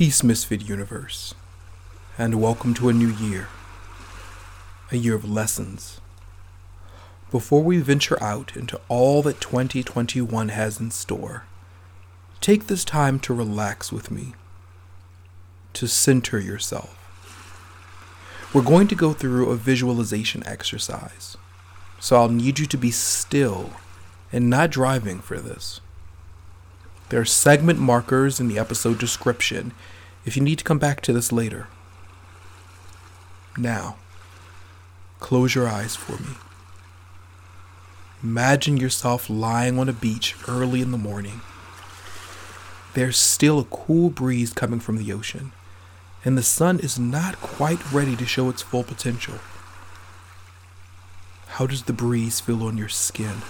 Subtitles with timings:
[0.00, 1.34] Peace, Misfit Universe,
[2.16, 3.48] and welcome to a new year,
[4.90, 6.00] a year of lessons.
[7.30, 11.44] Before we venture out into all that 2021 has in store,
[12.40, 14.32] take this time to relax with me,
[15.74, 16.96] to center yourself.
[18.54, 21.36] We're going to go through a visualization exercise,
[21.98, 23.72] so I'll need you to be still
[24.32, 25.82] and not driving for this.
[27.10, 29.72] There are segment markers in the episode description
[30.24, 31.68] if you need to come back to this later.
[33.56, 33.96] Now,
[35.18, 36.34] close your eyes for me.
[38.22, 41.40] Imagine yourself lying on a beach early in the morning.
[42.94, 45.52] There's still a cool breeze coming from the ocean,
[46.24, 49.36] and the sun is not quite ready to show its full potential.
[51.46, 53.42] How does the breeze feel on your skin?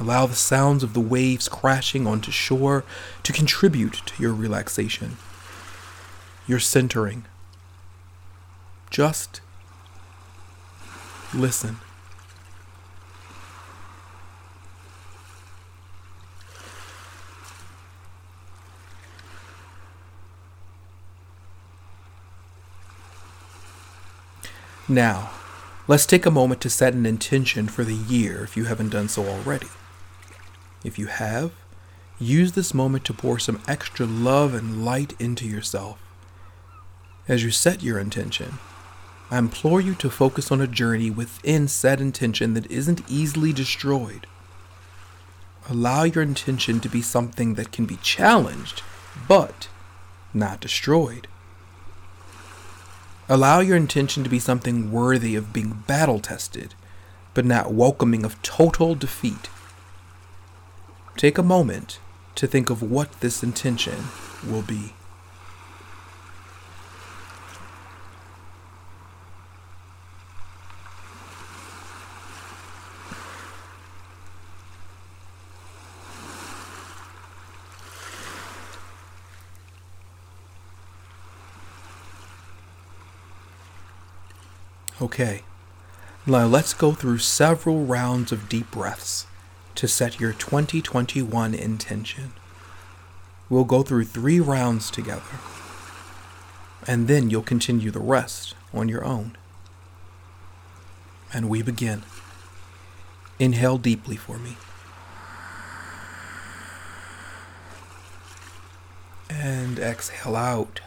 [0.00, 2.84] Allow the sounds of the waves crashing onto shore
[3.24, 5.16] to contribute to your relaxation,
[6.46, 7.24] your centering.
[8.90, 9.40] Just
[11.34, 11.78] listen.
[24.90, 25.30] Now,
[25.86, 29.08] let's take a moment to set an intention for the year if you haven't done
[29.08, 29.66] so already.
[30.84, 31.52] If you have,
[32.18, 35.98] use this moment to pour some extra love and light into yourself.
[37.26, 38.58] As you set your intention,
[39.30, 44.26] I implore you to focus on a journey within said intention that isn't easily destroyed.
[45.68, 48.82] Allow your intention to be something that can be challenged,
[49.28, 49.68] but
[50.32, 51.28] not destroyed.
[53.28, 56.74] Allow your intention to be something worthy of being battle tested,
[57.34, 59.50] but not welcoming of total defeat.
[61.18, 61.98] Take a moment
[62.36, 64.04] to think of what this intention
[64.46, 64.92] will be.
[85.02, 85.42] Okay,
[86.28, 89.26] now let's go through several rounds of deep breaths
[89.78, 92.32] to set your 2021 intention.
[93.48, 95.38] We'll go through three rounds together,
[96.84, 99.38] and then you'll continue the rest on your own.
[101.32, 102.02] And we begin.
[103.38, 104.56] Inhale deeply for me.
[109.30, 110.80] And exhale out.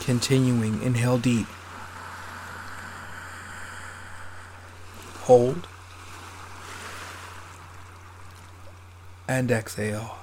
[0.00, 1.46] Continuing, inhale deep.
[5.26, 5.66] Hold.
[9.26, 10.16] And exhale.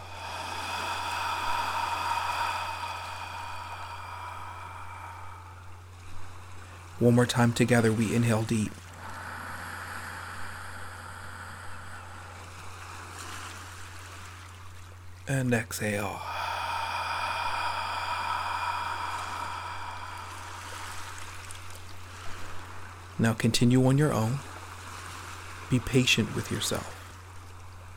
[7.00, 8.72] One more time together, we inhale deep.
[15.28, 16.22] And exhale.
[23.20, 24.40] Now continue on your own.
[25.74, 26.94] Be patient with yourself.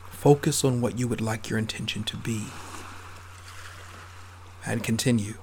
[0.09, 2.45] Focus on what you would like your intention to be.
[4.65, 5.35] And continue.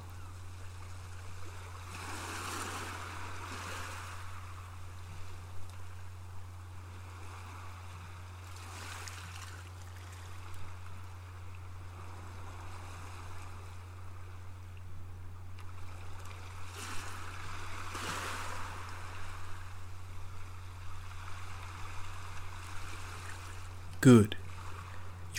[24.04, 24.36] Good.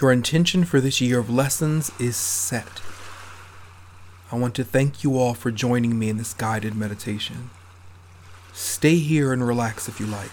[0.02, 2.82] Your intention for this year of lessons is set.
[4.32, 7.52] I want to thank you all for joining me in this guided meditation.
[8.54, 10.32] Stay here and relax if you like.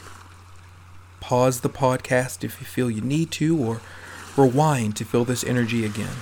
[1.21, 3.83] Pause the podcast if you feel you need to, or
[4.35, 6.17] rewind to feel this energy again.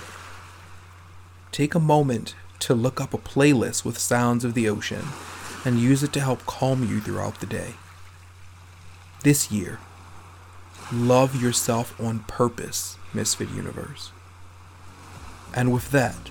[1.53, 5.05] Take a moment to look up a playlist with sounds of the ocean
[5.63, 7.75] and use it to help calm you throughout the day.
[9.23, 9.79] This year,
[10.93, 14.11] Love yourself on purpose, Misfit Universe.
[15.55, 16.29] And with that,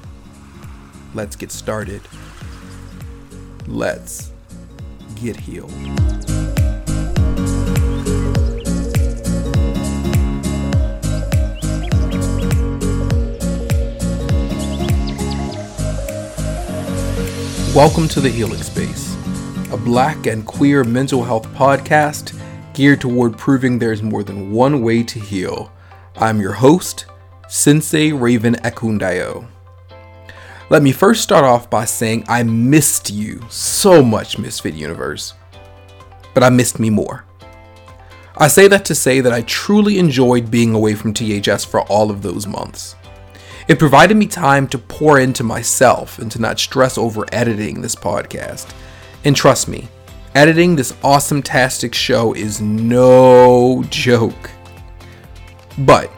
[1.14, 2.02] let's get started.
[3.66, 4.30] Let's
[5.14, 5.72] get healed.
[17.74, 19.16] Welcome to the Healing Space,
[19.72, 22.38] a black and queer mental health podcast
[22.80, 25.70] geared toward proving there's more than one way to heal.
[26.16, 27.04] I'm your host,
[27.46, 29.46] Sensei Raven Ekundayo.
[30.70, 35.34] Let me first start off by saying I missed you so much, Misfit Universe.
[36.32, 37.26] But I missed me more.
[38.38, 42.10] I say that to say that I truly enjoyed being away from THS for all
[42.10, 42.96] of those months.
[43.68, 47.94] It provided me time to pour into myself and to not stress over editing this
[47.94, 48.72] podcast.
[49.22, 49.88] And trust me,
[50.34, 54.50] editing this awesome tastic show is no joke.
[55.78, 56.10] But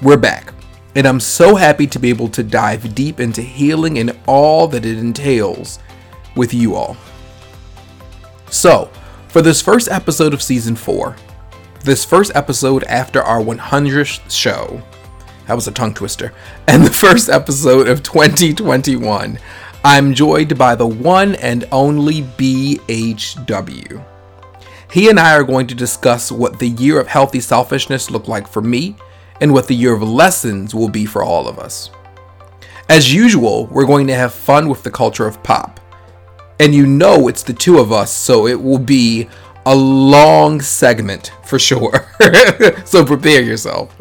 [0.00, 0.54] we're back,
[0.94, 4.86] and I'm so happy to be able to dive deep into healing and all that
[4.86, 5.78] it entails
[6.34, 6.96] with you all.
[8.50, 8.90] So,
[9.28, 11.16] for this first episode of season 4,
[11.84, 14.82] this first episode after our 100th show,
[15.46, 16.32] that was a tongue twister,
[16.66, 19.38] and the first episode of 2021,
[19.84, 24.04] I'm joined by the one and only BHW.
[24.90, 28.48] He and I are going to discuss what the year of healthy selfishness looked like
[28.48, 28.96] for me
[29.40, 31.90] and what the year of lessons will be for all of us.
[32.88, 35.78] As usual, we're going to have fun with the culture of pop.
[36.58, 39.28] And you know it's the two of us, so it will be
[39.64, 42.10] a long segment for sure.
[42.84, 43.94] so prepare yourself.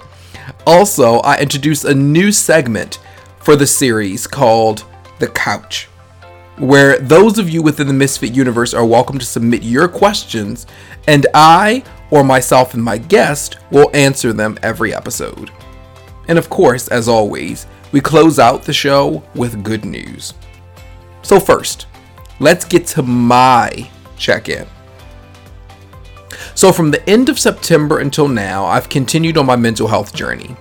[0.65, 2.99] Also, I introduce a new segment
[3.39, 4.85] for the series called
[5.19, 5.85] The Couch,
[6.57, 10.67] where those of you within the Misfit universe are welcome to submit your questions,
[11.07, 15.51] and I, or myself and my guest, will answer them every episode.
[16.27, 20.33] And of course, as always, we close out the show with good news.
[21.23, 21.87] So, first,
[22.39, 24.67] let's get to my check in.
[26.53, 30.55] So, from the end of September until now, I've continued on my mental health journey.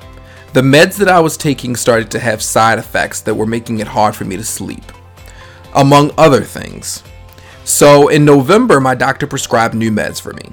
[0.56, 3.88] The meds that I was taking started to have side effects that were making it
[3.88, 4.84] hard for me to sleep,
[5.74, 7.02] among other things.
[7.64, 10.52] So, in November, my doctor prescribed new meds for me.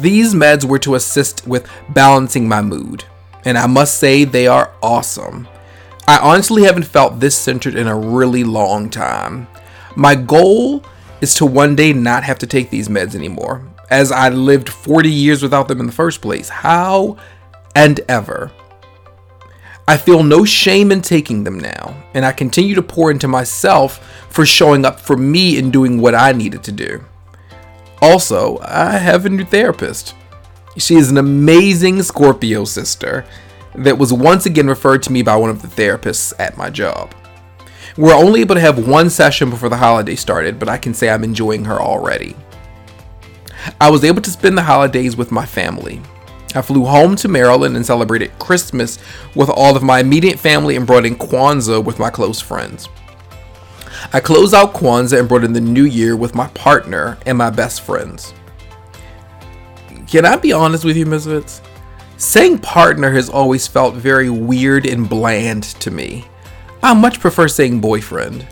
[0.00, 3.02] These meds were to assist with balancing my mood,
[3.44, 5.48] and I must say they are awesome.
[6.06, 9.48] I honestly haven't felt this centered in a really long time.
[9.96, 10.84] My goal
[11.20, 15.10] is to one day not have to take these meds anymore, as I lived 40
[15.10, 16.48] years without them in the first place.
[16.48, 17.16] How
[17.74, 18.52] and ever.
[19.90, 23.98] I feel no shame in taking them now, and I continue to pour into myself
[24.30, 27.04] for showing up for me and doing what I needed to do.
[28.00, 30.14] Also, I have a new therapist.
[30.78, 33.26] She is an amazing Scorpio sister
[33.74, 37.12] that was once again referred to me by one of the therapists at my job.
[37.96, 41.10] We're only able to have one session before the holiday started, but I can say
[41.10, 42.36] I'm enjoying her already.
[43.80, 46.00] I was able to spend the holidays with my family.
[46.54, 48.98] I flew home to Maryland and celebrated Christmas
[49.34, 52.88] with all of my immediate family and brought in Kwanzaa with my close friends.
[54.12, 57.50] I closed out Kwanzaa and brought in the new year with my partner and my
[57.50, 58.34] best friends.
[60.06, 61.62] Can I be honest with you, Misfits?
[62.16, 66.26] Saying partner has always felt very weird and bland to me.
[66.82, 68.46] I much prefer saying boyfriend.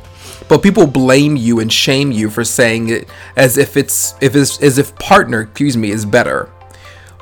[0.48, 4.62] But people blame you and shame you for saying it as if it's if it's
[4.62, 6.50] as if partner, excuse me, is better.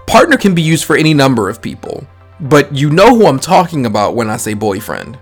[0.06, 2.06] Partner can be used for any number of people,
[2.40, 5.18] but you know who I'm talking about when I say boyfriend.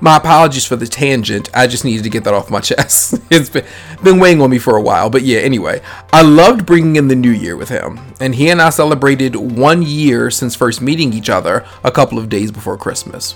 [0.00, 1.50] My apologies for the tangent.
[1.54, 3.20] I just needed to get that off my chest.
[3.30, 3.64] it's been,
[4.02, 5.10] been weighing on me for a while.
[5.10, 8.00] But yeah, anyway, I loved bringing in the new year with him.
[8.20, 12.28] And he and I celebrated one year since first meeting each other a couple of
[12.28, 13.34] days before Christmas.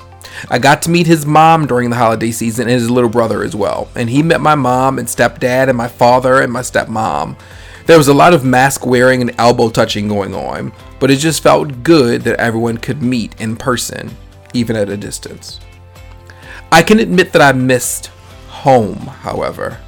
[0.50, 3.54] I got to meet his mom during the holiday season and his little brother as
[3.54, 3.88] well.
[3.94, 7.36] And he met my mom and stepdad and my father and my stepmom.
[7.86, 11.40] There was a lot of mask wearing and elbow touching going on, but it just
[11.40, 14.10] felt good that everyone could meet in person,
[14.52, 15.60] even at a distance.
[16.72, 18.08] I can admit that I missed
[18.48, 19.78] home, however.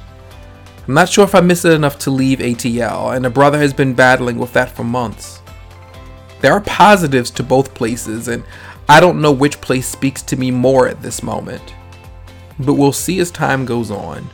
[0.87, 3.73] I'm not sure if I miss it enough to leave ATL, and a brother has
[3.73, 5.41] been battling with that for months.
[6.39, 8.45] There are positives to both places, and
[8.87, 11.73] I don't know which place speaks to me more at this moment.
[12.59, 14.29] But we'll see as time goes on.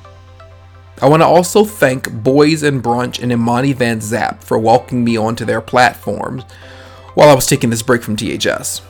[1.01, 5.17] I want to also thank Boys and Brunch and Imani Van Zapp for welcoming me
[5.17, 6.43] onto their platforms
[7.15, 8.81] while I was taking this break from THS.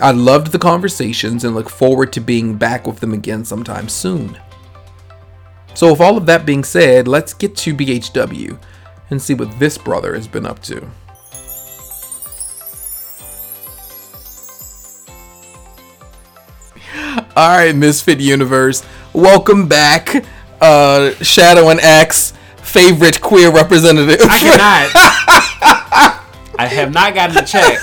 [0.00, 4.38] I loved the conversations and look forward to being back with them again sometime soon.
[5.74, 8.58] So, with all of that being said, let's get to BHW
[9.10, 10.88] and see what this brother has been up to.
[17.36, 20.24] All right, Misfit Universe, welcome back,
[20.60, 24.20] uh, Shadow and Act, favorite queer representative.
[24.22, 26.22] I cannot.
[26.58, 27.78] I have not gotten a check.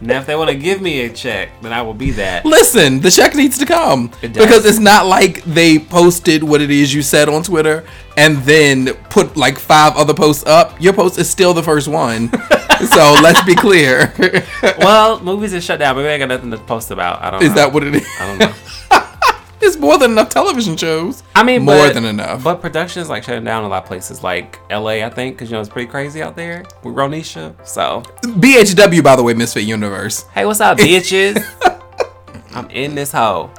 [0.00, 2.44] Now, if they want to give me a check, then I will be that.
[2.44, 6.70] Listen, the check needs to come It because it's not like they posted what it
[6.70, 7.84] is you said on Twitter
[8.16, 10.80] and then put like five other posts up.
[10.80, 12.30] Your post is still the first one,
[12.92, 14.12] so let's be clear.
[14.78, 15.96] well, movies are shut down.
[15.96, 17.20] Maybe I got nothing to post about.
[17.20, 17.46] I don't know.
[17.46, 17.56] is know.
[17.56, 18.06] that what it is?
[18.20, 18.54] I don't know.
[19.60, 21.22] It's more than enough television shows.
[21.34, 22.44] I mean, more but- than enough.
[22.44, 25.54] But productions like shutting down a lot of places, like LA, I think, because you
[25.56, 27.54] know it's pretty crazy out there with Ronisha.
[27.66, 30.22] So, BHW, by the way, Misfit Universe.
[30.32, 31.42] hey, what's up, bitches?
[32.54, 33.50] I'm in this hoe.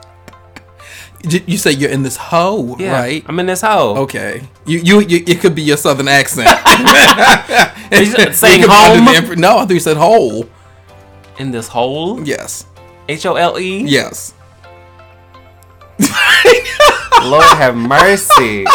[1.27, 3.24] J- You say you're in this hoe, Yeah, right?
[3.27, 3.96] I'm in this hoe.
[4.03, 4.41] Okay.
[4.65, 6.48] You, you you it could be your southern accent.
[7.91, 9.08] saying It could be under home?
[9.32, 10.48] imp- no, I thought you said hole.
[11.38, 12.25] In this hole.
[12.25, 12.65] Yes.
[13.10, 13.84] H O L E.
[13.86, 14.34] Yes.
[17.24, 18.65] Lord have mercy.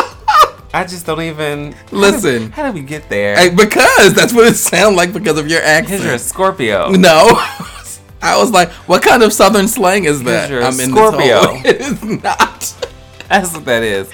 [0.72, 2.50] I just don't even Listen.
[2.50, 3.36] How did we get there?
[3.36, 6.18] Hey, because that's what it sounds like because of your Because you're a.
[6.18, 6.90] Scorpio.
[6.90, 7.28] No.
[8.22, 10.50] I was like, what kind of southern slang is that?
[10.50, 11.60] you're a I'm in Scorpio.
[11.64, 12.88] It is not.
[13.28, 14.10] That's what that is.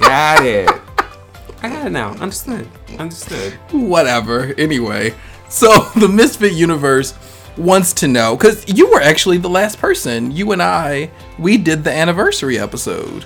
[0.00, 0.68] Got it.
[1.62, 2.10] I got it now.
[2.14, 2.68] Understood.
[2.98, 3.52] Understood.
[3.70, 4.54] Whatever.
[4.58, 5.14] Anyway,
[5.48, 7.12] so the Misfit Universe
[7.56, 10.30] wants to know because you were actually the last person.
[10.30, 13.24] You and I, we did the anniversary episode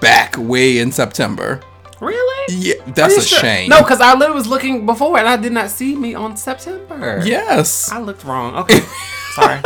[0.00, 1.60] back way in September.
[2.00, 2.54] Really?
[2.54, 3.40] Yeah, that's a sure?
[3.40, 3.68] shame.
[3.68, 7.20] No, because I literally was looking before and I did not see me on September.
[7.24, 7.90] Yes.
[7.90, 8.54] I looked wrong.
[8.56, 8.80] Okay.
[9.34, 9.60] Sorry.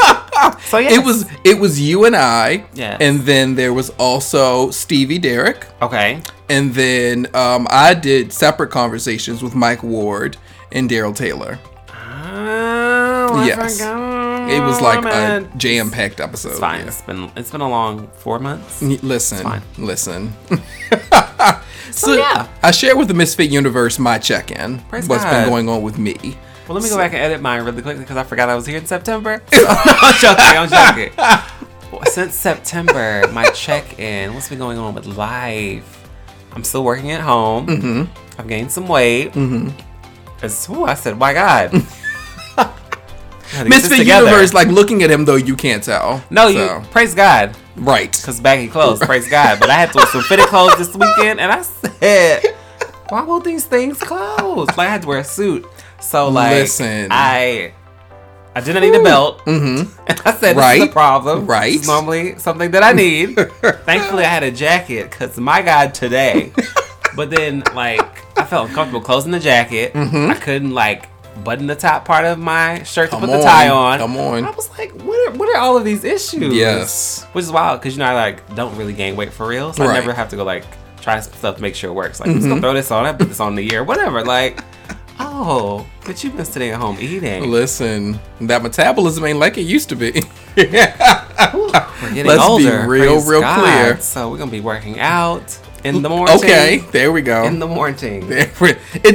[0.65, 0.93] So yeah.
[0.93, 2.65] It was it was you and I.
[2.75, 2.99] Yes.
[3.01, 5.67] And then there was also Stevie Derrick.
[5.81, 6.21] Okay.
[6.49, 10.37] And then um, I did separate conversations with Mike Ward
[10.73, 11.59] and Daryl Taylor.
[13.35, 13.81] Oh, Yes.
[13.81, 16.51] It was like a jam packed episode.
[16.51, 16.81] It's fine.
[16.81, 16.87] yeah.
[16.87, 18.83] It's been it's been a long four months.
[18.83, 20.33] Listen, listen.
[21.93, 22.49] So, yeah.
[22.63, 24.79] I share with the Misfit Universe my check-in.
[24.89, 25.31] Praise what's God.
[25.43, 26.17] been going on with me?
[26.67, 28.65] Well, let me go back and edit mine really quickly because I forgot I was
[28.67, 29.43] here in September.
[29.53, 30.45] I'm joking.
[30.57, 32.07] I'm joking.
[32.07, 34.33] Since September, my check-in.
[34.33, 36.09] What's been going on with life?
[36.53, 37.67] I'm still working at home.
[37.67, 38.41] Mm-hmm.
[38.41, 39.33] I've gained some weight.
[39.33, 39.69] Mm-hmm.
[40.43, 41.73] It's, ooh, I said, my God.
[43.67, 44.07] Misfit.
[44.07, 46.23] Universe, like looking at him though, you can't tell.
[46.31, 48.11] No, you praise God right.
[48.13, 49.01] because baggy clothes.
[49.01, 49.61] Praise God.
[49.61, 52.43] But I had to wear some fitted clothes this weekend, and I said,
[53.09, 54.69] why won't these things close?
[54.69, 55.67] Like I had to wear a suit.
[56.01, 57.09] So like, Listen.
[57.11, 57.73] I
[58.55, 59.39] I didn't need a belt.
[59.47, 59.91] Mm-hmm.
[60.07, 60.83] And I said, this is Right.
[60.83, 61.47] a problem.
[61.47, 61.75] Right.
[61.75, 63.35] Is normally something that I need.
[63.85, 66.53] Thankfully, I had a jacket because my God, today.
[67.17, 68.01] but then, like,
[68.39, 69.93] I felt uncomfortable closing the jacket.
[69.95, 71.09] I couldn't, like,
[71.45, 73.25] button the top part of my shirt to Mm-hmm.
[73.27, 73.93] Come put the tie on.
[73.95, 73.99] on.
[73.99, 74.45] Come on.
[74.45, 76.55] I was like, what are, what are all of these issues?
[76.55, 77.25] Yes.
[77.33, 79.73] Which is wild because, you know, I, like, don't really gain weight for real.
[79.73, 79.93] So I Right.
[79.97, 80.07] Mm-hmm.
[80.09, 80.65] never have to go, like,
[81.01, 82.21] try stuff to make sure it works.
[82.21, 83.07] Like, just gonna throw this on.
[83.07, 84.25] I put this on the year, whatever.
[84.25, 84.61] Like,
[85.19, 87.51] oh, but you've been sitting at home eating.
[87.51, 90.23] Listen, that metabolism ain't like it used to be.
[90.57, 91.29] Yeah.
[92.03, 92.87] We're getting Let's be older.
[92.89, 93.61] real, praise real God.
[93.61, 94.01] clear.
[94.01, 96.37] So we're gonna be working out in the morning.
[96.37, 97.45] okay, there we go.
[97.45, 98.25] In the morning.
[98.31, 98.51] It,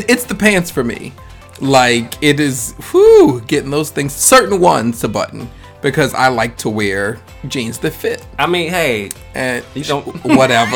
[0.09, 1.13] it's the pants for me.
[1.59, 5.49] Like it is, whew, getting those things, certain ones to button
[5.81, 8.25] because I like to wear jeans that fit.
[8.37, 10.75] I mean, hey, And You don't- whatever.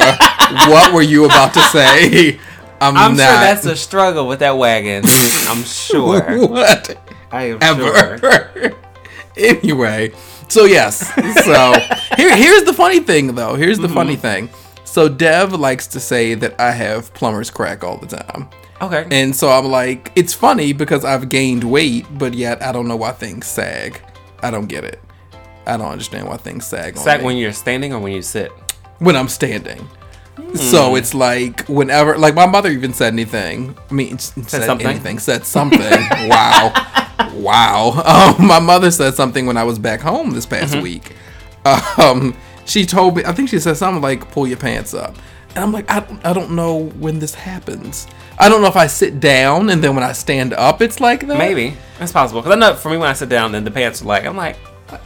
[0.69, 2.39] what were you about to say?
[2.81, 3.23] I'm, I'm not.
[3.23, 5.03] sure that's a struggle with that wagon.
[5.05, 6.21] I'm sure.
[6.47, 6.97] what
[7.31, 8.71] I am sure.
[9.37, 10.11] anyway,
[10.47, 11.13] so yes.
[11.45, 11.73] So
[12.17, 13.53] here, here's the funny thing, though.
[13.55, 14.21] Here's the funny Mm-hmm.
[14.21, 14.49] thing.
[14.83, 18.49] So Dev likes to say that I have plumber's crack all the time.
[18.81, 19.05] Okay.
[19.11, 22.95] And so I'm like, it's funny because I've gained weight, but yet I don't know
[22.95, 24.01] why things sag.
[24.41, 24.99] I don't get it.
[25.67, 26.97] I don't understand why things sag.
[26.97, 28.51] on Sag when you're standing or when you sit.
[28.99, 29.87] when I'm standing.
[30.35, 30.55] Hmm.
[30.55, 33.77] So it's like whenever, like my mother even said anything.
[33.89, 34.87] I mean, s- said, something?
[34.87, 35.79] anything, said something.
[36.27, 36.73] wow,
[37.33, 38.35] wow.
[38.39, 40.81] Um, my mother said something when I was back home this past Mm-hmm.
[40.83, 41.15] week.
[41.99, 42.35] Um,
[42.65, 45.15] she told me, I think she said something like, "Pull your pants up,"
[45.55, 48.07] and I'm like, I, don't- I don't know when this happens.
[48.39, 51.27] I don't know if I sit down and then when I stand up, it's like
[51.27, 51.37] that.
[51.37, 54.01] Maybe it's possible because I know for me when I sit down, then the pants
[54.01, 54.57] are like I'm like,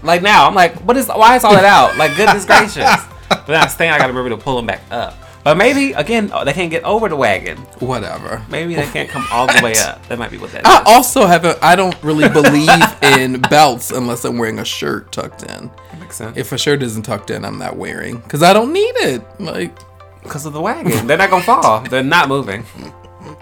[0.03, 1.07] like now I'm like, what is?
[1.07, 1.97] Why is all that out?
[1.97, 2.89] Like goodness gracious.
[3.27, 5.15] But then I stand, I gotta remember to pull them back up.
[5.43, 7.57] But maybe again, they can't get over the wagon.
[7.79, 8.43] Whatever.
[8.49, 10.03] Maybe they can't come all the way up.
[10.07, 10.87] That might be what that I is.
[10.87, 11.59] also haven't.
[11.61, 12.69] I don't really believe
[13.03, 15.69] in belts unless I'm wearing a shirt tucked in.
[15.91, 16.35] That makes sense.
[16.37, 19.21] If a shirt isn't tucked in, I'm not wearing because I don't need it.
[19.39, 19.77] Like,
[20.25, 21.07] because of the wagon.
[21.07, 21.81] They're not gonna fall.
[21.81, 22.65] They're not moving.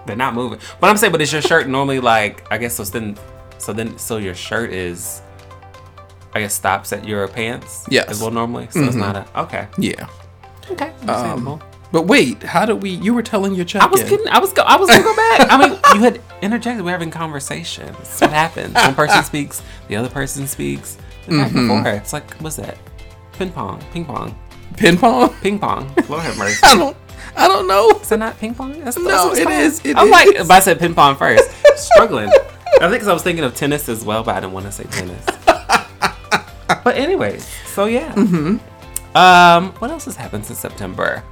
[0.06, 0.58] They're not moving.
[0.80, 2.46] But I'm saying, but is your shirt normally like?
[2.50, 2.84] I guess so.
[2.84, 3.18] Then,
[3.58, 5.20] so then, so your shirt is,
[6.34, 7.86] I guess, stops at your pants.
[7.90, 8.08] Yes.
[8.08, 8.68] As well, normally.
[8.70, 9.66] So it's not a okay.
[9.78, 10.06] yeah.
[10.70, 10.90] Okay.
[11.00, 11.62] Understandable.
[11.92, 12.90] But wait, how do we?
[12.90, 13.82] You were telling your check.
[13.82, 14.26] I was kidding.
[14.28, 14.62] I was go.
[14.62, 15.46] I was gonna go back.
[15.50, 16.84] I mean, you had interjected.
[16.84, 18.18] We're having conversations.
[18.20, 18.74] What happens.
[18.74, 20.96] One person speaks, the other person speaks.
[20.96, 21.04] Back
[21.50, 21.58] Mm-hmm.
[21.58, 21.86] and forth.
[21.86, 22.76] It's like what's that?
[23.34, 23.80] Ping pong.
[23.92, 24.36] Ping pong.
[24.76, 25.34] Ping pong.
[25.40, 25.92] Ping pong.
[26.08, 26.60] Lord have mercy.
[26.64, 26.96] I don't.
[27.36, 27.90] I don't know.
[28.00, 28.72] Is that not ping pong?
[28.84, 30.46] That's, that's No, what it's it is, it I'm like, is.
[30.46, 31.50] but I said ping pong first.
[31.76, 32.28] Struggling.
[32.28, 34.72] I think because I was thinking of tennis as well, but I didn't want to
[34.72, 35.24] say tennis.
[36.84, 38.12] but anyways, so yeah.
[38.14, 39.16] Mm-hmm.
[39.16, 41.22] Um, what else has happened since September?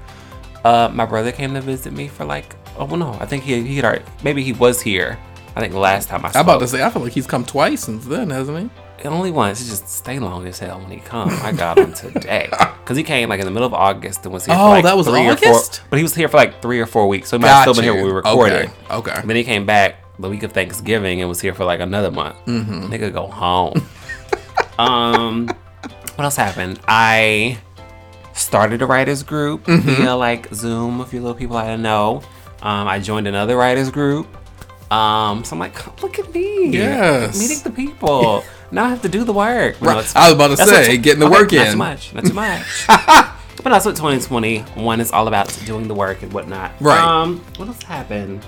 [0.65, 3.63] Uh, my brother came to visit me for like, oh well, no, I think he
[3.63, 5.19] he had already, maybe he was here.
[5.55, 6.41] I think last time I saw.
[6.41, 6.83] I'm about to say.
[6.83, 8.71] I feel like he's come twice since then, hasn't he?
[9.05, 9.61] Only once.
[9.61, 11.29] He just stay long as hell when he come.
[11.43, 14.47] I got him today because he came like in the middle of August and was
[14.47, 14.55] here.
[14.57, 15.81] Oh, for like that was three Or August?
[15.81, 17.63] four, but he was here for like three or four weeks, so he might have
[17.63, 18.69] still been here when we recorded.
[18.69, 18.73] Okay.
[18.95, 19.13] Okay.
[19.21, 22.11] And then he came back the week of Thanksgiving and was here for like another
[22.11, 22.37] month.
[22.47, 22.93] Mm-hmm.
[22.93, 23.75] Nigga, go home.
[24.79, 25.47] um,
[26.15, 26.79] what else happened?
[26.87, 27.59] I
[28.35, 30.03] started a writers group Mm-hmm.
[30.03, 31.01] via like Zoom.
[31.01, 32.23] A few little people I didn't know.
[32.63, 34.27] Um, I joined another writers group.
[34.93, 37.39] Um, so I'm like, look at me, Yes.
[37.41, 38.45] meeting the people.
[38.71, 39.81] now I have to do the work.
[39.81, 39.97] No, Right.
[39.99, 41.73] it's- I was about to say, getting the okay, work Not in.
[41.73, 42.13] too much.
[42.15, 42.87] Not too much.
[42.89, 46.73] but that's what 2021 is all about: doing the work and whatnot.
[46.81, 47.01] Right.
[47.01, 48.45] Um, what else happened?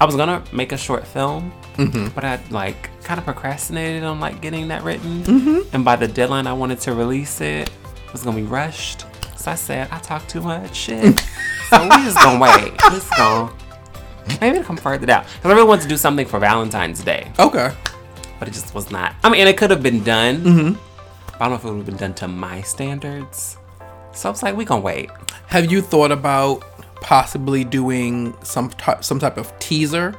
[0.00, 2.08] I was gonna make a short film, Mm-hmm.
[2.14, 5.22] but I like kind of procrastinated on like getting that written.
[5.24, 5.74] Mm-hmm.
[5.74, 9.06] And by the deadline I wanted to release it, it was gonna be rushed.
[9.36, 11.18] So I said I talk too much shit.
[11.70, 12.76] so we just gonna wait.
[12.78, 13.50] Just gonna
[14.40, 15.24] maybe it'll come further down.
[15.24, 17.72] Cause I really wanted to do something for Valentine's Day, Okay.
[18.38, 19.14] but it just was not.
[19.24, 20.36] I mean, it could have been done.
[20.42, 20.72] Mm-hmm.
[21.26, 23.56] But I don't know if it would have been done to my standards.
[24.14, 25.10] So I was like, we gonna wait.
[25.46, 26.64] Have you thought about
[27.00, 30.14] possibly doing some type some type of teaser,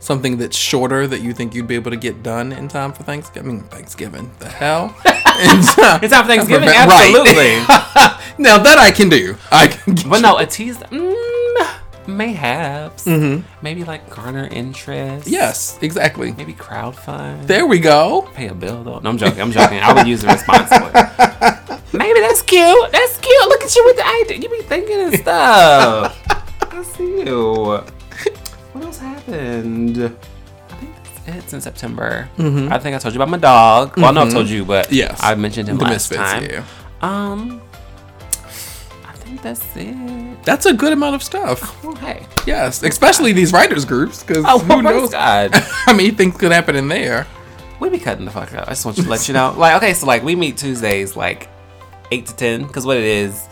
[0.00, 3.04] something that's shorter that you think you'd be able to get done in time for
[3.04, 3.62] Thanksgiving?
[3.64, 4.94] Thanksgiving, the hell?
[5.06, 6.76] in time, It's time for Thanksgiving, Right.
[6.78, 7.56] absolutely.
[8.38, 9.94] now that I can do, I can.
[9.94, 11.14] Get But no, a tease, mm,
[12.08, 13.04] mayhaps.
[13.06, 13.46] Mm-hmm.
[13.62, 15.26] Maybe like garner interest.
[15.28, 16.32] Yes, exactly.
[16.32, 17.46] Maybe crowdfund.
[17.46, 18.28] There we go.
[18.34, 18.98] Pay a bill though.
[19.00, 19.40] No, I'm joking.
[19.40, 19.80] I'm joking.
[19.80, 20.92] I would use it responsibly.
[21.92, 22.92] Maybe that's cute.
[22.92, 23.48] That's cute.
[23.48, 24.38] Look at you with the idea.
[24.38, 26.16] You be thinking and stuff.
[26.60, 27.80] I see you.
[28.72, 29.96] What else happened?
[29.98, 32.28] I think that's it since September.
[32.36, 32.72] Mm-hmm.
[32.72, 33.96] I think I told you about my dog.
[33.96, 34.34] Well, I know I mm-hmm.
[34.34, 35.18] told you, but Yes.
[35.22, 36.44] I mentioned him The last Misfits, time.
[36.44, 36.64] yeah.
[37.00, 37.62] Um,
[39.42, 40.42] that's it.
[40.44, 41.82] That's a good amount of stuff.
[41.84, 42.26] Well, hey.
[42.46, 45.10] Yes, especially these writers groups, because Oh, who knows?
[45.10, 45.50] God.
[45.86, 47.26] I mean, things could happen in there.
[47.80, 48.66] We be cutting the fuck up.
[48.68, 49.54] I just want you to let you know.
[49.56, 51.48] Like, okay, so like we meet Tuesdays, like
[52.10, 53.46] eight to ten, because what it is,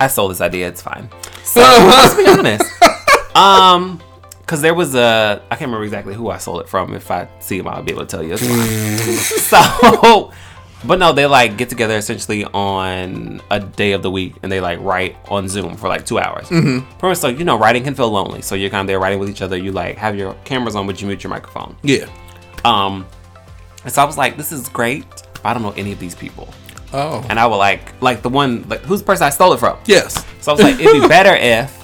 [0.00, 0.66] I sold this idea.
[0.68, 1.08] It's fine.
[1.44, 2.64] So let's be honest.
[3.36, 4.00] Um,
[4.40, 6.94] because there was a I can't remember exactly who I sold it from.
[6.94, 8.36] If I see him, I'll be able to tell you.
[8.38, 10.32] So,
[10.84, 14.60] but no, they like get together essentially on a day of the week, and they
[14.60, 16.46] like write on Zoom for like two hours.
[16.48, 16.88] Mm-hmm.
[16.98, 18.42] Pretty much, so you know, writing can feel lonely.
[18.42, 19.56] So you're kind of there writing with each other.
[19.56, 21.76] You like have your cameras on, but you mute your microphone.
[21.82, 22.06] Yeah.
[22.64, 23.06] Um,
[23.84, 25.04] and so I was like, this is great.
[25.34, 26.48] But I don't know any of these people.
[26.92, 27.24] Oh.
[27.28, 29.78] And I would like, like the one, like who's the person I stole it from?
[29.86, 30.24] Yes.
[30.40, 31.76] So I was like, it'd be better if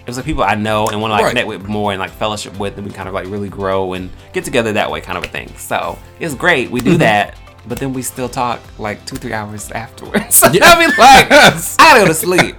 [0.00, 1.28] it was like people I know and want to like Right.
[1.30, 4.10] connect with more and like fellowship with, and we kind of like really grow and
[4.32, 5.48] get together that way, kind of a thing.
[5.56, 6.70] So it's great.
[6.70, 6.90] We Mm-hmm.
[6.90, 10.36] do that, but then we still talk like two, three hours afterwards.
[10.36, 10.98] So I mean, like.
[11.30, 12.56] I gotta go to sleep.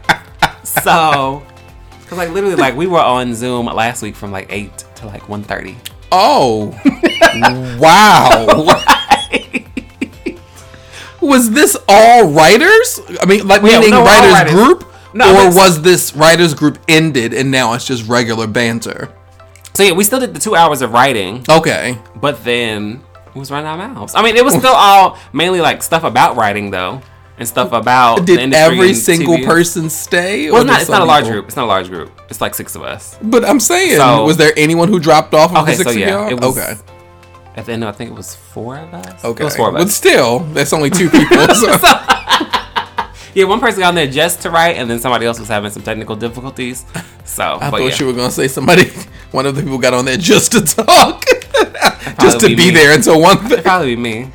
[0.63, 1.43] so,
[2.07, 5.23] cause like literally, like we were on Zoom last week from like eight to like
[5.23, 5.75] 1.30.
[6.11, 6.67] Oh.
[7.79, 8.45] wow.
[11.21, 12.99] Was this all writers?
[13.21, 14.53] I mean, like Yeah, meaning no, writers, writers.
[14.53, 19.09] group, No, or was this writers group ended and now it's just regular banter?
[19.73, 21.43] So yeah, we still did the two hours of writing.
[21.49, 21.97] Okay.
[22.15, 23.01] But then
[23.35, 24.13] it was running of mouths.
[24.15, 27.01] I mean, it was still all mainly like stuff about writing though,
[27.37, 29.45] and stuff about the Did every single TV.
[29.45, 30.51] person stay?
[30.51, 30.81] Well, it's not.
[30.81, 31.45] It's not a large people- group.
[31.47, 32.11] It's not a large group.
[32.29, 33.17] It's like six of us.
[33.21, 35.93] But I'm saying, So- was there anyone who dropped off of Okay, the six so
[35.95, 36.29] of yeah, y'all?
[36.29, 36.57] it was.
[36.57, 36.75] okay.
[37.55, 39.23] At the end, I think it was four of us.
[39.23, 39.41] Okay.
[39.41, 41.37] it was four of But still, that's only two people.
[41.55, 41.77] so-
[43.33, 45.71] Yeah, one person got on there just to write, and then somebody else was having
[45.71, 46.85] some technical difficulties.
[47.25, 47.95] So, I thought yeah.
[47.97, 48.89] you were gonna say somebody.
[49.31, 51.25] One of the people got on there just to talk,
[52.21, 53.63] just to be be there until one It'd thing.
[53.63, 54.31] probably be me.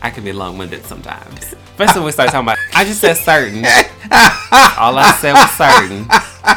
[0.00, 1.54] I can be long-winded sometimes.
[1.72, 2.58] Especially when we start talking about.
[2.74, 3.58] I just said certain.
[4.78, 6.06] All I said was certain.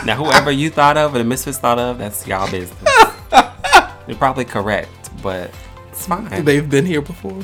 [0.06, 2.82] Now, whoever you thought of or the misfits thought of, that's y'all business.
[4.08, 5.52] You're probably correct, but
[5.91, 6.46] it's fine.
[6.46, 7.44] They've been here before,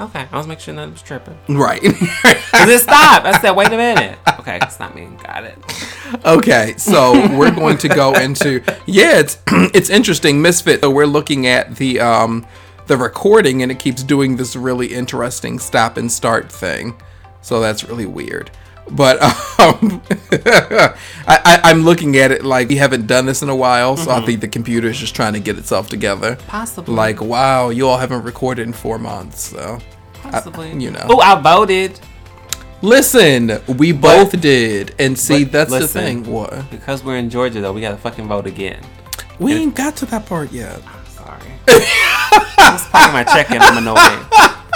[0.00, 1.38] Okay, I was making sure that nothing was tripping.
[1.48, 1.80] right?
[1.82, 3.26] Cause it stopped.
[3.26, 4.18] I said, wait a minute.
[4.38, 5.08] Okay, it's not me.
[5.24, 5.58] Got it.
[6.24, 9.38] okay, so we're going to go into yeah, it's
[9.74, 10.40] it's interesting.
[10.40, 10.80] Misfit.
[10.80, 12.46] So we're looking at the um
[12.86, 16.94] the recording, and it keeps doing this really interesting stop and start thing.
[17.42, 18.50] So that's really weird.
[18.90, 19.22] But
[19.60, 20.00] um,
[20.40, 20.94] I,
[21.26, 24.24] I, I'm looking at it like we haven't done this in a while, so I
[24.24, 26.36] think the computer is just trying to get itself together.
[26.46, 26.94] Possibly.
[26.94, 29.78] Like, wow, you all haven't recorded in four months, so
[30.14, 30.72] Possibly.
[30.82, 31.06] you know.
[31.08, 32.00] Oh, I voted.
[32.82, 35.86] listen, we both did, and see, But that's listen.
[36.04, 36.32] the thing.
[36.32, 36.70] What?
[36.70, 38.80] Because we're in Georgia, though, we gotta fucking vote again.
[39.38, 40.80] We ain't got to that part yet.
[41.10, 41.52] Sorry.
[41.68, 43.60] I was packing my check in.
[43.62, 44.26] I'm annoyed.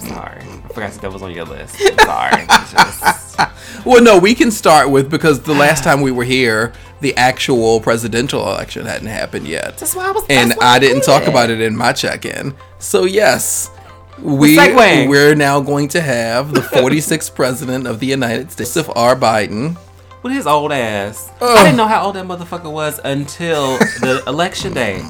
[0.00, 0.40] Sorry.
[0.42, 1.76] I forgot that was on your list.
[1.80, 2.46] I'm sorry.
[2.46, 3.36] Just-
[3.86, 7.80] Well, no, we can start with because the last time we were here, the actual
[7.80, 9.78] presidential election hadn't happened yet.
[9.78, 10.24] That's why I was.
[10.28, 11.30] and that's why I didn't talk did.
[11.30, 12.54] about it in my check-in.
[12.78, 13.70] So yes,
[14.18, 19.16] we we're now going to have the 46th president of the United States, of R.
[19.16, 19.78] Biden.
[20.22, 21.30] With his old ass.
[21.40, 21.56] Ugh.
[21.58, 25.00] I didn't know how old that motherfucker was until the election day.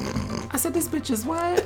[0.51, 1.65] I said, this bitch is what?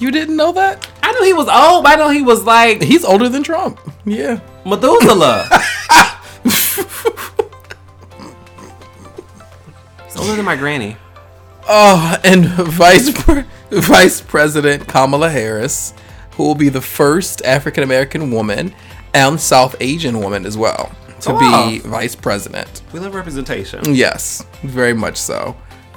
[0.00, 0.88] You didn't know that?
[1.02, 3.78] I knew he was old, but I know he was like He's older than Trump.
[4.04, 4.40] Yeah.
[4.66, 5.46] Methuselah.
[10.04, 10.96] He's older than my granny.
[11.68, 15.94] Oh, and Vice Pre- Vice President Kamala Harris,
[16.32, 18.74] who will be the first African American woman
[19.14, 21.38] and South Asian woman as well to Oh,
[21.70, 22.82] be vice president.
[22.92, 23.94] We love representation.
[23.94, 25.54] Yes, very much so.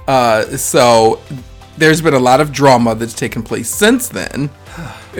[0.07, 1.21] Uh, so
[1.77, 4.49] there's been a lot of drama that's taken place since then,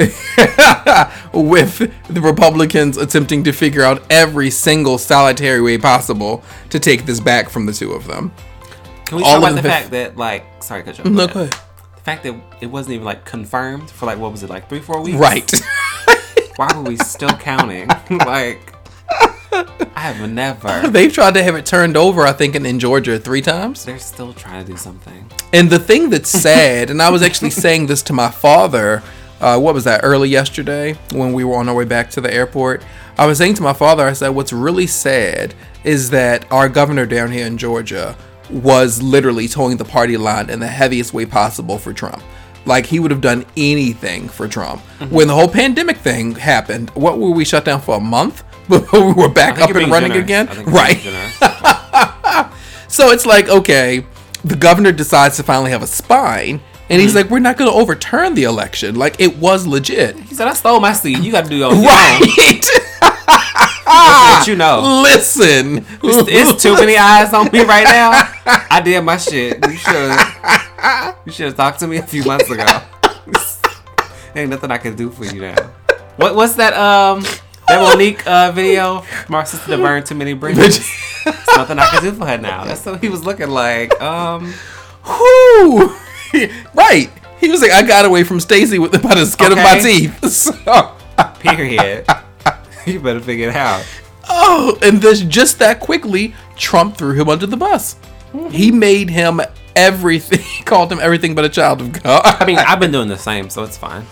[1.34, 7.20] with the Republicans attempting to figure out every single solitary way possible to take this
[7.20, 8.32] back from the two of them.
[9.06, 11.10] Can we All talk about the the- fact that, like, sorry, cut you off.
[11.12, 11.52] No, Go ahead.
[11.52, 14.82] The fact that it wasn't even like confirmed for like what was it like three
[14.82, 15.18] four weeks?
[15.18, 15.50] Right.
[16.58, 17.88] Why were we still counting?
[18.10, 18.74] like,
[19.96, 20.88] I have never.
[20.90, 23.86] They've tried to have it turned over, I think, in, in Georgia three times.
[23.86, 25.30] They're still trying to do something.
[25.52, 29.04] And the thing that's sad, and I was actually saying this to my father,
[29.42, 32.34] uh, what was that, early yesterday when we were on our way back to the
[32.34, 32.84] airport?
[33.18, 37.06] I was saying to my father, I said, what's really sad is that our governor
[37.06, 38.18] down here in Georgia
[38.50, 42.24] was literally toeing the party line in the heaviest way possible for Trump.
[42.66, 44.82] Like he would have done anything for Trump.
[45.00, 45.14] Mm-hmm.
[45.14, 48.44] When the whole pandemic thing happened, what were we shut down for a month
[49.16, 50.24] were back up and running generous.
[50.24, 50.48] again?
[50.50, 52.50] I think you're Right.
[52.88, 54.06] So it's like, okay,
[54.46, 57.00] the governor decides to finally have a spine, and Mm-hmm.
[57.00, 58.94] he's like, we're not going to overturn the election.
[58.96, 60.16] Like, it was legit.
[60.20, 61.18] He said, "I stole my seat.
[61.20, 61.84] You got to do your own.
[61.84, 62.62] Right.
[63.86, 65.02] What you know?
[65.04, 65.86] Listen.
[66.04, 68.12] It's too many eyes on me right now.
[68.70, 69.58] I did my shit.
[69.68, 70.12] You should.
[71.26, 72.66] You should have talked to me a few months ago.
[74.36, 75.56] Ain't nothing I can do for you now.
[76.18, 77.24] What what's that um
[77.74, 80.80] that Monique uh, video our sister that burned too many bridges?
[81.24, 82.66] There's nothing I can do for her now.
[82.66, 84.00] That's what he was looking like.
[84.02, 84.54] Um
[85.06, 85.96] Whew.
[86.74, 87.10] right.
[87.40, 90.20] He was like, I got away from Stacey with by the skin of my teeth.
[90.34, 90.96] So,
[91.40, 92.06] period.
[92.86, 93.86] you better figure it out.
[94.30, 97.98] oh, and this just that quickly, Trump threw him under the bus.
[98.50, 99.42] He made him
[99.76, 100.40] everything.
[100.40, 102.22] He called him everything but a child of God.
[102.26, 104.06] I mean, I've been doing the same, so it's fine.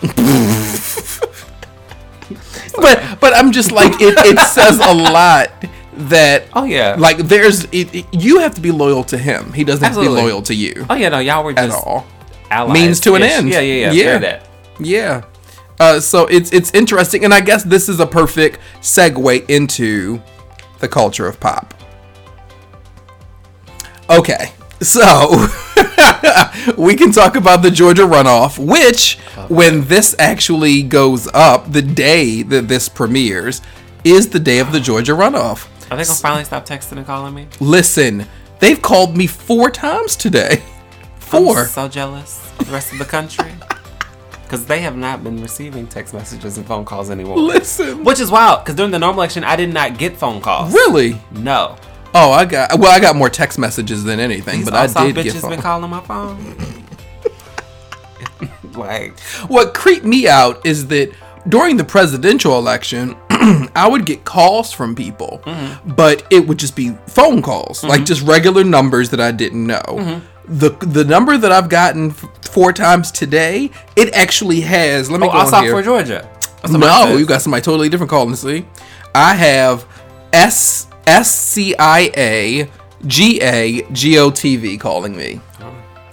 [2.75, 5.49] But but I'm just like it, it says a lot
[5.93, 6.95] that Oh yeah.
[6.97, 9.51] like there's it, it- you have to be loyal to him.
[9.53, 11.85] He doesn't have to be loyal to you oh yeah, no, y'all were at just
[11.85, 12.05] all.
[12.49, 12.73] allies.
[12.73, 13.49] Means to an end.
[13.49, 13.91] Yeah, yeah, yeah.
[13.91, 14.17] Yeah.
[14.19, 14.47] That.
[14.79, 15.21] Yeah.
[15.79, 20.21] Uh, so it's it's interesting, and I guess this is a perfect segue into
[20.79, 21.73] the culture of pop.
[24.09, 25.47] Okay, so
[26.77, 29.17] we can talk about the Georgia runoff, which,
[29.49, 33.61] when this actually goes up, the day that this premieres
[34.03, 35.67] is the day of the Georgia runoff.
[35.91, 37.47] Are they gonna finally stop texting and calling me?
[37.59, 38.25] Listen,
[38.59, 40.61] they've called me four times today.
[41.19, 43.51] 4 I'm 4 so jealous of the rest of the country
[44.43, 47.37] because they have not been receiving text messages and phone calls anymore.
[47.37, 50.73] Listen, Which is wild because during the normal election, I did not get phone calls.
[50.73, 51.17] really?
[51.31, 51.77] No.
[52.13, 52.91] Oh, I got well.
[52.91, 55.89] I got more text messages than anything, These but I did bitches get been calling
[55.89, 56.55] my phone.
[58.73, 61.13] like, What creeped me out is that
[61.47, 63.15] during the presidential election,
[63.75, 65.91] I would get calls from people, Mm-hmm.
[65.93, 69.81] but it would just be phone calls, like just regular numbers that I didn't know.
[69.87, 70.25] Mm-hmm.
[70.59, 75.09] The the number that I've gotten f- four times today, it actually has.
[75.09, 75.71] Let me oh, go I saw here.
[75.71, 76.27] for Georgia.
[76.61, 78.35] That's what mine No, you got somebody totally different calling.
[78.35, 78.65] See,
[79.15, 79.85] I have
[80.33, 82.69] S S C I A
[83.05, 85.41] G A G O T V calling me.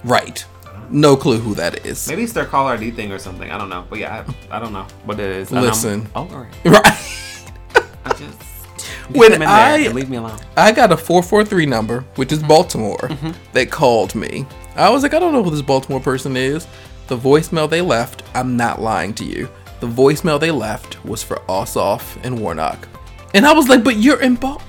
[0.03, 0.45] Right.
[0.89, 2.07] No clue who that is.
[2.09, 3.49] Maybe it's their caller ID thing or something.
[3.51, 3.85] I don't know.
[3.89, 5.51] But yeah, I, I don't know what it is.
[5.51, 6.07] Listen.
[6.15, 6.69] over it.
[6.71, 6.83] Right.
[8.05, 8.41] I just
[9.09, 10.37] When get them in I- leave me alone.
[10.57, 13.31] I got a 443 number, which is Baltimore, Mm-hmm.
[13.53, 14.45] that called me.
[14.75, 16.67] I was like, I don't know who this Baltimore person is.
[17.07, 19.49] The voicemail they left, I'm not lying to you.
[19.81, 22.87] The voicemail they left was for Ossoff and Warnock.
[23.33, 24.61] And I was like, but you're in Bal-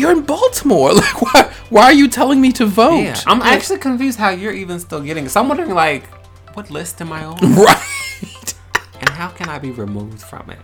[0.00, 0.92] you're in Baltimore.
[1.00, 3.00] Like, why why are you telling me to vote?
[3.00, 5.28] Yeah, I'm actually confused how you're even still getting.
[5.28, 6.04] So I'm wondering, like,
[6.54, 8.54] what list am I on, right.
[9.00, 10.58] and how can I be removed from it?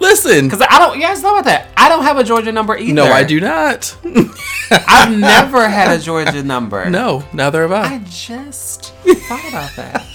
[0.00, 0.46] Listen.
[0.46, 0.98] Because I don't.
[0.98, 1.68] Yeah, it's not about that.
[1.76, 2.92] I don't have a Georgia number either.
[2.92, 3.96] No, I do not.
[4.70, 6.88] I've never had a Georgia number.
[6.90, 7.94] no, neither have I.
[7.94, 8.94] I just
[9.28, 10.06] thought about that,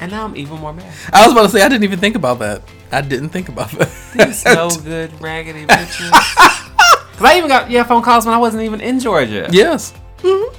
[0.00, 0.92] and now I'm even more mad.
[1.12, 2.62] I was about to say I didn't even think about that.
[2.92, 3.88] I didn't think about that.
[4.14, 4.54] These that.
[4.54, 6.68] no good raggedy bitches.
[7.12, 9.48] Because I even got yeah phone calls when I wasn't even in Georgia.
[9.50, 9.92] yes.
[10.20, 10.54] hmm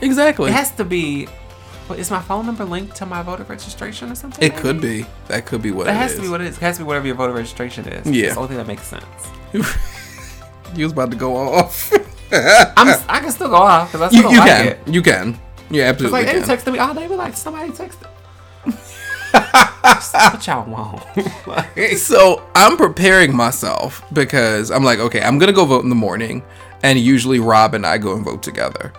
[0.00, 0.50] Exactly.
[0.50, 1.28] It has to be.
[1.88, 4.42] Well, is my phone number linked to my voter registration or something?
[4.44, 5.04] It could be.
[5.28, 6.16] That could be what That it has is.
[6.18, 6.56] to be what it is.
[6.56, 8.06] It has to be whatever your voter registration is.
[8.06, 8.26] Yeah.
[8.26, 9.04] It's the only thing that makes sense.
[10.74, 11.92] you was about to go off.
[12.32, 12.88] I'm.
[13.08, 14.66] I can still go off because I still you you like can.
[14.68, 14.78] it.
[14.88, 15.38] You can.
[15.70, 17.06] You absolutely like they texted me all day.
[17.08, 18.08] Be like, somebody texted.
[19.32, 21.02] What y'all want?
[21.46, 25.94] Like, So I'm preparing myself because I'm like, okay, I'm gonna go vote in the
[25.96, 26.42] morning,
[26.82, 28.92] and usually Rob and I go and vote together.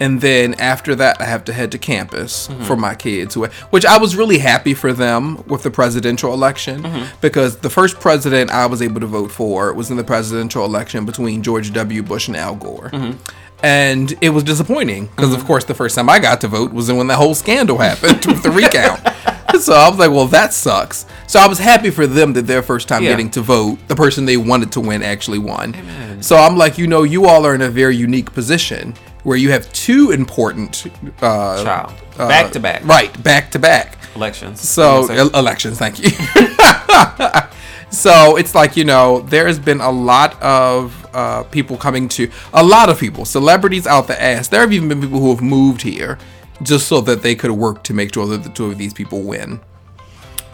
[0.00, 2.62] And then after that, I have to head to campus mm-hmm.
[2.64, 6.82] for my kids, who, which I was really happy for them with the presidential election
[6.82, 7.16] mm-hmm.
[7.20, 11.04] because the first president I was able to vote for was in the presidential election
[11.04, 12.02] between George W.
[12.02, 12.90] Bush and Al Gore.
[12.90, 13.18] Mm-hmm.
[13.62, 16.90] And it was disappointing because, of course, the first time I got to vote was
[16.92, 19.00] when that whole scandal happened with the recount.
[19.60, 21.06] so I was like, well, that sucks.
[21.26, 23.10] So I was happy for them that their first time Yeah.
[23.10, 25.74] getting to vote, the person they wanted to win actually won.
[25.74, 26.22] Amen.
[26.22, 28.94] So I'm like, you know, you all are in a very unique position
[29.24, 30.86] where you have two important
[31.20, 31.92] uh, Child.
[32.18, 32.84] uh, Back to back.
[32.84, 33.98] right, back to back.
[34.14, 34.60] Elections.
[34.60, 36.10] So You know what el- elections, thank you.
[37.90, 42.30] so it's like you know there has been a lot of uh, people coming to
[42.52, 44.48] a lot of people, celebrities out the ass.
[44.48, 46.18] There have even been people who have moved here
[46.62, 49.22] just so that they could work to make sure that the two of these people
[49.22, 49.60] win.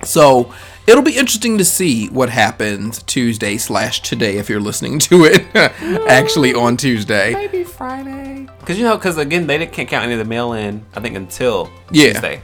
[0.04, 0.52] So
[0.86, 5.46] it'll be interesting to see what happens Tuesday slash today if you're listening to it
[6.08, 7.32] actually on Tuesday.
[7.32, 8.46] Maybe Friday.
[8.60, 10.84] Because you know, because again, they can't count any of the mail in.
[10.94, 12.12] I think until Yeah.
[12.12, 12.42] Tuesday.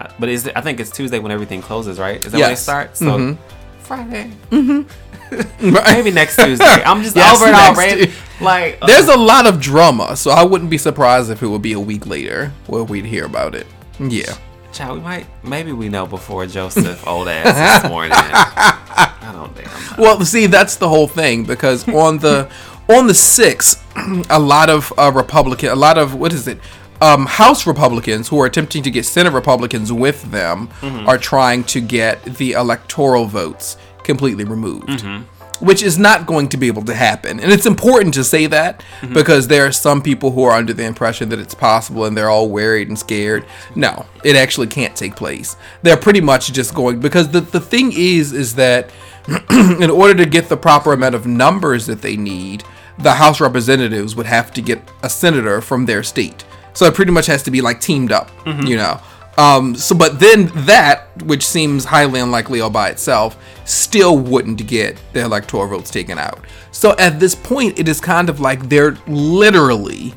[0.00, 2.16] Uh, But is it, I think it's Tuesday when everything closes, right?
[2.16, 2.62] Is that when it Yes.
[2.62, 2.98] starts?
[2.98, 3.38] So Mhm.
[3.86, 4.30] Friday.
[4.50, 4.86] Right?
[5.60, 6.64] Maybe next Tuesday.
[6.64, 8.12] I'm just Yes, over it already.
[8.40, 11.62] Like uh, There's a lot of drama, so I wouldn't be surprised if it would
[11.62, 13.66] be a week later where we'd hear about it.
[13.98, 14.36] Yeah.
[14.72, 18.12] Child, we might maybe we know before Joseph old ass this morning.
[18.14, 19.96] I don't damn know.
[19.98, 22.50] Well, see, that's the whole thing because on the
[22.88, 23.82] on the sixth,
[24.30, 26.58] a lot of uh, Republican, a lot of what is it,
[27.00, 31.08] um, House Republicans who are attempting to get Senate Republicans with them mm-hmm.
[31.08, 34.88] are trying to get the electoral votes completely removed.
[34.88, 35.24] Mm-hmm.
[35.64, 37.40] Which is not going to be able to happen.
[37.40, 39.14] And it's important to say that mm-hmm.
[39.14, 42.28] because there are some people who are under the impression that it's possible and they're
[42.28, 43.46] all worried and scared.
[43.74, 45.56] No, it actually can't take place.
[45.80, 48.90] They're pretty much just going because the, the thing is is that
[49.50, 52.62] in order to get the proper amount of numbers that they need,
[52.98, 56.44] the House representatives would have to get a senator from their state.
[56.76, 59.00] So it pretty much has to be like teamed up, you know.
[59.38, 64.98] Um, so, but then that, which seems highly unlikely all by itself, still wouldn't get
[65.12, 66.40] the electoral votes taken out.
[66.72, 70.14] So at this point, it is kind of like they're literally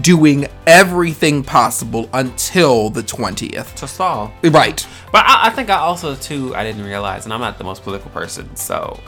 [0.00, 3.74] doing everything possible until the 20th.
[3.76, 4.32] To stall.
[4.42, 4.86] Right.
[5.12, 7.82] But I, I think I also too I didn't realize, and I'm not the most
[7.82, 9.00] political person, so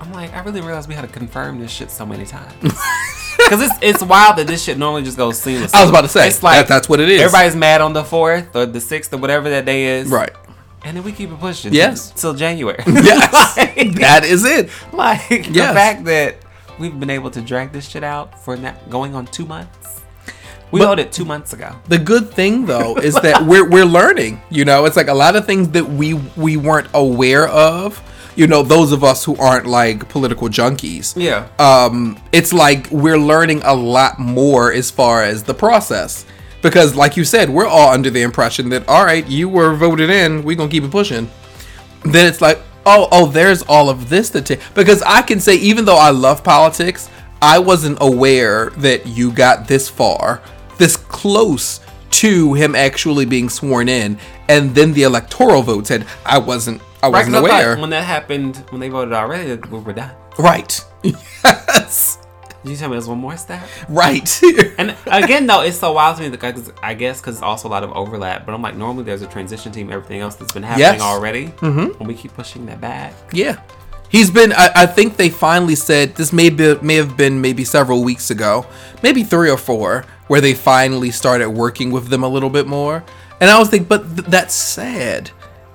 [0.00, 2.54] I'm like I really realized we had to confirm this shit so many times.
[3.48, 5.72] Because it's it's wild that this shit normally just goes seamless.
[5.74, 7.20] I was about to say, it's like that- that's what it is.
[7.20, 10.32] Everybody's mad on the fourth or the sixth or whatever that day is, Right.
[10.84, 12.12] And then we keep it pushing, Yes.
[12.12, 12.82] till January.
[12.86, 13.56] Yes.
[13.56, 14.70] like, that is it.
[14.92, 16.36] like the fact that
[16.78, 20.00] we've been able to drag this shit out for now, going on two months.
[20.70, 21.74] We But- it two months ago.
[21.88, 24.40] The good thing though is that we're we're learning.
[24.50, 28.00] You know, it's like a lot of things that we we weren't aware of.
[28.38, 31.20] You know, those of us who aren't like political junkies.
[31.20, 31.48] Yeah.
[31.58, 36.24] Um, it's like we're learning a lot more as far as the process.
[36.62, 40.08] Because like you said, we're all under the impression that all right, you were voted
[40.08, 41.28] in, we gonna keep it pushing.
[42.04, 44.60] Then it's like, oh, oh, there's all of this to take.
[44.72, 47.10] Because I can say, even though I love politics,
[47.42, 50.42] I wasn't aware that you got this far,
[50.76, 54.16] this close to him actually being sworn in,
[54.48, 56.06] and then the electoral votes had.
[56.24, 56.82] I wasn't.
[57.02, 57.76] I Right, wasn't I thought aware.
[57.78, 60.10] when that happened, when they voted already, we were done.
[60.38, 60.84] right.
[61.02, 62.18] yes.
[62.64, 63.62] Did you tell me there's one more step?
[63.88, 64.28] Right.
[64.78, 67.70] And again, though, it's so wild to me because I guess because it's also a
[67.70, 68.44] lot of overlap.
[68.46, 71.00] But I'm like, normally there's a transition team, everything else that's been happening Yes.
[71.00, 71.98] already, mm-hmm.
[71.98, 73.12] and we keep pushing that back.
[73.32, 73.60] Yeah.
[74.08, 77.64] He's been I, I think they finally said this may be may have been maybe
[77.64, 78.66] several weeks ago,
[79.02, 83.04] maybe 3 or 4 where they finally started working with them a little bit more.
[83.40, 85.30] And I was thinking but th- that's sad.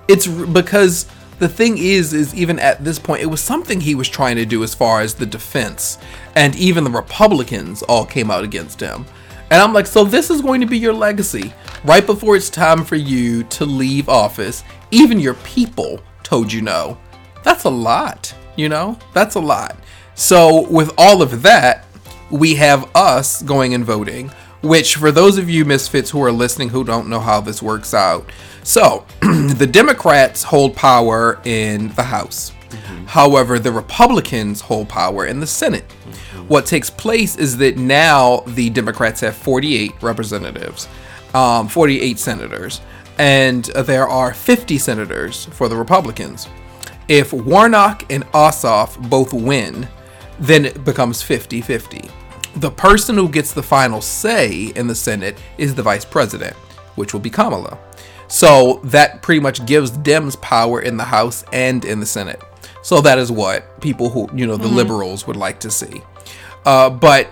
[0.08, 1.06] It's r- because
[1.38, 4.46] the thing is, is even at this point, it was something he was trying to
[4.46, 5.98] do as far as the defense,
[6.36, 9.04] and even the Republicans all came out against him.
[9.50, 11.52] And I'm like, so this is going to be your legacy.
[11.84, 16.98] Right before it's time for you to leave office, even your people told you no.
[17.42, 18.98] That's a lot, you know?
[19.12, 19.76] That's a lot.
[20.14, 21.84] So, with all of that,
[22.30, 24.30] we have us going and voting,
[24.62, 27.92] which, for those of you misfits who are listening who don't know how this works
[27.92, 28.28] out,
[28.64, 32.52] so the Democrats hold power in the House.
[33.06, 35.84] However, the Republicans hold power in the Senate.
[36.48, 40.88] What takes place is that now the Democrats have 48 representatives,
[41.34, 42.80] um, 48 senators,
[43.18, 46.48] and there are 50 senators for the Republicans.
[47.06, 49.86] If Warnock and Ossoff both win,
[50.40, 52.10] then it becomes 50 50.
[52.56, 56.56] The person who gets the final say in the Senate is the vice president,
[56.96, 57.78] which will be Kamala.
[58.28, 62.42] So that pretty much gives Dems power in the House and in the Senate.
[62.82, 64.76] So that is what people who, you know, the mm-hmm.
[64.76, 66.02] liberals would like to see.
[66.66, 67.28] Uh, but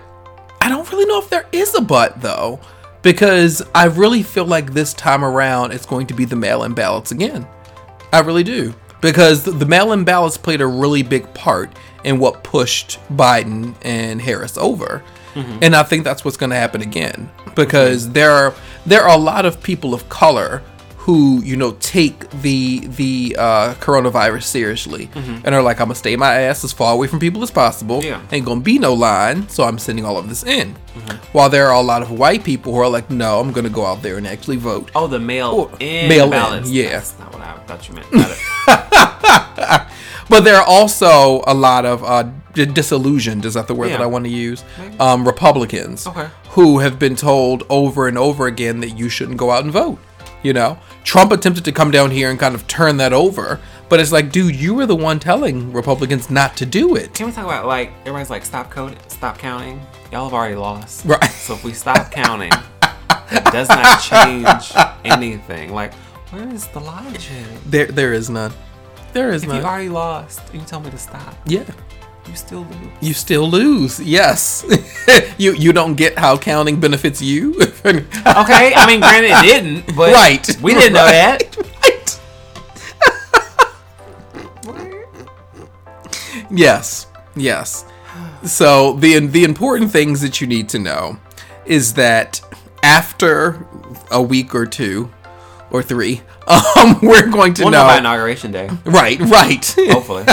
[0.61, 2.59] I don't really know if there is a but though,
[3.01, 6.73] because I really feel like this time around it's going to be the mail in
[6.73, 7.47] ballots again.
[8.11, 8.73] I really do.
[9.01, 14.21] Because the mail in ballots played a really big part in what pushed Biden and
[14.21, 15.03] Harris over.
[15.33, 15.59] Mm-hmm.
[15.61, 17.53] And I think that's what's going to happen again mm-hmm.
[17.55, 20.61] because there are there are a lot of people of color
[21.03, 26.15] who you know take the the uh, coronavirus seriously and are like I'm gonna stay
[26.15, 28.01] my ass as far away from people as possible.
[28.03, 28.21] Yeah.
[28.31, 30.75] Ain't gonna be no line, so I'm sending all of this in.
[31.33, 33.85] While there are a lot of white people who are like, no, I'm gonna go
[33.85, 34.91] out there and actually vote.
[34.95, 36.69] Oh, the mail Oh, in mail in, ballots.
[36.69, 36.91] yeah.
[36.91, 38.07] That's not what I thought you meant.
[40.29, 44.05] But there are also a lot of uh, disillusioned, is that the word that I
[44.05, 44.63] want to use?
[44.99, 46.27] Um, Republicans Okay.
[46.51, 49.99] who have been told over and over again that you shouldn't go out and vote.
[50.43, 53.99] You know, Trump attempted to come down here and kind of turn that over, but
[54.01, 57.13] it's like, dude, you were the one telling Republicans not to do it.
[57.13, 59.81] Can we talk about like everybody's like stop code, stop counting?
[60.11, 61.05] Y'all have already lost.
[61.05, 61.23] Right.
[61.31, 62.51] So if we stop counting,
[63.31, 64.71] it does not change
[65.05, 65.73] anything.
[65.73, 65.93] Like,
[66.31, 67.21] where is the logic?
[67.65, 68.51] There, there is none.
[69.13, 69.57] There is If none.
[69.61, 71.63] you already lost you tell me to stop, yeah.
[72.27, 72.91] You still lose.
[73.01, 73.99] You still lose.
[73.99, 74.65] Yes.
[75.37, 77.53] you you don't get how counting benefits you.
[77.85, 80.57] Okay, I mean, granted, it didn't, but Right.
[80.61, 81.39] we didn't know Right.
[81.51, 81.57] that.
[81.83, 82.19] Right.
[86.49, 87.07] Yes.
[87.35, 87.85] Yes.
[88.43, 91.17] So the the important things that you need to know
[91.65, 92.41] is that
[92.83, 93.65] after
[94.11, 95.09] a week or two
[95.71, 97.99] or three, um, we're going to We'll know by know.
[97.99, 99.19] inauguration day, Right.
[99.19, 99.65] Right.
[99.89, 100.25] hopefully.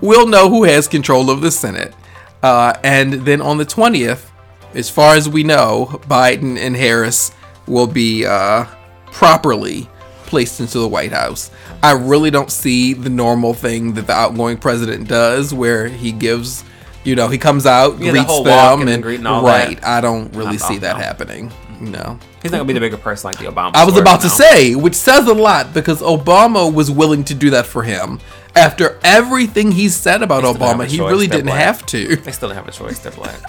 [0.00, 1.94] We'll know who has control of the Senate.
[2.42, 4.30] Uh, and then on the 20th,
[4.74, 7.32] as far as we know, Biden and Harris
[7.66, 8.66] will be uh,
[9.06, 9.88] properly
[10.26, 11.50] placed into the White House.
[11.82, 16.64] I really don't see the normal thing that the outgoing president does where he gives,
[17.04, 19.42] you know, he comes out, Yeah, the greets walk them, and and, greet and all
[19.44, 19.80] right.
[19.80, 19.86] that.
[19.86, 21.02] I don't really I see that know.
[21.02, 21.52] happening.
[21.80, 22.18] No.
[22.42, 23.72] He's not gonna be the bigger person like the Obama.
[23.74, 27.50] I was about to say, which says a lot because Obama was willing to do
[27.50, 28.20] that for him.
[28.56, 31.10] After everything he said about They still have Obama, he choice.
[31.10, 31.58] really didn't black.
[31.64, 32.16] have to.
[32.16, 32.98] They still didn't have a choice.
[33.00, 33.40] They're black.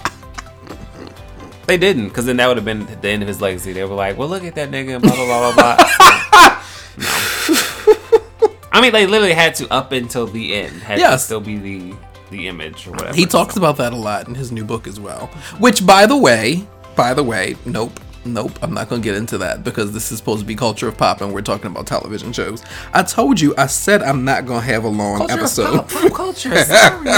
[1.66, 3.72] they didn't, because then that would have been the end of his legacy.
[3.72, 6.62] They were like, "Well, look at that nigga," and blah blah blah blah blah.
[6.98, 7.06] No.
[8.72, 10.82] I mean, they literally had to up until the end.
[10.82, 11.24] Had to Yes.
[11.24, 11.94] still be the
[12.30, 13.14] the image or whatever.
[13.14, 15.26] He talks So- about that a lot in his new book as well.
[15.58, 16.66] Which, by the way,
[16.96, 18.00] by the way, nope,
[18.32, 20.96] nope, I'm not gonna get into that because this is supposed to be culture of
[20.96, 22.62] pop, and we're talking about television shows.
[22.92, 25.78] I told you, I said I'm not gonna have a long culture episode.
[25.80, 26.56] Of pop, pop culture.
[26.64, 27.08] Sorry.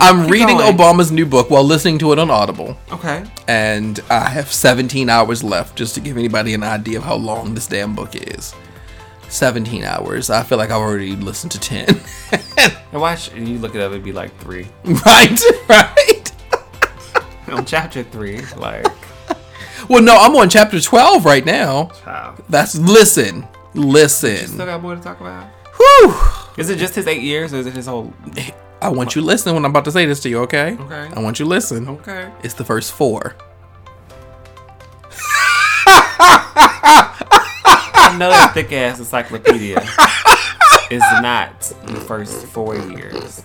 [0.00, 0.76] I'm Keep reading going.
[0.76, 2.76] Obama's new book while listening to it on Audible.
[2.92, 3.24] Okay.
[3.48, 7.54] and I have 17 hours left just to give anybody an idea of how long
[7.54, 8.54] this damn book is.
[9.28, 10.30] 17 hours.
[10.30, 12.00] I feel like I've already listened to 10.
[12.92, 14.68] And watch, and you look it up, it'd be like three.
[14.84, 15.40] right?
[15.68, 16.30] Right?
[17.48, 18.86] On chapter three, like,
[19.88, 21.90] Well, no, I'm on chapter 12 right now.
[22.06, 22.34] wow.
[22.48, 23.46] That's listen.
[23.74, 24.46] Listen.
[24.46, 25.46] still got more to talk about.
[25.76, 26.14] Whew.
[26.56, 28.12] Is it just his eight years, or is it his whole?
[28.80, 30.76] I want you to listen when I'm about to say this to you, okay?
[30.78, 31.08] Okay.
[31.14, 31.88] I want you to listen.
[31.88, 32.30] Okay.
[32.42, 33.34] It's the first four.
[38.14, 39.80] Another thick ass encyclopedia
[40.90, 43.42] is not the first four years.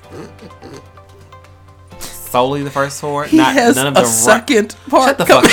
[2.30, 3.26] Solely the first four.
[3.26, 5.10] He not has none of a the ru- second part.
[5.10, 5.50] Shut the fuck up.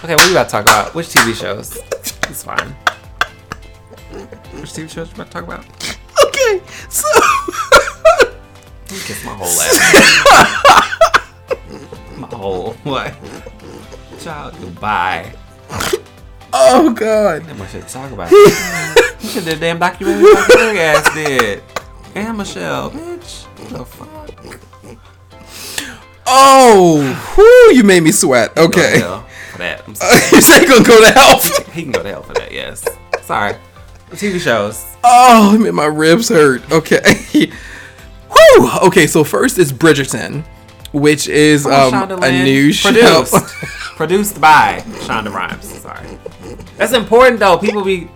[0.04, 0.94] okay, what are you about to talk about?
[0.94, 1.76] Which TV shows?
[2.30, 2.70] It's fine.
[4.60, 5.66] Which TV shows you about to talk about?
[6.26, 7.06] Okay, so
[8.22, 9.78] Let me kiss my whole ass.
[12.16, 13.14] my whole what?
[14.20, 15.30] Child, goodbye.
[16.54, 17.46] oh god.
[17.46, 18.30] Not much shit to talk about.
[19.20, 21.62] should did a damn documentary like your ass did.
[22.14, 23.44] And Michelle, bitch.
[23.44, 24.33] What the fuck?
[26.26, 28.54] Oh, whoo, you made me sweat.
[28.54, 28.98] Go Okay.
[29.00, 29.82] hell For that.
[29.86, 30.14] I'm sorry.
[30.32, 31.40] you say gonna go to hell?
[31.72, 32.84] he can go to hell for that, yes.
[33.22, 33.54] Sorry.
[34.12, 34.84] TV shows.
[35.02, 36.70] Oh, it made my ribs hurt.
[36.70, 37.00] Okay.
[38.30, 38.70] Whew.
[38.84, 40.44] Okay, so first is Bridgerton,
[40.92, 42.44] which is um, a Land.
[42.44, 42.90] new show.
[42.90, 43.34] Produced.
[43.96, 45.66] Produced by Shonda Rhimes.
[45.80, 46.18] Sorry.
[46.76, 47.58] That's important though.
[47.58, 48.08] People be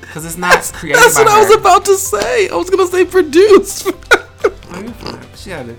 [0.00, 1.58] because it's not created That's by what I was her.
[1.60, 2.48] about to say.
[2.48, 3.86] I was gonna say produced.
[3.86, 4.52] You're
[4.92, 5.20] fine.
[5.36, 5.78] She had it.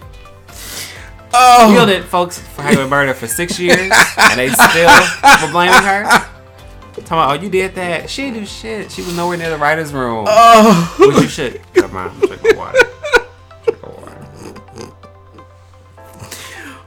[1.38, 4.90] Oh, it, folks, for having murder for six years, and they still
[5.42, 6.04] were blaming her.
[6.04, 8.10] Talking about, oh, you did that.
[8.10, 8.92] She didn't do shit.
[8.92, 10.26] She was nowhere near the writer's room.
[10.28, 10.96] oh.
[11.00, 11.62] Which you should.
[11.74, 12.80] Come on, drink my water.
[13.64, 14.28] Drink my water.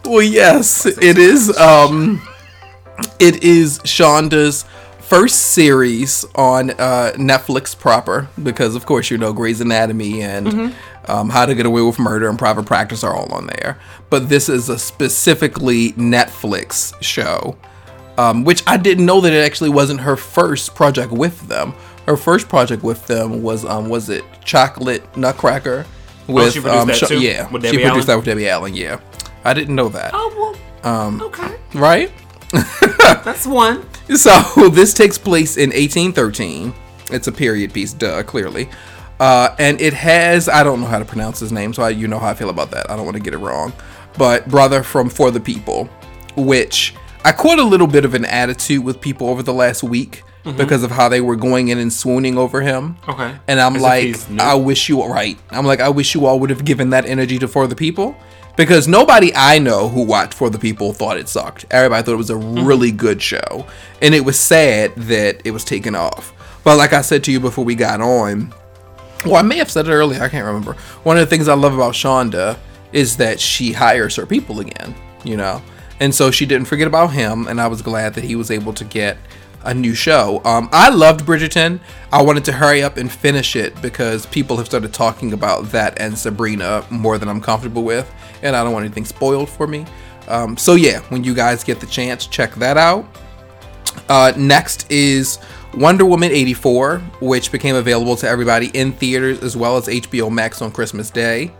[0.04, 1.54] Well, yes, it is.
[1.58, 2.26] Um,
[3.20, 4.64] it is Shonda's
[5.00, 10.74] first series on uh, Netflix proper because, of course, you know Grey's Anatomy and
[11.08, 13.78] um, How to Get Away with Murder and Private Practice are all on there.
[14.10, 17.56] But this is a specifically Netflix show,
[18.16, 21.74] um, which I didn't know that it actually wasn't her first project with them.
[22.06, 25.84] Her first project with them was um, was it Chocolate Nutcracker?
[26.26, 27.20] With Oh, she produced that Sho- too?
[27.20, 28.06] yeah, With she Debbie produced Allen?
[28.06, 28.74] that with Debbie Allen.
[28.74, 29.00] Yeah,
[29.44, 30.10] I didn't know that.
[30.14, 31.56] Oh, well, Um, okay.
[31.74, 32.10] right?
[33.24, 33.86] That's one.
[34.14, 36.74] So this takes place in 1813.
[37.10, 38.68] It's a period piece, duh, clearly.
[39.20, 42.06] Uh, and it has, I don't know how to pronounce his name, so I, you
[42.08, 42.88] know how I feel about that.
[42.90, 43.72] I don't want to get it wrong.
[44.16, 45.86] But Brother from For the People,
[46.36, 46.94] which
[47.24, 50.22] I caught a little bit of an attitude with people over the last week
[50.56, 52.96] because of how they were going in and swooning over him.
[53.06, 53.36] Okay.
[53.48, 54.40] And I'm As like.
[54.40, 55.36] I wish you right.
[55.50, 58.16] I'm like, I wish you all would have given that energy to For the People.
[58.56, 61.66] Because nobody I know who watched For the People thought it sucked.
[61.70, 62.64] Everybody thought it was a Mm-hmm.
[62.66, 63.66] really good show.
[64.00, 66.32] And it was sad that it was taken off.
[66.64, 68.54] But like I said to you before we got on,
[69.24, 70.74] well, I may have said it earlier, I can't remember.
[71.02, 72.58] One of the things I love about Shonda
[72.92, 74.94] is that she hires her people again,
[75.24, 75.62] you know?
[76.00, 78.72] And so she didn't forget about him, and I was glad that he was able
[78.74, 79.18] to get
[79.64, 80.40] a new show.
[80.44, 81.80] Um, I loved Bridgerton.
[82.12, 86.00] I wanted to hurry up and finish it because people have started talking about that
[86.00, 88.10] and Sabrina more than I'm comfortable with,
[88.42, 89.84] and I don't want anything spoiled for me.
[90.28, 93.06] Um, so yeah, when you guys get the chance, check that out.
[94.08, 95.38] Uh, next is
[95.74, 100.60] Wonder Woman 84, which became available to everybody in theaters as well as HBO Max
[100.62, 101.52] on Christmas Day.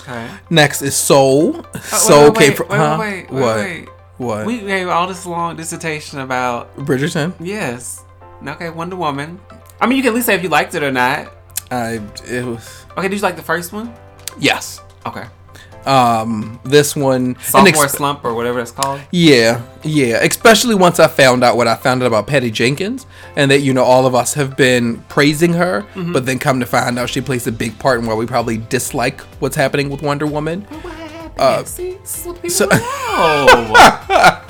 [0.00, 0.28] Okay.
[0.50, 1.64] Next is Soul.
[1.74, 2.68] Oh, Soul wait, came wait, from.
[2.68, 2.96] wait, huh?
[3.00, 3.56] wait, wait, what?
[3.56, 3.88] wait.
[4.18, 4.46] What?
[4.46, 7.34] We gave all this long dissertation about Bridgerton.
[7.40, 8.02] yes.
[8.44, 9.40] Okay, Wonder Woman.
[9.80, 11.32] I mean, you can at least say if you liked it or not.
[11.70, 12.00] I.
[12.26, 12.84] It was.
[12.96, 13.94] Okay, did you like the first one?
[14.38, 14.80] Yes.
[15.06, 15.24] Okay.
[15.88, 16.60] Um.
[16.64, 17.36] This one.
[17.40, 19.00] Sophomore ex- slump or whatever it's called.
[19.10, 20.18] Yeah, yeah.
[20.22, 23.72] Especially once I found out what I found out about Patty Jenkins, and that you
[23.72, 26.12] know all of us have been praising her, Mm-hmm.
[26.12, 28.58] but then come to find out she plays a big part in why we probably
[28.58, 30.60] dislike what's happening with Wonder Woman.
[30.62, 31.40] What happened?
[31.40, 34.42] Uh, See, this is what people so-.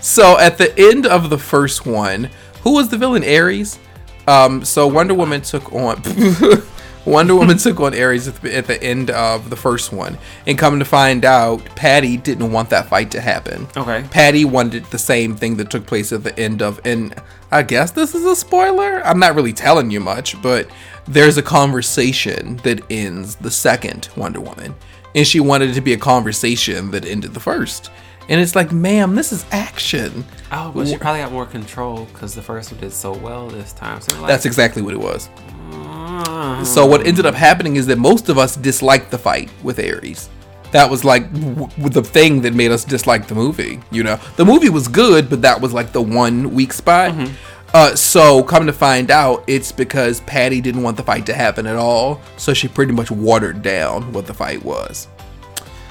[0.00, 2.30] So at the end of the first one,
[2.62, 3.22] who was the villain?
[3.24, 3.78] Ares.
[4.28, 6.02] Um, so Wonder Woman took on
[7.06, 10.58] Wonder Woman took on Ares at the, at the end of the first one, and
[10.58, 13.66] coming to find out, Patty didn't want that fight to happen.
[13.76, 14.04] Okay.
[14.10, 17.14] Patty wanted the same thing that took place at the end of, and
[17.52, 19.00] I guess this is a spoiler.
[19.06, 20.68] I'm not really telling you much, but
[21.06, 24.74] there's a conversation that ends the second Wonder Woman,
[25.14, 27.90] and she wanted it to be a conversation that ended the first.
[28.28, 30.24] And it's like, ma'am, this is action.
[30.50, 33.72] oh, but she probably got more control because the first one did so well this
[33.72, 34.00] time.
[34.00, 35.28] So like, That's exactly what it was.
[36.64, 40.28] So what ended up happening is that most of us disliked the fight with Ares.
[40.72, 43.80] That was like w- the thing that made us dislike the movie.
[43.90, 47.14] You know, the movie was good, but that was like the one weak spot.
[47.72, 51.66] Uh, so come to find out, it's because Patty didn't want the fight to happen
[51.66, 52.20] at all.
[52.36, 55.08] So she pretty much watered down what the fight was.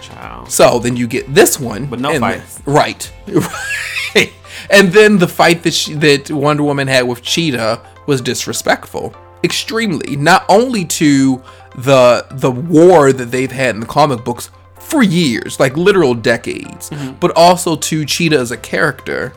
[0.01, 0.51] child.
[0.51, 2.57] So then you get this one, but no fights.
[2.59, 3.11] then- right?
[3.27, 4.31] Right.
[4.69, 9.13] And then the fight that she, that Wonder Woman had with Cheetah was disrespectful,
[9.45, 10.17] extremely.
[10.17, 11.41] Not only to
[11.77, 16.89] the the war that they've had in the comic books for years, like literal decades,
[17.19, 19.33] but also to Cheetah as a character.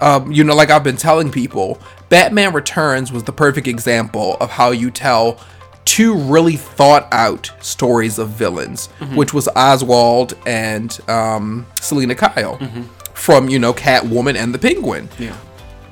[0.00, 4.50] Um, you know, like I've been telling people, Batman Returns was the perfect example of
[4.50, 5.38] how you tell
[5.84, 12.58] two really thought out stories of villains, which was Oswald and um, Selina Kyle
[13.14, 15.08] from, you know, Catwoman and the Penguin.
[15.18, 15.36] Yeah.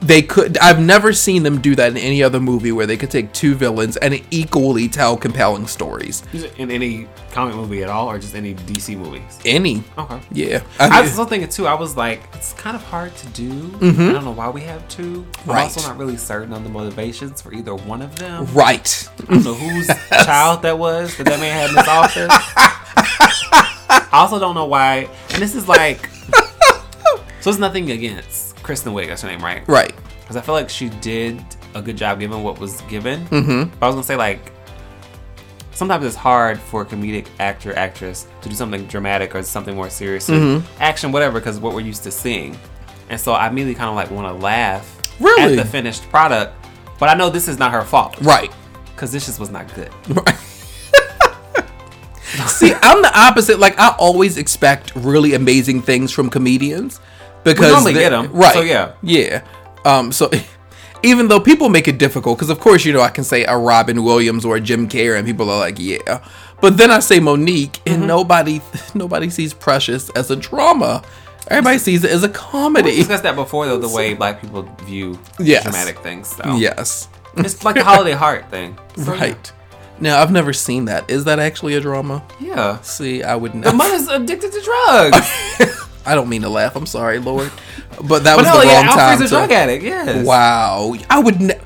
[0.03, 0.57] They could.
[0.59, 3.55] I've never seen them do that in any other movie where they could take two
[3.55, 6.23] villains and equally tell compelling stories.
[6.57, 9.39] In any comic movie at all, or just any DC movies?
[9.45, 10.21] Any, Okay.
[10.33, 10.63] yeah.
[10.81, 11.67] I was still thinking too.
[11.67, 13.51] I was like, it's kind of hard to do.
[13.53, 14.01] Mm-hmm.
[14.09, 15.27] I don't know why we have two.
[15.45, 15.63] I'm Right.
[15.63, 18.47] also not really certain on the motivations for either one of them.
[18.55, 19.09] right.
[19.29, 19.87] I don't know whose
[20.25, 22.33] child that was that that man had in his office.
[23.13, 25.09] I also don't know why.
[25.31, 26.09] And this is like,
[27.41, 29.09] so it's nothing against Kristen Wiig.
[29.09, 29.67] That's her name, right?
[29.69, 29.95] Right.
[30.21, 31.43] Because I feel like she did
[31.75, 33.25] a good job given what was given.
[33.27, 33.71] Mm-hmm.
[33.79, 34.53] But I was gonna say like,
[35.73, 39.91] sometimes it's hard for a comedic actor actress to do something dramatic or something more
[39.91, 42.57] serious, or action, whatever, because what we're used to seeing.
[43.09, 45.55] And so I immediately kind of like want to laugh Really?
[45.55, 46.55] at the finished product.
[46.99, 48.53] But I know this is not her fault Right.
[48.95, 49.91] because this just was not good.
[50.09, 50.37] Right.
[52.47, 53.59] See, I'm the opposite.
[53.59, 57.01] Like I always expect really amazing things from comedians
[57.45, 58.55] because normally they- get 'em, Right.
[58.55, 58.93] so yeah.
[59.03, 59.43] Yeah.
[59.85, 60.13] Um.
[60.13, 60.31] So.
[61.03, 63.57] Even though people make it difficult, because of course you know I can say a
[63.57, 66.23] Robin Williams or a Jim Carrey, and people are like, yeah.
[66.61, 68.07] But then I say Mo'Nique, and Mm-hmm.
[68.07, 68.61] nobody
[68.95, 71.03] nobody sees Precious as a drama.
[71.49, 72.91] Everybody sees it as a comedy.
[72.91, 75.63] We discussed that before, though, the way black people view Yes.
[75.63, 76.29] dramatic things.
[76.37, 76.57] So.
[76.59, 77.09] Yes.
[77.39, 78.77] It's like the holiday heart thing.
[78.97, 79.21] So, yeah.
[79.21, 79.53] Right.
[80.01, 81.09] Now I've never seen that.
[81.11, 82.23] Is that actually a drama?
[82.41, 82.79] Yeah.
[82.83, 83.65] See, I would not.
[83.65, 85.87] The mother's addicted to drugs.
[86.11, 86.75] I don't mean to laugh.
[86.77, 87.53] I'm sorry, Lord,
[88.03, 88.99] but that but was no, the yeah, wrong time.
[88.99, 90.27] Alfred's a to- drug addict, yes.
[90.27, 91.41] Wow, I would.
[91.41, 91.61] Ne-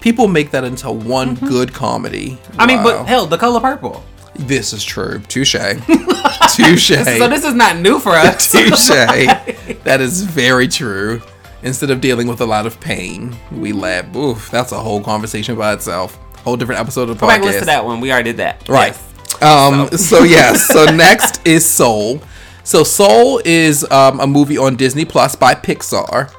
[0.00, 2.30] People make that into one good comedy.
[2.30, 2.60] Mm-hmm.
[2.60, 4.02] I mean, but hell, the color purple.
[4.34, 5.18] this is true.
[5.28, 5.52] Touche.
[6.56, 6.90] Touche.
[7.18, 8.50] So this is not new for us.
[8.52, 8.88] Touche.
[8.88, 11.20] that is very true.
[11.62, 14.14] Instead of dealing with a lot of pain, we laugh.
[14.16, 16.16] Oof, that's a whole conversation by itself.
[16.38, 18.00] Whole different episode of the Go back listen to that one.
[18.00, 18.66] We already did that.
[18.68, 18.92] Right.
[18.94, 19.42] Yes.
[19.42, 19.88] Um.
[19.98, 20.66] So yes.
[20.66, 22.22] So next is Soul.
[22.70, 26.32] So Soul is um, a movie on Disney Plus by Pixar.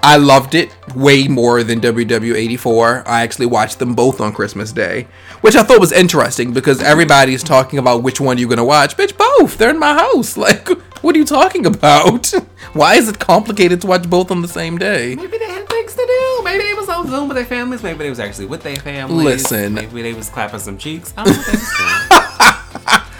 [0.00, 3.02] I- loved it way more than WW84.
[3.04, 5.08] I actually watched them both on Christmas Day,
[5.40, 8.96] which I thought was interesting because everybody's talking about which one you're gonna watch.
[8.96, 9.58] Bitch, both.
[9.58, 10.36] They're in my house.
[10.46, 10.68] Like,
[11.02, 12.26] what are you talking about?
[12.72, 15.16] Why is it complicated to watch both on the same day?
[15.16, 16.44] Maybe they had things to do.
[16.44, 17.82] Maybe they was on Zoom with their families.
[17.82, 19.24] Maybe they was actually with their families.
[19.24, 19.74] Listen.
[19.74, 21.12] Maybe they was clapping some cheeks.
[21.16, 23.00] I don't know what they was doing.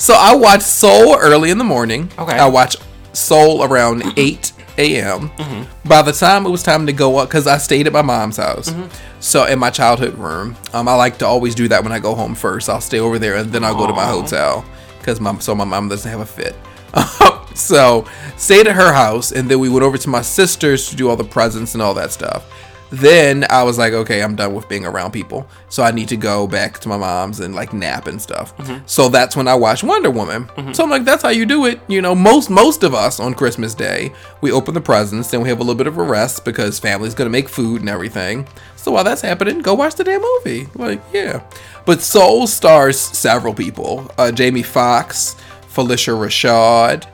[0.00, 2.10] So I watch Soul early in the morning.
[2.18, 2.32] Okay.
[2.32, 2.74] I watch
[3.12, 4.18] Soul around mm-hmm.
[4.18, 5.28] 8 a.m.
[5.28, 5.88] Mm-hmm.
[5.88, 8.38] By the time it was time to go up, because I stayed at my mom's
[8.38, 8.70] house.
[8.70, 9.20] Mm-hmm.
[9.20, 12.14] So in my childhood room, um, I like to always do that when I go
[12.14, 12.70] home first.
[12.70, 14.64] I'll stay over there and then I'll go to my hotel
[14.98, 16.56] because my so my mom doesn't have a fit.
[17.54, 18.06] so
[18.38, 21.16] stayed at her house and then we went over to my sister's to do all
[21.16, 22.50] the presents and all that stuff.
[22.90, 26.16] Then I was like, okay, I'm done with being around people, so I need to
[26.16, 28.52] go back to my mom's and like nap and stuff.
[28.86, 30.48] So that's when I watched Wonder Woman.
[30.74, 31.80] So I'm like, that's how you do it.
[31.88, 35.48] You know, most most of us on Christmas Day, we open the presents, then we
[35.48, 38.48] have a little bit of a rest because family's gonna make food and everything.
[38.74, 40.68] So while that's happening, go watch the damn movie.
[40.74, 41.42] Like, yeah.
[41.86, 45.36] But Soul stars several people: uh, Jamie Foxx,
[45.72, 47.06] Phylicia Rashad.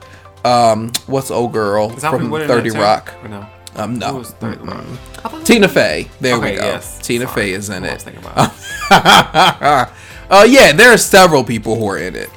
[0.45, 2.69] Um, what's old girl from Thirty?
[2.71, 3.13] Rock?
[3.29, 3.47] No?
[3.77, 4.15] Um, Who no.
[4.15, 4.83] was 30 Rock?
[5.23, 6.07] I thought- Tina Fey.
[6.19, 6.63] There we go.
[6.63, 6.99] yes.
[6.99, 7.35] Tina Sorry.
[7.47, 7.93] Fey is in I it.
[7.93, 8.53] was thinking about it.
[10.31, 12.29] uh, yeah, there are several people who are in it,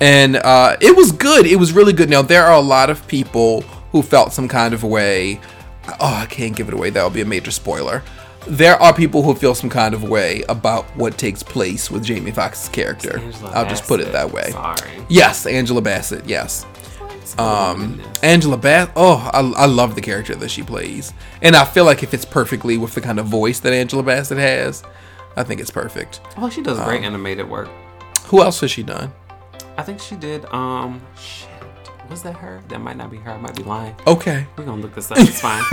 [0.00, 1.46] and uh, it was good.
[1.46, 2.10] It was really good.
[2.10, 3.62] Now there are a lot of people
[3.92, 5.40] who felt some kind of way.
[6.00, 6.90] Oh, I can't give it away.
[6.90, 8.02] That would be a major spoiler.
[8.46, 12.32] There are people who feel some kind of way about what takes place with Jamie
[12.32, 13.20] Foxx's character.
[13.46, 14.50] I'll just put it that way.
[14.50, 14.90] Sorry.
[15.08, 16.24] Yes, Angela Bassett.
[16.26, 16.66] Yes.
[17.38, 18.90] Um, Angela Bass.
[18.96, 22.24] Oh, I, I love the character that she plays, and I feel like it fits
[22.24, 24.82] perfectly with the kind of voice that Angela Bassett has.
[25.36, 26.20] I think it's perfect.
[26.36, 27.68] Oh, she does Um, great animated work.
[28.26, 29.12] Who else has she done?
[29.78, 30.44] I think she did.
[30.52, 31.48] Um, shit.
[32.10, 32.60] Was that her?
[32.68, 33.30] That might not be her.
[33.30, 33.94] I might be lying.
[34.06, 34.46] Okay.
[34.56, 35.16] We're gonna look this up.
[35.18, 35.62] It's fine.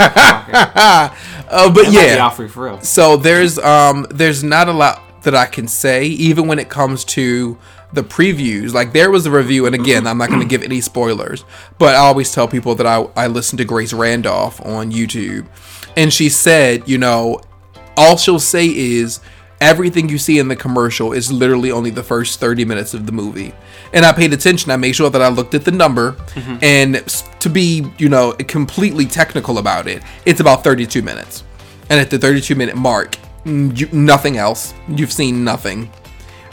[1.50, 2.28] Uh, but It yeah.
[2.30, 2.80] For real.
[2.80, 7.04] So there's um there's not a lot that I can say even when it comes
[7.06, 7.58] to
[7.92, 8.72] the previews.
[8.72, 11.44] Like there was a review, and again, I'm not going to give any spoilers,
[11.78, 15.46] but I always tell people that I I listen to Grace Randolph on YouTube,
[15.96, 17.40] and she said, you know,
[17.96, 19.20] all she'll say is
[19.60, 23.12] everything you see in the commercial is literally only the first 30 minutes of the
[23.12, 23.52] movie.
[23.92, 26.58] And i paid attention i made sure that i looked at the number mm-hmm.
[26.62, 27.06] and
[27.40, 31.44] to be you know completely technical about it it's about 32 minutes.
[31.90, 34.74] And at the 32 minute mark you, nothing else.
[34.88, 35.90] You've seen nothing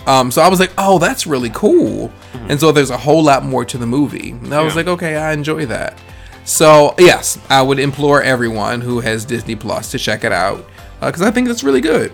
[0.08, 2.12] um, so I was like, oh, that's really cool.
[2.47, 4.32] And so there's a whole lot more to the movie.
[4.32, 5.99] And I was like, okay, I enjoy that.
[6.45, 10.66] So yes, I would implore everyone who has Disney Plus to check it out
[11.01, 12.14] because I think it's really good.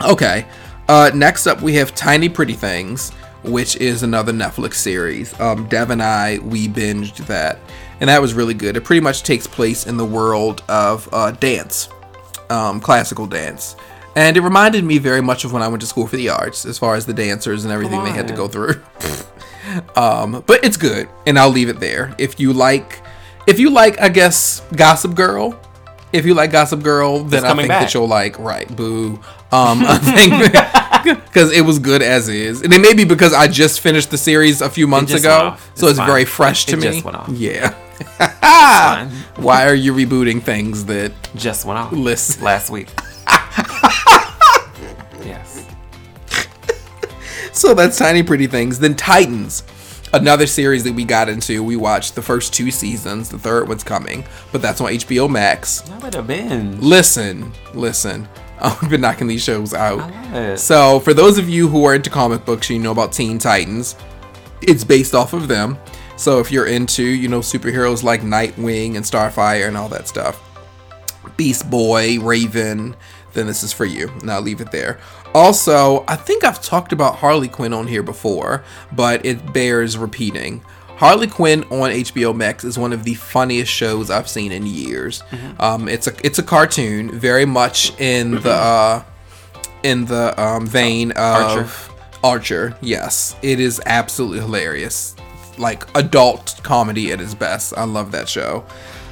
[0.00, 0.46] Okay,
[0.88, 3.10] uh, next up we have Tiny Pretty Things,
[3.44, 5.38] which is another Netflix series.
[5.38, 7.58] Um, Dev and I we binged that,
[8.00, 8.74] and that was really good.
[8.74, 11.90] It pretty much takes place in the world of uh, dance,
[12.48, 13.76] um, classical dance.
[14.14, 16.66] And it reminded me very much of when I went to school for the arts,
[16.66, 18.82] as far as the dancers and everything they had to go through.
[19.96, 22.14] um, but it's good, and I'll leave it there.
[22.18, 23.00] If you like,
[23.46, 25.58] if you like, I guess Gossip Girl.
[26.12, 28.38] If you like Gossip Girl, then I think that you'll like.
[28.38, 29.14] Right, boo.
[29.50, 33.48] Um, I think because it was good as is, and it may be because I
[33.48, 36.82] just finished the series a few months ago, so It's very fresh to It me.
[36.82, 37.28] just went off.
[37.30, 37.74] Yeah.
[39.36, 42.44] Why are you rebooting things that Just went off listen?
[42.44, 42.88] last week.
[47.62, 48.80] So that's Tiny Pretty Things.
[48.80, 49.62] Then Titans,
[50.12, 51.62] another series that we got into.
[51.62, 53.28] We watched the first two seasons.
[53.28, 55.88] The third one's coming, but that's on HBO Max.
[55.88, 56.80] I would have been.
[56.80, 58.28] Listen, listen.
[58.60, 60.00] I've been knocking these shows out.
[60.00, 60.58] I love it.
[60.58, 63.94] So, for those of you who are into comic books, you know about Teen Titans.
[64.60, 65.78] It's based off of them.
[66.16, 70.42] So, if you're into, you know, superheroes like Nightwing and Starfire and all that stuff,
[71.36, 72.96] Beast Boy, Raven,
[73.34, 74.08] then this is for you.
[74.20, 74.98] And I'll leave it there.
[75.34, 80.62] Also, I think I've talked about Harley Quinn on here before, but it bears repeating.
[80.96, 85.22] Harley Quinn on HBO Max is one of the funniest shows I've seen in years.
[85.58, 89.02] Um, it's a it's a cartoon, very much in the uh,
[89.82, 91.92] in the um, vein of Archer.
[92.22, 92.78] Archer.
[92.80, 95.16] Yes, it is absolutely hilarious,
[95.58, 97.72] like adult comedy at its best.
[97.76, 98.64] I love that show.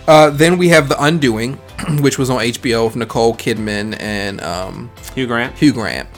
[0.07, 1.55] Uh, then we have The Undoing,
[2.01, 5.57] which was on HBO with Nicole Kidman and um, Hugh Grant.
[5.57, 6.09] Hugh Grant.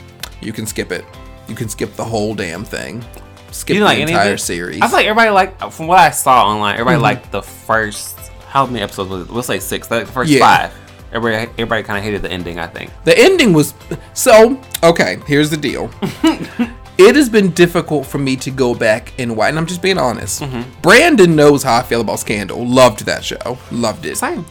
[0.41, 1.05] You can skip it.
[1.49, 3.05] You can skip the whole damn thing.
[3.51, 4.81] Skip the like entire series.
[4.81, 6.75] I feel like everybody like from what I saw online.
[6.75, 7.03] Everybody Mm-hmm.
[7.03, 8.19] liked the first.
[8.49, 9.33] How many episodes was it?
[9.33, 9.91] We'll say six.
[9.91, 10.41] Like the first Yeah.
[10.41, 10.75] five.
[11.13, 12.59] Everybody, everybody kind of hated the ending.
[12.59, 12.91] I think.
[13.05, 13.75] The ending was
[14.15, 15.19] so okay.
[15.27, 15.91] Here's the deal.
[16.99, 19.51] it has been difficult for me to go back and watch.
[19.51, 20.43] And I'm just being honest.
[20.43, 20.81] Mm-hmm.
[20.81, 22.67] Brandon knows how I feel about Scandal.
[22.67, 23.59] Loved that show.
[23.71, 24.17] Loved it.
[24.17, 24.45] Same.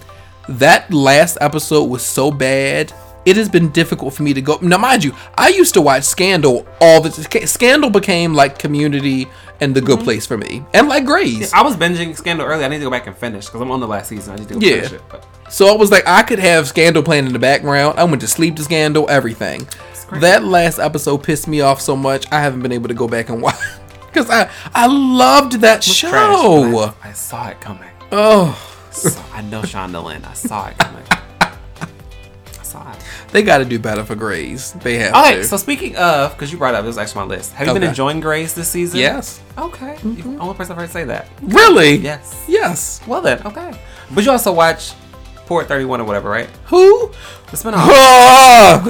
[0.49, 2.91] That last episode was so bad.
[3.23, 4.57] It has been difficult for me to go.
[4.61, 7.11] Now, mind you, I used to watch Scandal all the.
[7.45, 9.27] Scandal became like Community
[9.59, 10.05] and The Good mm-hmm.
[10.05, 11.53] Place for me, and like Grey's.
[11.53, 12.65] I was binging Scandal early.
[12.65, 14.33] I need to go back and finish because I'm on the last season.
[14.33, 14.75] I need to go Yeah.
[14.77, 15.01] finish it.
[15.07, 17.99] But So I was like I could have Scandal playing in the background.
[17.99, 19.67] I went to sleep to Scandal, everything.
[20.19, 22.25] That last episode pissed me off so much.
[22.31, 23.55] I haven't been able to go back and watch
[24.07, 26.09] because I I loved that show.
[26.11, 27.89] I, I saw it coming.
[28.11, 28.57] Oh,
[28.91, 30.27] So, I know Shondaland.
[30.27, 31.03] I saw it coming.
[31.39, 32.97] I saw it.
[33.31, 34.73] they got to do better for Grey's.
[34.73, 35.43] They have Okay, to.
[35.45, 37.53] so speaking of, because you brought up, this actually my list.
[37.53, 38.99] Have you been enjoying Grey's this season?
[38.99, 39.95] yes, Okay.
[39.95, 40.13] Mm-hmm.
[40.17, 41.27] You're the only person I've heard say that.
[41.41, 41.95] really?
[41.95, 42.43] Yes.
[42.49, 42.99] Yes.
[43.07, 43.71] Well then, okay.
[44.11, 44.91] But you also watch
[45.51, 46.47] Port 31 or whatever, right?
[46.67, 47.09] Who?
[47.49, 47.83] The spinoff.
[47.83, 48.81] Oh,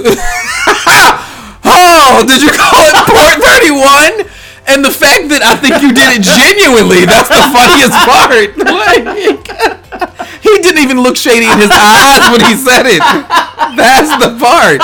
[1.66, 4.30] oh did you call it Port 31?
[4.72, 8.56] And the fact that I think you did it genuinely, that's the funniest part.
[8.72, 9.04] Like,
[10.42, 13.00] he didn't even look shady in his eyes when he said it.
[13.76, 14.80] That's the part.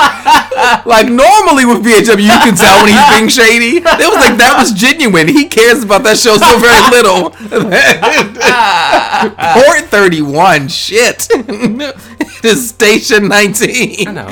[0.86, 3.78] Like, normally with BHW, you can tell when he's being shady.
[3.78, 5.28] It was like, that was genuine.
[5.28, 7.32] He cares about that show so very little.
[9.56, 11.28] Port 31, shit.
[11.32, 14.08] it is Station 19.
[14.08, 14.28] I know.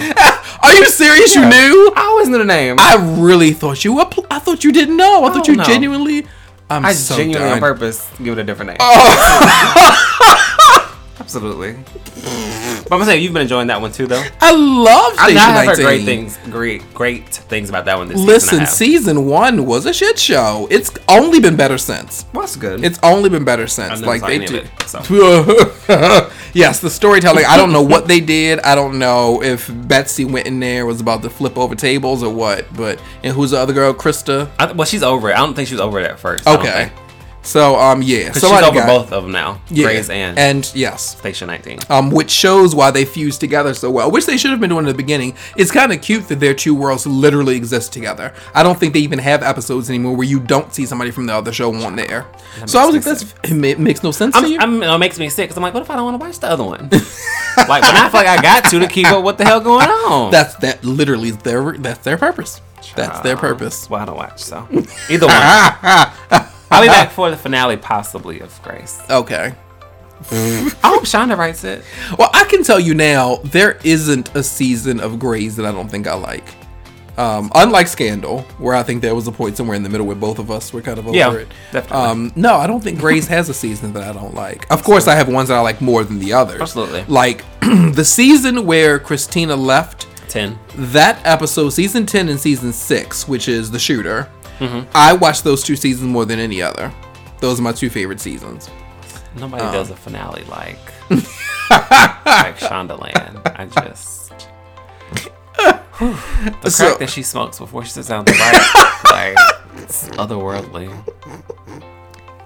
[0.66, 1.36] Are you serious?
[1.36, 1.94] You knew?
[1.96, 2.78] I always knew the name.
[2.80, 4.00] I really thought you.
[4.00, 5.24] I thought you didn't know.
[5.24, 5.64] I thought you know.
[5.64, 6.26] genuinely.
[6.70, 8.78] I'm I so genuinely on purpose give it a different name.
[8.80, 10.72] Oh,
[11.26, 11.74] Absolutely.
[11.74, 14.24] But I'm gonna say you've been enjoying that one too, though.
[14.42, 18.08] I love I, Station I have heard great things, great, great things about that one
[18.08, 18.28] this season.
[18.28, 18.70] Listen, I have.
[18.70, 20.68] season one was a shit show.
[20.70, 22.28] It's only been better since.
[22.32, 22.86] well, that's good.
[22.86, 24.04] It's only been better since.
[24.04, 24.58] Like they any of do.
[24.58, 25.00] it, so.
[26.54, 27.46] yes, the storytelling.
[27.48, 28.60] I don't know what they did.
[28.60, 32.32] I don't know if Betsy went in there was about to flip over tables or
[32.32, 32.72] what.
[32.76, 33.96] But and who's the other girl?
[33.96, 34.52] Krista.
[34.60, 35.34] I, well, she's over it.
[35.34, 36.48] I don't think she was over it at first.
[36.48, 36.92] I Okay.
[37.46, 39.62] So um yeah, Because she's over both of them now.
[39.70, 41.80] yeah, Grey's and, and yes, Station 19.
[41.90, 44.86] um, which shows why they fused together so well, which they should have been doing
[44.86, 45.36] in the beginning.
[45.56, 48.34] It's kind of cute that their two worlds literally exist together.
[48.54, 51.34] I don't think they even have episodes anymore where you don't see somebody from the
[51.34, 52.26] other show on there.
[52.66, 54.60] So I was like, it makes no sense I'm, you.
[54.60, 56.40] I'm, it makes me sick because I'm like, what if I don't want to watch
[56.40, 56.90] the other one?
[56.90, 59.88] like, but I feel like I got to to keep up what the hell going
[59.88, 60.32] on.
[60.32, 62.60] that's that literally is their that's their purpose.
[62.96, 63.90] That's their purpose.
[63.90, 64.68] Well, I don't watch, so
[65.10, 66.46] either one.
[66.76, 69.02] I'll be back for the finale, possibly of Grey's.
[69.10, 69.54] Okay.
[70.32, 71.84] I hope Shonda writes it.
[72.18, 75.90] Well, I can tell you now, there isn't a season of Grey's that I don't
[75.90, 76.46] think I like.
[77.18, 80.16] Um, unlike Scandal, where I think there was a point somewhere in the middle where
[80.18, 81.48] both of us were kind of over Yeah, it.
[81.72, 82.06] definitely.
[82.08, 84.70] Um, no, I don't think Grey's has a season that I don't like.
[84.70, 86.60] Of course, I have ones that I like more than the others.
[86.60, 87.04] Absolutely.
[87.08, 90.60] Like the season where Christina left, Ten.
[90.76, 94.90] that episode, season 10 and season 6, which is The Shooter, Mm-hmm.
[94.96, 96.92] I watched those two seasons more than any other.
[97.40, 98.70] Those are my two favorite seasons.
[99.38, 100.80] Nobody Um, does a finale like
[101.70, 103.42] like Shondaland.
[103.60, 104.32] I just
[105.98, 106.16] Whew.
[106.62, 109.38] the So- crack that she smokes before she sits down to write, like
[109.84, 110.90] it's otherworldly.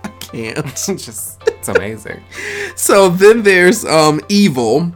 [0.03, 0.57] I can't.
[0.67, 2.23] It's just it's amazing.
[2.75, 4.91] So then there's um Evil,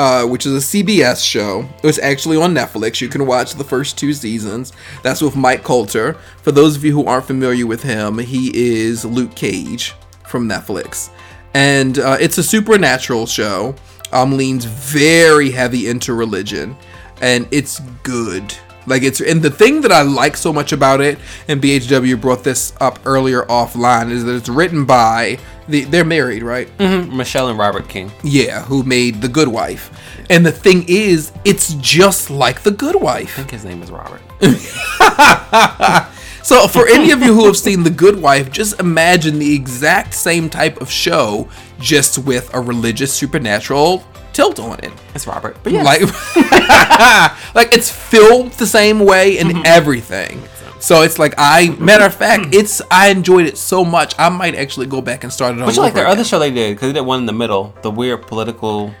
[0.00, 1.68] uh, which is a CBS show.
[1.82, 3.02] It's actually on Netflix.
[3.02, 4.72] You can watch the first two seasons.
[5.02, 6.14] That's with Mike Colter.
[6.40, 9.94] For those of you who aren't familiar with him, he is Luke Cage
[10.26, 11.10] from Netflix,
[11.52, 13.74] and uh, it's a supernatural show.
[14.10, 16.78] Um, leans very heavy into religion,
[17.20, 18.54] and it's good.
[18.86, 21.18] Like it's and the thing that I like so much about it,
[21.48, 26.42] and BHW brought this up earlier offline, is that it's written by the they're married,
[26.42, 26.68] right?
[26.78, 27.16] Mm-hmm.
[27.16, 28.10] Michelle and Robert King.
[28.22, 29.90] Yeah, who made The Good Wife.
[30.28, 33.38] And the thing is, it's just like The Good Wife.
[33.38, 34.22] I think his name is Robert.
[36.42, 40.14] So, for any of you who have seen The Good Wife, just imagine the exact
[40.14, 44.92] same type of show, just with a religious supernatural tilt on it.
[45.14, 45.56] It's Robert.
[45.62, 46.00] But yeah, Like,
[47.54, 49.62] like it's filmed the same way and Mm-hmm.
[49.66, 50.42] everything.
[50.78, 54.54] So it's like I, matter of fact, it's I enjoyed it so much I might
[54.54, 56.12] actually go back and start it But you like their again.
[56.12, 58.94] other show they did because they did one in the middle, the weird political.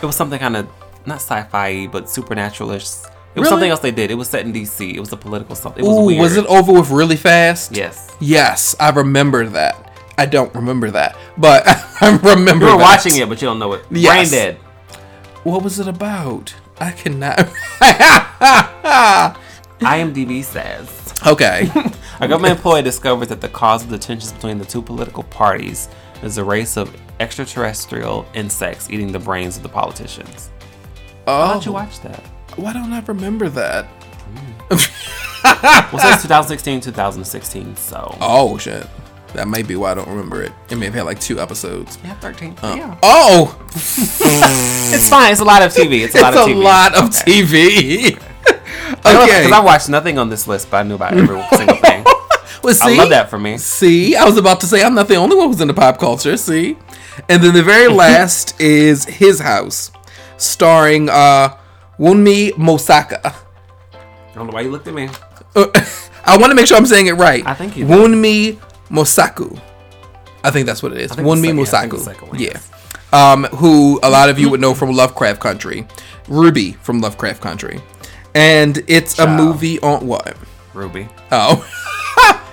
[0.00, 0.66] It was something kind of
[1.04, 3.04] not sci-fi but supernaturalish.
[3.34, 3.50] It was Really?
[3.50, 4.10] something else they did.
[4.10, 4.94] It was set in DC.
[4.94, 5.84] It was a political something.
[5.84, 6.20] It was Ooh, weird.
[6.20, 7.72] was it over with really fast?
[7.74, 8.10] Yes.
[8.20, 9.92] Yes, I remember that.
[10.16, 11.64] I don't remember that, but
[12.00, 12.66] I remember.
[12.66, 12.96] You were that.
[12.96, 13.84] watching it, but you don't know it.
[13.90, 14.30] Yes.
[14.30, 14.56] Brain dead.
[15.42, 16.54] What was it about?
[16.78, 17.38] I cannot.
[19.80, 21.68] IMDb says okay.
[22.20, 25.88] a government employee discovers that the cause of the tensions between the two political parties
[26.22, 30.50] is a race of extraterrestrial insects eating the brains of the politicians.
[31.24, 32.22] Why Oh, don't you watch that?
[32.56, 33.86] Why don't I remember that?
[34.70, 34.78] Well,
[36.00, 37.76] since says 2016, 2016.
[37.76, 38.86] So Oh shit,
[39.34, 40.52] that might be why I don't remember it.
[40.70, 41.98] It may have had like two episodes.
[42.04, 42.56] yeah, 13.
[42.62, 45.32] Uh, yeah, Oh, it's fine.
[45.32, 46.00] It's a lot of TV.
[46.04, 46.50] It's a it's lot of TV.
[46.50, 47.42] It's a lot of Okay.
[47.42, 48.14] TV.
[48.88, 49.50] Because okay.
[49.52, 52.04] I watched nothing on this list, but I knew about every single thing.
[52.62, 53.58] Well, I love that for me.
[53.58, 56.34] See, I was about to say I'm not the only one who's into pop culture.
[56.38, 56.78] See,
[57.28, 59.90] and then the very last is His House,
[60.38, 61.58] starring uh,
[61.98, 63.18] Wunmi Mosaku.
[63.24, 63.32] I
[64.34, 65.08] don't know why you looked at me.
[65.54, 65.66] Uh,
[66.24, 67.46] I want to make sure I'm saying it right.
[67.46, 67.96] I think you did.
[67.96, 69.60] Wunmi Mosaku.
[70.42, 71.12] I think that's what it is.
[71.12, 72.04] Wunmi second- I think the Mosaku.
[72.04, 72.60] second yeah.
[73.12, 75.86] Um, who a lot of you would know from Lovecraft Country.
[76.28, 77.80] Ruby from Lovecraft Country.
[78.34, 80.36] And it's a movie on what?
[80.72, 81.08] Ruby.
[81.30, 81.64] Oh.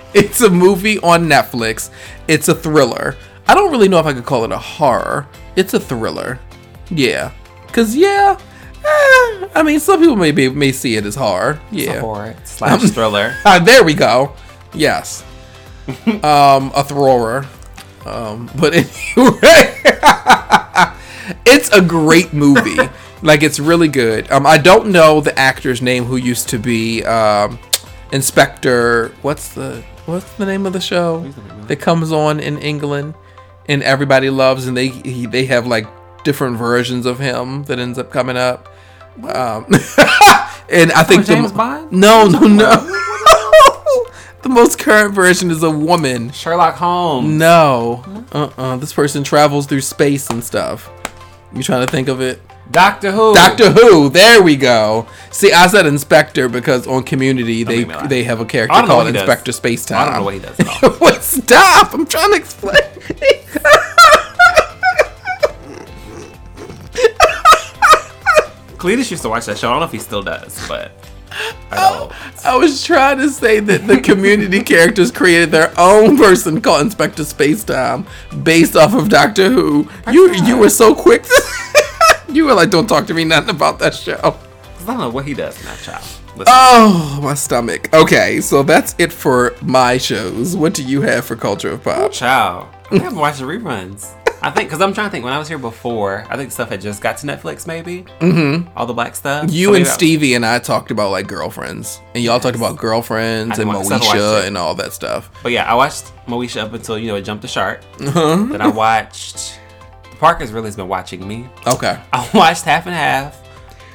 [0.14, 1.90] it's a movie on Netflix.
[2.28, 3.16] It's a thriller.
[3.48, 5.26] I don't really know if I could call it a horror.
[5.56, 6.38] It's a thriller.
[6.90, 7.32] Yeah.
[7.72, 8.38] Cause yeah,
[8.84, 11.60] eh, I mean some people may be, may see it as horror.
[11.70, 12.00] Yeah.
[12.00, 13.34] horror slash thriller.
[13.44, 14.34] Ah, there we go.
[14.74, 15.24] Yes.
[16.22, 17.46] um, a thrower.
[18.06, 18.88] Um, but anyway,
[21.46, 22.76] it's a great movie.
[23.22, 24.30] like it's really good.
[24.30, 27.58] Um, I don't know the actor's name who used to be um,
[28.12, 29.08] Inspector.
[29.22, 31.68] What's the What's the name of the show the name of it?
[31.68, 33.14] that comes on in England
[33.66, 35.86] and everybody loves and they he, they have like
[36.24, 38.68] different versions of him that ends up coming up.
[39.16, 39.66] Um,
[40.70, 41.92] and I think the, James Bond?
[41.92, 42.70] no, no, no.
[44.42, 46.30] the most current version is a woman.
[46.30, 47.28] Sherlock Holmes.
[47.28, 50.90] No, uh, uh This person travels through space and stuff.
[51.54, 52.40] You trying to think of it?
[52.70, 53.34] Doctor Who.
[53.34, 54.08] Doctor Who.
[54.08, 55.06] There we go.
[55.30, 58.78] See, I said Inspector because on Community they make me they have a character I
[58.80, 59.22] don't know called what he does.
[59.22, 60.90] Inspector Space I don't know what he does at all.
[60.92, 61.22] what?
[61.32, 61.92] Stop!
[61.92, 62.82] I'm trying to explain.
[68.82, 69.68] Cletus used to watch that show.
[69.68, 70.90] I don't know if he still does, but
[71.70, 72.10] I.
[72.44, 77.22] I was trying to say that the community characters created their own person called Inspector
[77.22, 78.04] Spacetime
[78.42, 79.88] based off of Doctor Who.
[80.10, 81.24] You you were so quick.
[82.28, 84.18] You were like, don't talk to me nothing about that show."
[84.80, 86.02] I don't know what he does in that child.
[86.34, 87.92] Listen, Oh, my stomach.
[87.92, 90.56] Okay, so that's it for my shows.
[90.56, 92.10] What do you have for Culture of Pop?
[92.10, 92.68] child.
[92.90, 94.14] I haven't watched the reruns.
[94.42, 95.24] I think because I'm trying to think.
[95.24, 97.66] When I was here before, I think stuff had just got to Netflix.
[97.66, 98.76] Maybe mm-hmm.
[98.76, 99.52] all the black stuff.
[99.52, 103.60] You So and Stevie and I talked about like girlfriends, and y'all talked about girlfriends
[103.60, 105.30] and watched- Moesha and all that stuff.
[105.44, 107.82] But yeah, I watched Moesha up until you know it jumped the shark.
[108.00, 108.46] Uh-huh.
[108.50, 109.60] Then I watched.
[110.10, 111.48] The Parker's really has been watching me.
[111.66, 112.00] Okay.
[112.12, 113.40] I watched half and half.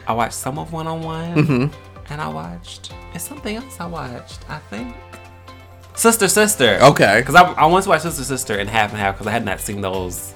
[0.07, 1.73] I watched some of one on one,
[2.09, 2.93] and I watched.
[3.13, 4.49] It's something else I watched.
[4.49, 4.95] I think.
[5.97, 6.77] Sister, sister.
[6.81, 7.19] Okay.
[7.19, 9.43] Because I, I wanted to watch Sister, sister in half and half because I had
[9.43, 10.35] not seen those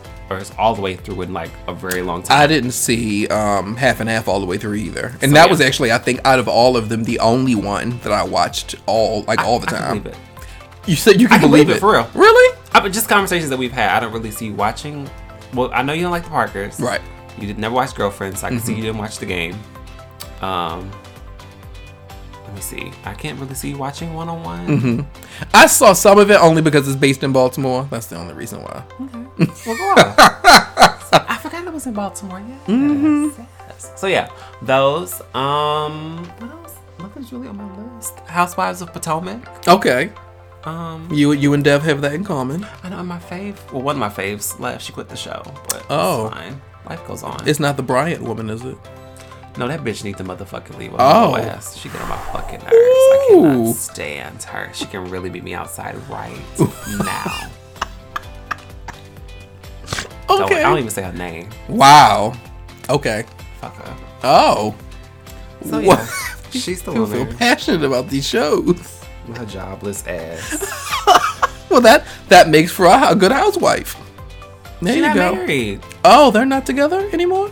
[0.57, 2.41] all the way through in like a very long time.
[2.41, 5.45] I didn't see um, half and half all the way through either, and So, that
[5.45, 5.51] yeah.
[5.51, 8.75] was actually, I think, out of all of them, the only one that I watched
[8.85, 10.11] all like all the I time.
[10.87, 12.09] You said you can, I can believe, believe it, it for real.
[12.15, 12.57] Really?
[12.73, 13.89] I, but just conversations that we've had.
[13.91, 15.09] I don't really see you watching.
[15.53, 16.79] Well, I know you don't like the Parkers.
[16.79, 17.01] Right.
[17.37, 18.41] You did never watch Girlfriends.
[18.41, 19.57] So I can see you didn't watch the game.
[20.41, 20.91] Um,
[22.51, 22.91] let me see.
[23.05, 25.07] I can't really see you watching One on One.
[25.53, 27.87] I saw some of it only because it's based in Baltimore.
[27.89, 28.83] That's the only reason why.
[29.65, 30.15] Well, go on.
[31.29, 32.41] I forgot it was in Baltimore.
[32.67, 33.39] Yes.
[33.69, 33.91] yes.
[33.95, 34.29] So yeah,
[34.61, 35.21] those.
[35.33, 36.75] Um, what else?
[36.99, 38.19] Nothing's really on my list.
[38.27, 39.67] Housewives of Potomac.
[39.67, 40.11] Okay.
[40.65, 42.67] Um, You you and Dev have that in common.
[42.83, 43.55] I know my fave.
[43.71, 44.83] Well, one of my faves left.
[44.83, 46.25] She quit the show, but Oh.
[46.27, 46.61] it's fine.
[46.89, 47.41] Life goes on.
[47.47, 48.77] It's not the Bryant woman, is it?
[49.57, 50.93] No, that bitch needs to motherfucking leave.
[50.97, 51.35] Oh.
[51.35, 51.75] Ass.
[51.77, 52.71] She get on my fucking nerves.
[52.71, 54.69] I cannot stand her.
[54.73, 56.39] She can really beat me outside right
[57.03, 57.49] now.
[60.27, 60.59] Don't- Okay.
[60.63, 61.49] I don't even say her name.
[61.67, 62.33] Wow.
[62.89, 63.25] Okay.
[63.59, 63.95] Fuck her.
[64.23, 64.73] Oh.
[65.65, 65.99] So What?
[65.99, 66.07] yeah,
[66.51, 69.03] she's still You on feel passionate about these shows.
[69.35, 70.87] Her jobless ass.
[71.69, 73.95] Well, that that makes for a, a good housewife.
[74.81, 75.35] There She you not go.
[75.35, 75.79] married.
[76.03, 77.49] Oh, they're not together anymore.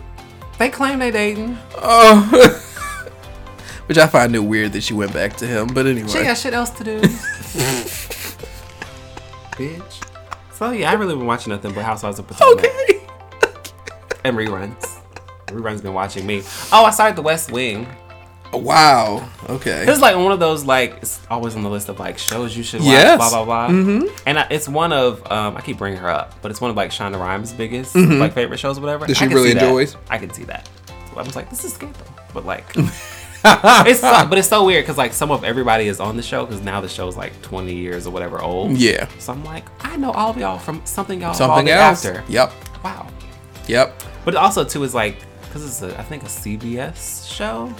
[0.59, 1.57] They claim they dating.
[1.77, 2.65] Oh.
[3.87, 6.09] Which I find it weird that she went back to him, but anyway.
[6.09, 6.99] She got shit else to do.
[9.55, 10.05] Bitch.
[10.53, 13.07] So yeah, I really been watching nothing but Housewives of Potomac okay.
[14.25, 14.99] and reruns.
[15.47, 16.43] Reruns been watching me.
[16.73, 17.87] Oh, I started The West Wing.
[18.53, 19.29] Wow.
[19.49, 19.89] Okay.
[19.89, 22.63] Is like one of those like it's always on the list of like shows you
[22.63, 22.89] should watch.
[22.89, 23.17] Yes.
[23.17, 23.67] Blah blah blah.
[23.75, 24.21] Mhm.
[24.25, 26.77] And I, it's one of um, I keep bringing her up, but it's one of
[26.77, 29.05] like Shonda Rhimes' biggest like favorite shows or whatever.
[29.05, 29.63] That she really see that.
[29.63, 29.95] enjoys?
[30.09, 30.67] I can see that.
[31.13, 32.65] So I was like, this is scandal, but like.
[33.45, 36.45] it's so, but it's so weird because like some of everybody is on the show
[36.45, 38.77] because now the show's like 20 years or whatever old.
[38.77, 39.07] Yeah.
[39.19, 42.03] So I'm like, I know all of y'all from something y'all Something else.
[42.05, 42.23] after.
[42.29, 42.51] Yep.
[42.83, 43.07] Wow.
[43.67, 44.03] Yep.
[44.25, 47.73] But also too is like because it's a I think a CBS show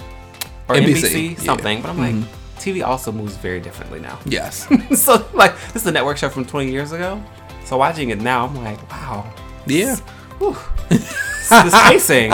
[0.70, 1.30] or NBC, NBC, yeah.
[1.32, 1.44] Mm-hmm.
[1.44, 1.82] something.
[1.82, 2.14] But I'm like,
[2.58, 4.18] TV also moves very differently now.
[4.26, 4.68] Yes.
[5.00, 7.22] so like this is a network show from 20 years ago.
[7.64, 9.32] So watching it now, I'm like, wow,
[9.66, 9.96] yeah.
[10.38, 10.56] whew,
[10.88, 12.30] this, this pacing.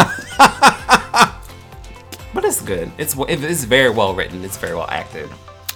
[2.34, 2.90] but it's good.
[2.98, 4.44] It's it's very well written.
[4.44, 5.28] It's very well acted.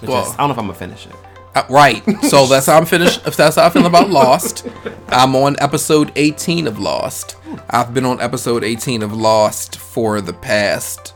[0.02, 1.14] Well- just- I don't know if I'm gonna finish it.
[1.54, 2.02] Uh, right.
[2.22, 3.26] So that's how I'm finished.
[3.26, 4.68] If that's how I feel about Lost,
[5.08, 7.36] I'm on episode 18 of Lost.
[7.68, 11.12] I've been on episode 18 of Lost for the past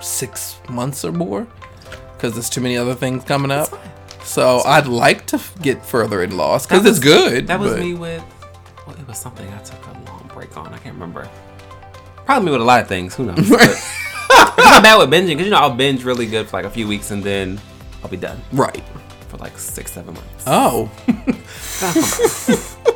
[0.00, 1.46] six months or more
[2.16, 3.68] because there's too many other things coming up.
[4.24, 7.46] So I'd like to get further in Lost because it's good.
[7.46, 8.22] That was but- me with.
[8.86, 10.72] Well, it was something I took a long break on.
[10.72, 11.28] I can't remember.
[12.24, 13.14] Probably me with a lot of things.
[13.16, 13.48] Who knows?
[13.48, 16.64] But it's not bad with binging because you know I'll binge really good for like
[16.66, 17.60] a few weeks and then
[18.02, 18.82] I'll be done Right.
[19.28, 20.44] for like six, seven months.
[20.46, 20.90] Oh.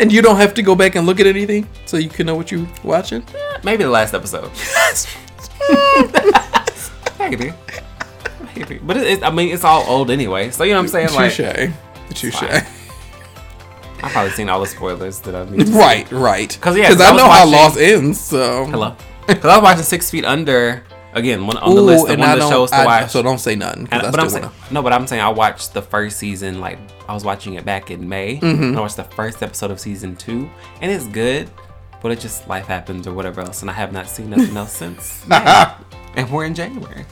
[0.00, 2.34] and you don't have to go back and look at anything so you can know
[2.34, 3.22] what you're watching?
[3.34, 4.50] Eh, maybe the last episode.
[7.18, 7.52] Maybe.
[8.56, 8.78] Maybe.
[8.78, 10.50] But it, it, I mean, it's all old anyway.
[10.50, 11.12] So you know what I'm saying?
[11.14, 11.70] Like, Touche.
[12.14, 12.34] Touche.
[12.40, 12.50] fine.
[14.02, 15.60] I've probably seen all the spoilers that I need.
[15.60, 15.78] to see.
[15.78, 16.58] Right, right.
[16.60, 18.18] 'Cause, yeah, 'Cause 'cause I I know how Lost ends.
[18.18, 18.96] So Hello.
[19.26, 20.82] Because I was watching Six Feet Under
[21.12, 23.10] again one on the Ooh, list of and one I the shows to I- watch.
[23.10, 23.88] So don't say nothing.
[23.90, 26.60] And- but I'm saying no, but I'm saying I watched the first season.
[26.60, 28.36] Like I was watching it back in May.
[28.36, 28.62] Mm-hmm.
[28.62, 30.48] And I watched the first episode of season two,
[30.80, 31.50] and it's good.
[32.02, 34.72] But it just life happens or whatever else, and I have not seen nothing else
[34.72, 35.24] since.
[36.16, 37.04] And we're in January.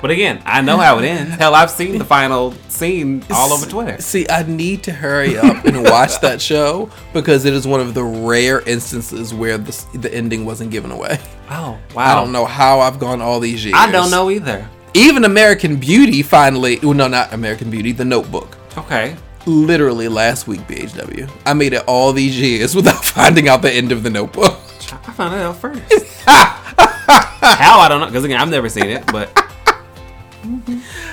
[0.00, 1.34] But again, I know how it ends.
[1.36, 4.00] Hell, I've seen the final scene all over Twitter.
[4.00, 7.94] See, I need to hurry up and watch that show because it is one of
[7.94, 11.18] the rare instances where the, the ending wasn't given away.
[11.50, 12.12] Oh wow!
[12.12, 13.76] I don't know how I've gone all these years.
[13.76, 14.68] I don't know either.
[14.94, 18.56] Even American Beauty finally, well, no, not American Beauty, The Notebook.
[18.78, 19.16] Okay.
[19.44, 21.28] Literally last week, BHW.
[21.44, 24.54] I made it all these years without finding out the end of The Notebook.
[24.92, 25.82] I found it out first.
[26.26, 29.30] How I don't know because again I've never seen it, but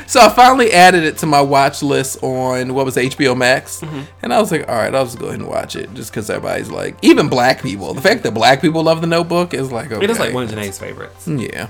[0.07, 4.01] So I finally added it to my watch list on what was HBO Max, Mm-hmm.
[4.21, 6.29] and I was like, all right, I'll just go ahead and watch it, just because
[6.29, 7.93] everybody's like, even black people.
[7.93, 10.43] The fact that black people love The Notebook is like, okay, it is like one
[10.43, 11.27] of Janae's favorites.
[11.27, 11.67] yeah.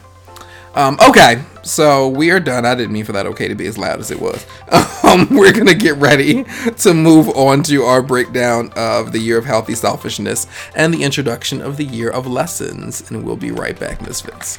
[0.74, 2.66] Um, okay, so we are done.
[2.66, 4.46] I didn't mean for that okay to be as loud as it was.
[5.12, 6.46] Um, we're gonna get ready
[6.78, 11.62] to move on to our breakdown of the year of healthy selfishness and the introduction
[11.62, 14.58] of the year of lessons, and we'll be right back, Misfits.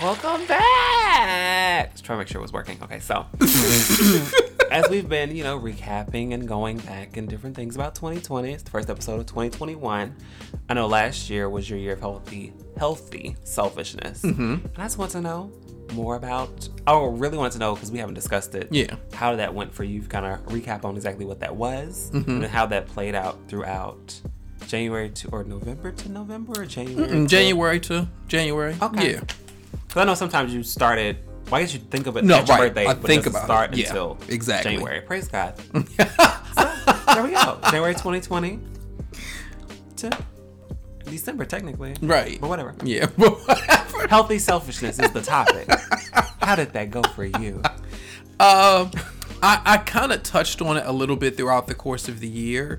[0.00, 1.90] Welcome back.
[1.90, 2.78] Let's try to make sure it was working.
[2.82, 3.26] Okay, so
[4.70, 8.62] as we've been, you know, recapping and going back and different things about 2020, it's
[8.62, 10.16] the first episode of 2021.
[10.70, 15.10] I know last year was your year of healthy, healthy selfishness, and I just want
[15.12, 15.52] to know
[15.92, 16.66] more about.
[16.86, 18.68] I really want to know because we haven't discussed it.
[18.70, 18.96] Yeah.
[19.12, 20.00] how that went for you.
[20.00, 24.18] Kind of recap on exactly what that was and how that played out throughout
[24.66, 27.10] January to or November to November or January.
[27.10, 28.76] Mm, January to January.
[28.80, 29.12] Okay.
[29.12, 29.20] Yeah.
[29.90, 31.16] Because I know sometimes you started
[31.48, 32.68] Why guess you think of it No, at your right.
[32.68, 33.44] birthday, I but think it about it.
[33.46, 34.72] start Yeah, until exactly.
[34.74, 35.00] January.
[35.00, 35.58] Praise God.
[35.74, 37.58] so, there we go.
[37.64, 38.60] January 2020
[39.96, 40.10] to
[41.06, 41.96] December, technically.
[42.00, 42.40] Right.
[42.40, 42.72] But whatever.
[42.84, 43.08] Yeah.
[44.08, 45.68] Healthy selfishness is the topic.
[46.40, 47.60] How did that go for you?
[48.38, 48.92] Um,
[49.42, 52.28] I, I kind of touched on it a little bit throughout the course of the
[52.28, 52.78] year.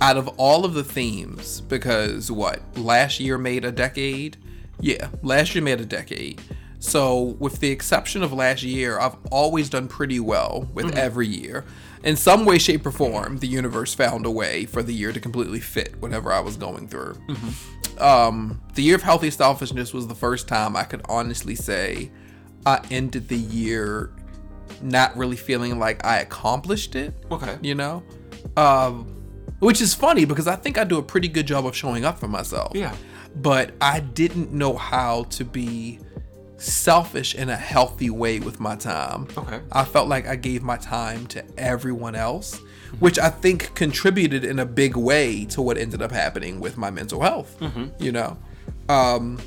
[0.00, 4.36] Out of all of the themes, because what last year made a decade.
[4.80, 6.40] Yeah, last year made a decade.
[6.78, 11.64] So, with the exception of last year, I've always done pretty well with every year.
[12.04, 15.20] In some way, shape, or form, the universe found a way for the year to
[15.20, 17.16] completely fit whatever I was going through.
[17.98, 22.10] Um, the year of healthy selfishness was the first time I could honestly say
[22.64, 24.14] I ended the year
[24.80, 27.12] not really feeling like I accomplished it.
[27.30, 27.58] Okay.
[27.60, 28.02] You know?
[28.56, 29.06] Um,
[29.58, 32.18] which is funny because I think I do a pretty good job of showing up
[32.18, 32.72] for myself.
[32.74, 32.94] Yeah.
[33.36, 35.98] But I didn't know how to be
[36.56, 39.26] selfish in a healthy way with my time.
[39.36, 39.60] Okay.
[39.72, 42.60] I felt like I gave my time to everyone else,
[42.98, 46.90] which I think contributed in a big way to what ended up happening with my
[46.90, 47.56] mental health.
[47.98, 48.38] You know?
[48.88, 49.38] Um,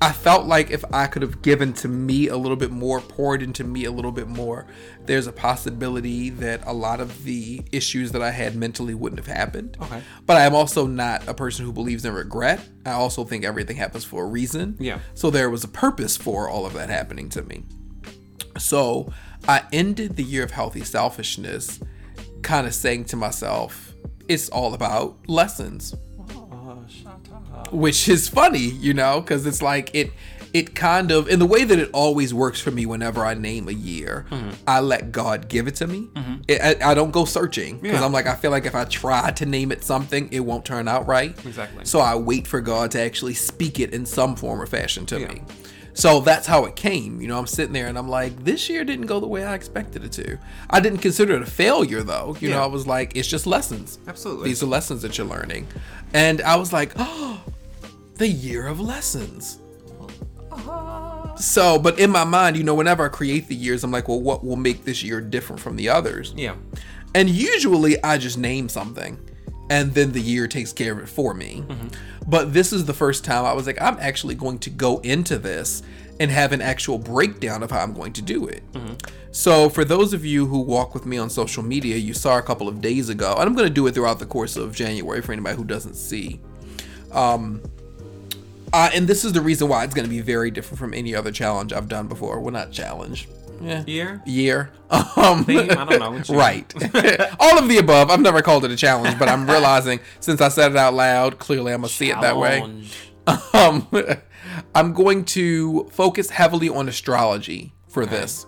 [0.00, 3.42] I felt like if I could have given to me a little bit more, poured
[3.42, 4.66] into me a little bit more,
[5.06, 9.34] there's a possibility that a lot of the issues that I had mentally wouldn't have
[9.34, 9.76] happened.
[9.82, 10.02] Okay.
[10.24, 12.60] But I'm also not a person who believes in regret.
[12.86, 14.76] I also think everything happens for a reason.
[14.78, 15.00] Yeah.
[15.14, 17.64] So there was a purpose for all of that happening to me.
[18.58, 19.12] So
[19.48, 21.80] I ended the year of healthy selfishness
[22.42, 23.94] kind of saying to myself,
[24.28, 25.94] it's all about lessons.
[27.70, 30.12] Which is funny, you know, because it's like it
[30.54, 33.68] it kind of in the way that it always works for me whenever I name
[33.68, 34.50] a year, mm-hmm.
[34.66, 36.08] I let God give it to me.
[36.14, 36.34] Mm-hmm.
[36.48, 38.06] It, I, I don't go searching because Yeah.
[38.06, 40.88] I'm like I feel like if I try to name it something, it won't turn
[40.88, 41.30] out right.
[41.44, 41.84] Exactly.
[41.84, 45.20] So I wait for God to actually speak it in some form or fashion to
[45.20, 45.28] Yeah.
[45.28, 45.42] me.
[45.98, 47.20] So that's how it came.
[47.20, 49.56] You know, I'm sitting there and I'm like, this year didn't go the way I
[49.56, 50.38] expected it to.
[50.70, 52.36] I didn't consider it a failure though.
[52.38, 53.98] You know, I was like, it's just lessons.
[54.06, 54.48] Absolutely.
[54.48, 55.66] These are lessons that you're learning.
[56.14, 57.42] And I was like, oh,
[58.14, 59.58] the year of lessons.
[61.36, 64.20] So, but in my mind, you know, whenever I create the years, I'm like, well,
[64.20, 66.32] what will make this year different from the others?
[66.36, 66.54] Yeah.
[67.12, 69.18] And usually I just name something
[69.70, 71.64] and then the year takes care of it for me.
[72.26, 75.38] But this is the first time I was like, I'm actually going to go into
[75.38, 75.82] this
[76.20, 78.62] and have an actual breakdown of how I'm going to do it.
[79.30, 82.42] So, for those of you who walk with me on social media, you saw a
[82.42, 85.20] couple of days ago, and I'm going to do it throughout the course of January
[85.20, 86.40] for anybody who doesn't see.
[87.12, 87.62] Um,
[88.72, 91.14] uh, and this is the reason why it's going to be very different from any
[91.14, 92.40] other challenge I've done before.
[92.40, 93.28] Well, not challenge.
[93.60, 93.84] Yeah.
[93.86, 94.22] Year?
[94.26, 94.72] Year.
[95.16, 95.70] Um, Theme?
[95.70, 95.98] I don't
[96.28, 96.72] know right.
[97.40, 98.10] All of the above.
[98.10, 101.38] I've never called it a challenge, but I'm realizing since I said it out loud,
[101.38, 102.62] clearly I'm gonna see it that way.
[103.52, 103.86] Um,
[104.74, 108.46] I'm going to focus heavily on astrology for this.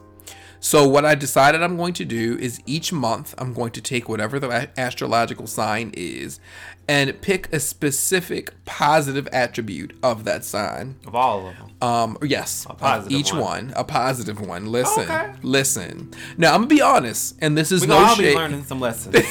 [0.63, 4.09] So what I decided I'm going to do is each month I'm going to take
[4.11, 6.39] whatever the astrological sign is
[6.87, 10.97] and pick a specific positive attribute of that sign.
[11.07, 11.71] Of all of them.
[11.81, 13.41] Um, yes, of positive each one.
[13.41, 13.73] one.
[13.75, 14.67] a positive one.
[14.71, 15.33] Listen, Okay.
[15.43, 16.13] listen.
[16.37, 18.37] Now I'm gonna be honest, and this is We're no gonna all be shade.
[18.37, 19.17] learning some lessons.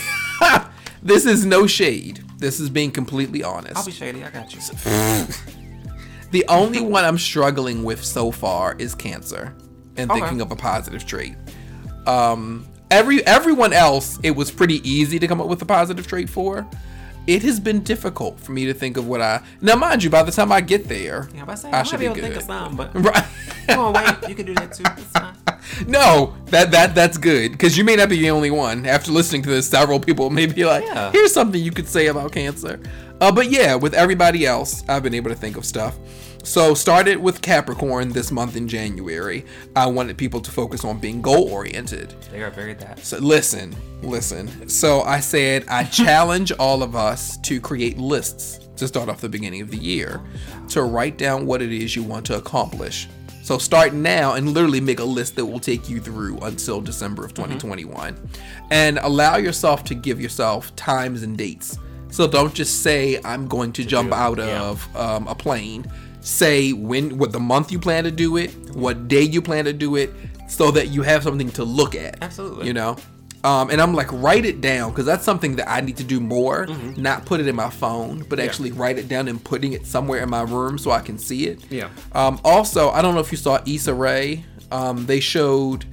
[1.01, 2.21] This is no shade.
[2.39, 3.77] This is being completely honest.
[3.77, 4.21] I'll be shady.
[4.23, 4.59] I got you.
[6.32, 9.55] The only one I'm struggling with so far is cancer
[9.99, 10.19] and Okay.
[10.21, 11.35] thinking of a positive trait.
[12.07, 16.29] Um, every everyone else, it was pretty easy to come up with a positive trait
[16.29, 16.65] for.
[17.27, 20.09] It has been difficult for me to think of what I now, mind you.
[20.09, 22.15] By the time I get there, Yeah, but I say I I should be able
[22.15, 23.23] to think of some, but right?
[23.67, 24.29] come on, wait.
[24.29, 24.83] You can do that too.
[25.87, 28.85] No, that that that's good because you may not be the only one.
[28.87, 31.11] After listening to this, several people may be like, Yeah.
[31.11, 32.79] "Here's something you could say about cancer."
[33.21, 35.95] Uh, but yeah, with everybody else, I've been able to think of stuff.
[36.43, 39.45] So started with Capricorn this month in January.
[39.75, 42.15] I wanted people to focus on being goal oriented.
[42.31, 42.99] They are very that.
[42.99, 44.67] So listen, listen.
[44.69, 49.29] So I said I challenge all of us to create lists to start off the
[49.29, 50.21] beginning of the year
[50.69, 53.07] to write down what it is you want to accomplish.
[53.43, 57.25] So start now and literally make a list that will take you through until December
[57.25, 58.15] of 2021.
[58.69, 61.77] And allow yourself to give yourself times and dates.
[62.11, 64.61] So don't just say I'm going to jump do out yeah.
[64.61, 65.85] of um, a plane.
[66.22, 69.74] Say when what the month you plan to do it, what day you plan to
[69.74, 70.11] do it,
[70.47, 72.22] so that you have something to look at.
[72.22, 72.67] Absolutely.
[72.67, 72.97] You know?
[73.43, 76.20] Um, and I'm like, write it down because that's something that I need to do
[76.20, 76.67] more.
[76.97, 80.22] Not put it in my phone, but actually write it down and putting it somewhere
[80.22, 81.63] in my room so I can see it.
[81.72, 81.89] Yeah.
[82.11, 84.43] Um, also, I don't know if you saw Issa Rae.
[84.72, 85.86] Um, they showed.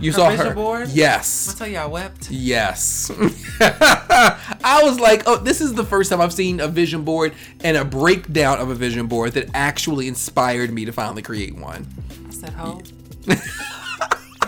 [0.00, 0.54] You saw vision her.
[0.54, 0.88] board?
[0.90, 1.54] Yes.
[1.54, 2.30] I tell you, I wept.
[2.30, 3.10] Yes.
[3.60, 7.76] I was like, oh, this is the first time I've seen a vision board and
[7.76, 11.86] a breakdown of a vision board that actually inspired me to finally create one.
[12.26, 12.82] I said, "Ho,
[13.28, 13.34] I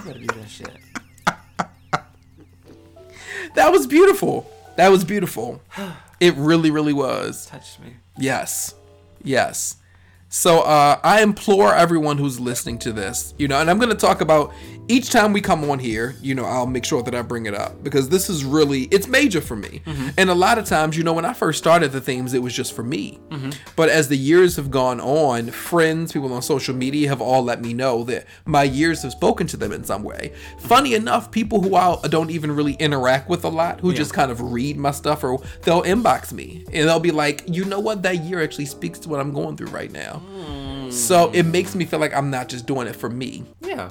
[0.05, 0.77] gotta do that shit.
[3.55, 4.51] That was beautiful.
[4.77, 5.63] That was beautiful.
[6.21, 7.47] It really, really was.
[7.47, 7.97] Touched me.
[8.17, 8.75] Yes.
[9.23, 9.77] Yes.
[10.35, 13.95] So uh, I implore everyone who's listening to this, you know, and I'm going to
[13.97, 14.53] talk about
[14.89, 17.55] each time we come on here, you know, I'll make sure that I bring it
[17.55, 19.81] up because this is really it's major for me.
[20.19, 22.53] And a lot of times, you know, when I first started the themes, it was
[22.53, 23.21] just for me.
[23.77, 27.63] But as the years have gone on, friends, people on social media have all let
[27.63, 30.33] me know that my years have spoken to them in some way.
[30.59, 34.33] Funny enough, people who I don't even really interact with a lot, who just kind
[34.33, 38.03] of read my stuff or they'll inbox me and they'll be like, "You know what?
[38.03, 40.24] That year actually speaks to what I'm going through right now."
[40.91, 43.45] So it makes me feel like I'm not just doing it for me.
[43.61, 43.91] Yeah.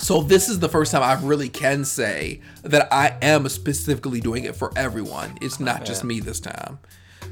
[0.00, 4.44] So this is the first time I really can say that I am specifically doing
[4.44, 5.36] it for everyone.
[5.40, 6.78] It's not just me this time.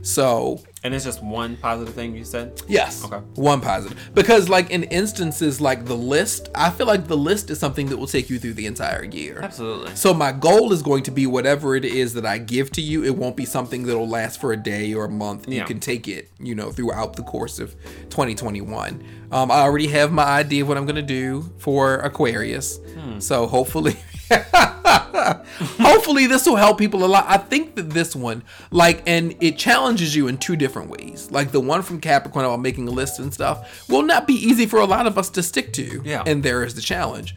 [0.03, 2.63] So And it's just one positive thing you said.
[2.69, 3.19] yes, Okay.
[3.35, 3.99] one positive.
[4.15, 7.97] Because like in instances like the list, I feel like the list is something that
[7.97, 9.41] will take you through the entire year.
[9.43, 9.95] Absolutely.
[9.97, 13.05] So my goal is going to be whatever it is that I give to you.
[13.05, 15.49] It won't be something that'll last for a day or a month.
[15.49, 17.75] You can take it, you know, throughout the course of
[18.11, 19.05] 2021.
[19.31, 22.79] Um, I already have my idea of what I'm gonna do for Aquarius.
[23.21, 23.97] So hopefully,
[25.79, 27.25] hopefully this will help people a lot.
[27.29, 31.31] I think that this one, like, and it challenges you in two different ways.
[31.31, 34.67] Like the one from Capricorn about making a list and stuff will not be easy
[34.67, 36.03] for a lot of us to stick to.
[36.05, 36.23] Yeah.
[36.27, 37.35] And there is the challenge.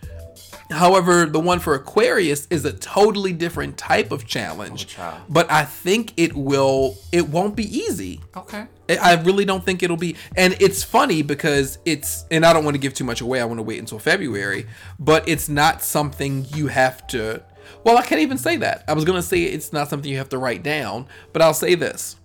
[0.71, 4.85] However, the one for Aquarius is a totally different type of challenge.
[4.85, 5.21] Oh, child.
[5.29, 8.21] but I think it will it won't be easy.
[8.35, 8.67] Okay.
[8.89, 12.75] I really don't think it'll be and it's funny because it's and I don't want
[12.75, 13.41] to give too much away.
[13.41, 14.65] I want to wait until February,
[14.99, 17.43] but it's not something you have to
[17.83, 18.83] Well, I can't even say that.
[18.87, 21.53] I was going to say it's not something you have to write down, but I'll
[21.53, 22.17] say this.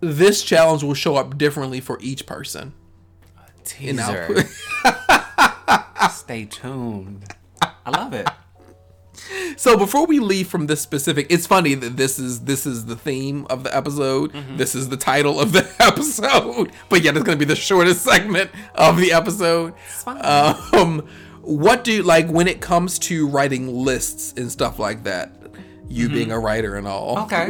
[0.00, 2.74] This challenge will show up differently for each person.
[3.38, 4.44] I'll Teaser.
[6.10, 7.34] Stay tuned.
[7.86, 8.28] I love it.
[9.56, 12.96] So before we leave from this specific, it's funny that this is this is the
[12.96, 14.32] theme of the episode.
[14.56, 16.72] This is the title of the episode.
[16.88, 19.74] But yet it's going to be the shortest segment of the episode.
[20.06, 21.06] Um,
[21.42, 25.32] what do you, like when it comes to writing lists and stuff like that?
[25.88, 27.20] You being a writer and all.
[27.20, 27.48] Okay.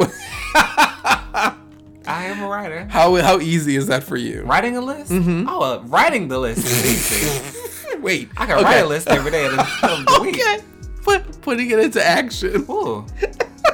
[2.06, 2.86] I am a writer.
[2.90, 4.42] How how easy is that for you?
[4.42, 5.10] Writing a list?
[5.10, 5.48] Mm-hmm.
[5.48, 7.98] Oh, uh, writing the list is easy.
[8.00, 10.34] Wait, I can write a list every day of the, of the week.
[10.34, 10.62] Okay,
[11.02, 12.66] put putting it into action.
[12.68, 13.06] Ooh.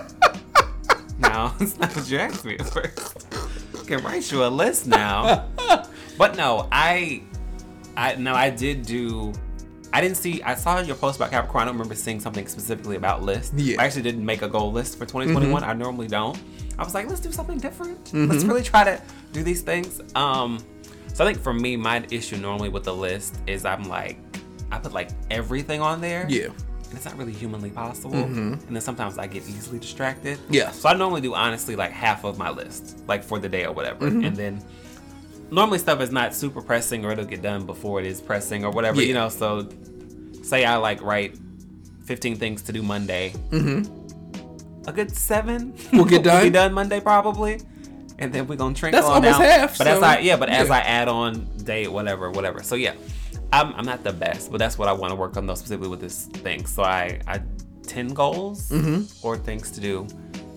[1.18, 3.26] now, it's not what you asked me at first.
[3.78, 5.48] I can write you a list now.
[6.16, 7.22] but no, I,
[7.96, 9.32] I no, I did do.
[9.92, 10.40] I didn't see.
[10.42, 11.62] I saw your post about Capricorn.
[11.62, 13.52] I don't remember seeing something specifically about lists.
[13.56, 13.72] Yeah.
[13.72, 13.80] Mm-hmm.
[13.80, 15.64] I actually didn't make a goal list for 2021.
[15.64, 16.38] I normally don't.
[16.78, 18.12] I was like, let's do something different.
[18.14, 19.00] Let's really try to
[19.32, 20.00] do these things.
[20.14, 20.58] Um,
[21.12, 24.18] so I think for me, my issue normally with the list is I'm like,
[24.72, 26.46] I put like everything on there Yeah.
[26.46, 28.14] and it's not really humanly possible.
[28.14, 30.38] And then sometimes I get easily distracted.
[30.48, 30.70] Yeah.
[30.70, 33.72] So I normally do honestly like half of my list, like for the day or
[33.72, 34.06] whatever.
[34.06, 34.62] And then
[35.50, 38.70] normally stuff is not super pressing or it'll get done before it is pressing or
[38.70, 39.08] whatever, Yeah.
[39.08, 39.28] you know.
[39.28, 39.68] So
[40.42, 41.36] say I like write
[42.04, 43.32] 15 things to do Monday.
[43.50, 43.96] Mm-hmm.
[44.86, 46.52] A good seven We'll get will be done?
[46.52, 47.60] done Monday probably.
[48.18, 49.42] And then we're gonna trickle That's almost down.
[49.60, 50.74] half, But as I yeah, but as yeah.
[50.74, 52.62] I add on day whatever, whatever.
[52.62, 52.94] So yeah,
[53.52, 55.88] I'm, I'm not the best, but that's what I want to work on though, specifically
[55.88, 56.66] with this thing.
[56.66, 57.40] So I I
[57.86, 59.26] ten goals Mm-hmm.
[59.26, 60.06] or things to do,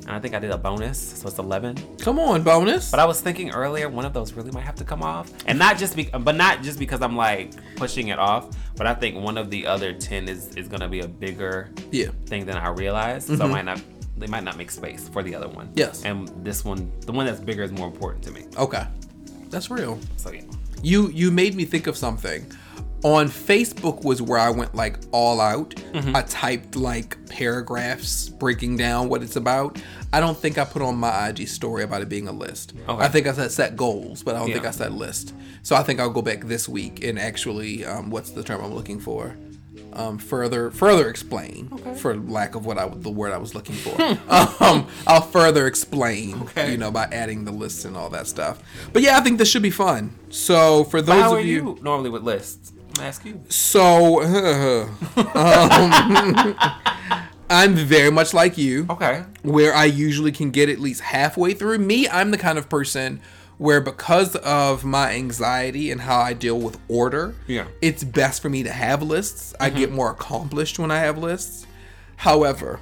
[0.05, 1.78] and I think I did a bonus, so it's eleven.
[1.99, 2.91] Come on, bonus.
[2.91, 5.57] But I was thinking earlier, one of those really might have to come off, and
[5.57, 9.24] not just be, but not just because I'm like pushing it off, but I think
[9.24, 12.09] one of the other ten is is gonna be a bigger yeah.
[12.26, 13.82] thing than I realized, so I might not.
[14.24, 15.69] They might not make space for the other one.
[15.76, 16.05] Yes.
[16.05, 18.45] And this one, the one that's bigger, is more important to me.
[18.57, 18.88] Okay.
[19.49, 19.99] That's real.
[20.15, 20.43] So yeah.
[20.82, 22.49] You you made me think of something.
[23.03, 25.71] On Facebook was where I went like all out.
[25.71, 26.15] Mm-hmm.
[26.15, 29.83] I typed like paragraphs breaking down what it's about.
[30.13, 32.71] I don't think I put on my IG story about it being a list.
[32.87, 33.04] Okay.
[33.04, 35.33] I think I said set goals, but I don't think I said list.
[35.63, 38.74] So I think I'll go back this week and actually, um, what's the term I'm
[38.74, 39.36] looking for?
[39.95, 44.01] Um, further further explain for lack of what I the word I was looking for.
[44.63, 46.71] um, I'll further explain, Okay.
[46.71, 48.59] you know, by adding the lists and all that stuff.
[48.91, 50.15] But yeah, I think this should be fun.
[50.29, 52.74] So for those of you, you normally with lists?
[52.97, 53.41] I'm ask you.
[53.49, 54.21] so
[55.36, 56.55] um,
[57.49, 59.24] I'm very much like you, Okay.
[59.43, 61.78] where I usually can get at least halfway through.
[61.79, 63.21] Me, I'm the kind of person
[63.64, 67.64] where because of my anxiety and how I deal with order, Yeah.
[67.82, 69.54] it's best for me to have lists.
[69.58, 71.66] I get more accomplished when I have lists.
[72.18, 72.82] However,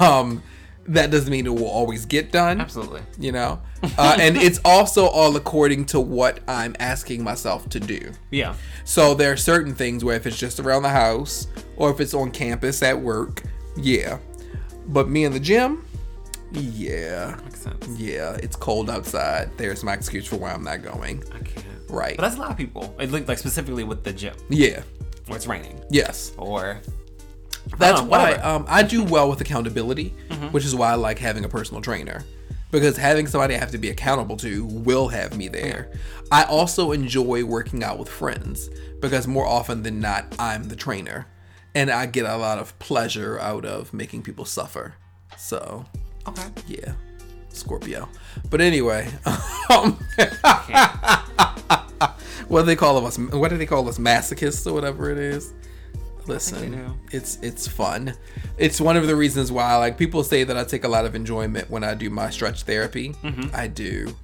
[0.00, 0.42] um,
[0.86, 2.62] that doesn't mean it will always get done.
[2.62, 3.02] Absolutely.
[3.18, 3.60] You know,
[3.98, 8.12] uh, and it's also all according to what I'm asking myself to do.
[8.30, 8.54] Yeah.
[8.84, 11.46] So there are certain things where if it's just around the house
[11.76, 13.42] or if it's on campus at work,
[13.76, 14.16] yeah.
[14.86, 15.84] But me in the gym,
[16.54, 17.88] yeah, Makes sense.
[17.98, 18.32] yeah.
[18.42, 19.50] It's cold outside.
[19.56, 21.22] There's my excuse for why I'm not going.
[21.34, 21.66] I can't.
[21.88, 22.16] Right.
[22.16, 22.94] But that's a lot of people.
[22.98, 24.82] It looked like specifically with the gym Yeah.
[25.26, 26.32] where it's raining Yes.
[26.38, 26.80] or
[27.78, 28.34] That's know, why.
[28.34, 28.46] Mm-hmm.
[28.46, 30.08] um, I do well with accountability,
[30.50, 32.24] which is why I like having a personal trainer.
[32.70, 35.92] Because having somebody I have to be accountable to will have me there.
[36.32, 38.68] I also enjoy working out with friends
[39.00, 41.26] because more often than not, I'm the trainer.
[41.76, 44.94] And I get a lot of pleasure out of making people suffer.
[45.36, 45.84] So,
[46.28, 46.48] okay.
[46.66, 46.92] yeah,
[47.50, 48.08] Scorpio.
[48.50, 49.08] But anyway,
[49.70, 49.98] um,
[52.48, 53.18] what do they call us?
[53.18, 53.98] What do they call us?
[53.98, 55.52] Masochists or whatever it is.
[56.26, 58.14] Listen, it's it's fun.
[58.56, 61.14] It's one of the reasons why like people say that I take a lot of
[61.14, 63.10] enjoyment when I do my stretch therapy.
[63.22, 63.54] Mm-hmm.
[63.54, 64.14] I do.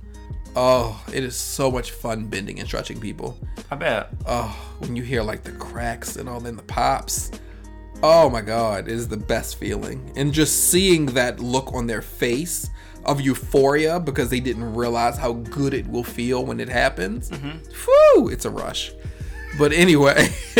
[0.56, 3.38] Oh, it is so much fun bending and stretching people.
[3.70, 4.10] I bet.
[4.26, 7.30] Oh, when you hear like the cracks and all in the pops.
[8.02, 10.10] Oh my god, it is the best feeling.
[10.16, 12.68] And just seeing that look on their face
[13.04, 17.30] of euphoria because they didn't realize how good it will feel when it happens.
[17.30, 18.92] Whew, it's a rush.
[19.58, 20.28] But anyway,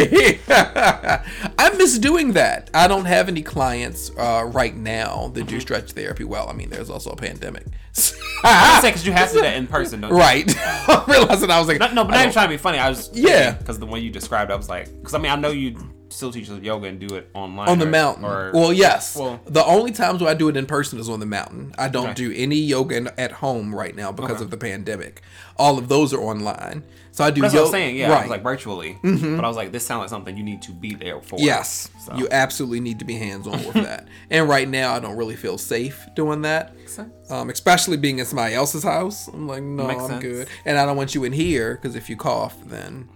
[0.49, 2.69] I miss doing that.
[2.75, 6.25] I don't have any clients uh, right now that do stretch therapy.
[6.25, 7.65] Well, I mean, there's also a pandemic.
[8.45, 10.17] I because you have to do that in person, don't you?
[10.19, 10.45] right.
[10.59, 12.57] I realized that I was like, No, no, but I not even trying to be
[12.59, 12.79] funny.
[12.79, 13.53] I was Yeah.
[13.53, 15.79] because the one you described, I was like, because I mean, I know you
[16.11, 18.25] still teach yoga and do it online on the or- mountain.
[18.25, 19.17] Or well, yes.
[19.17, 21.73] well- the only times where I do it in person is on the mountain.
[21.79, 22.15] I don't Okay.
[22.15, 24.45] do any yoga in- at home right now because Okay.
[24.45, 25.23] of the pandemic.
[25.57, 26.83] All of those are online.
[27.13, 27.41] So I do.
[27.43, 27.97] that's yo- what I'm saying.
[27.97, 28.23] Yeah, I right.
[28.23, 30.95] was like virtually, but I was like, this sounds like something you need to be
[30.95, 31.39] there for.
[31.41, 32.15] yes, So.
[32.17, 34.07] you absolutely need to be hands on with that.
[34.31, 36.73] And right now, I don't really feel safe doing that.
[36.87, 37.11] sense.
[37.31, 39.29] Um, especially being in somebody else's house.
[39.29, 40.23] I'm like, no, Makes I'm sense.
[40.23, 40.49] good.
[40.65, 43.09] And I don't want you in here because if you cough, then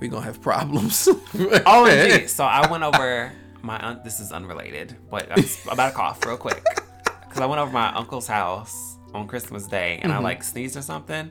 [0.00, 1.08] we're gonna have problems.
[1.66, 2.28] Oh, indeed.
[2.38, 3.78] So I went over my.
[3.84, 6.62] Un- this is unrelated, but I'm about to cough real quick
[7.04, 10.24] because I went over my uncle's house on Christmas Day and I mm-hmm.
[10.24, 11.30] like sneezed or something.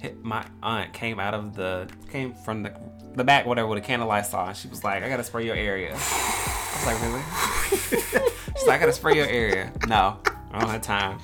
[0.00, 2.72] Hit my aunt came out of the came from the
[3.14, 4.48] the back whatever with a can of Lysol.
[4.48, 8.76] And she was like, "I gotta spray your area." I was like, "Really?" She's like,
[8.76, 10.18] "I gotta spray your area." No,
[10.52, 11.18] I don't have time.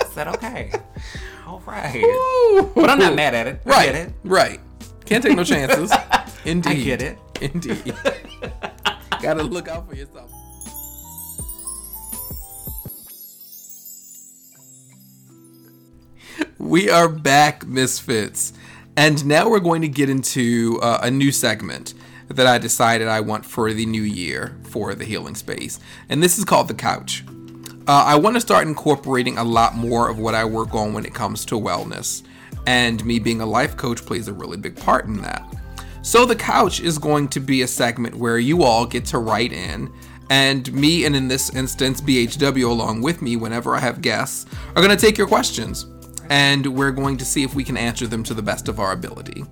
[0.00, 0.72] I said, "Okay,
[1.46, 2.02] all right,"
[2.74, 3.62] but I'm not mad at it.
[3.66, 3.92] I Right.
[3.92, 4.14] get it.
[4.24, 4.60] Right.
[5.04, 5.92] Can't take no chances.
[6.44, 6.70] Indeed.
[6.70, 7.18] I get it.
[7.40, 7.94] Indeed.
[9.22, 10.30] Gotta look out for yourself.
[16.58, 18.52] We are back, Misfits.
[18.96, 21.94] And now we're going to get into uh, a new segment
[22.28, 25.80] that I decided I want for the new year for the healing space.
[26.08, 27.24] And this is called The Couch.
[27.86, 31.04] Uh, I want to start incorporating a lot more of what I work on when
[31.04, 32.22] it comes to wellness.
[32.66, 35.44] And me being a life coach plays a really big part in that.
[36.04, 39.52] So, The Couch is going to be a segment where you all get to write
[39.52, 39.92] in,
[40.30, 44.82] and me, and in this instance, BHW along with me, whenever I have guests, are
[44.82, 45.86] going to take your questions.
[46.28, 48.90] And we're going to see if we can answer them to the best of our
[48.90, 49.44] ability.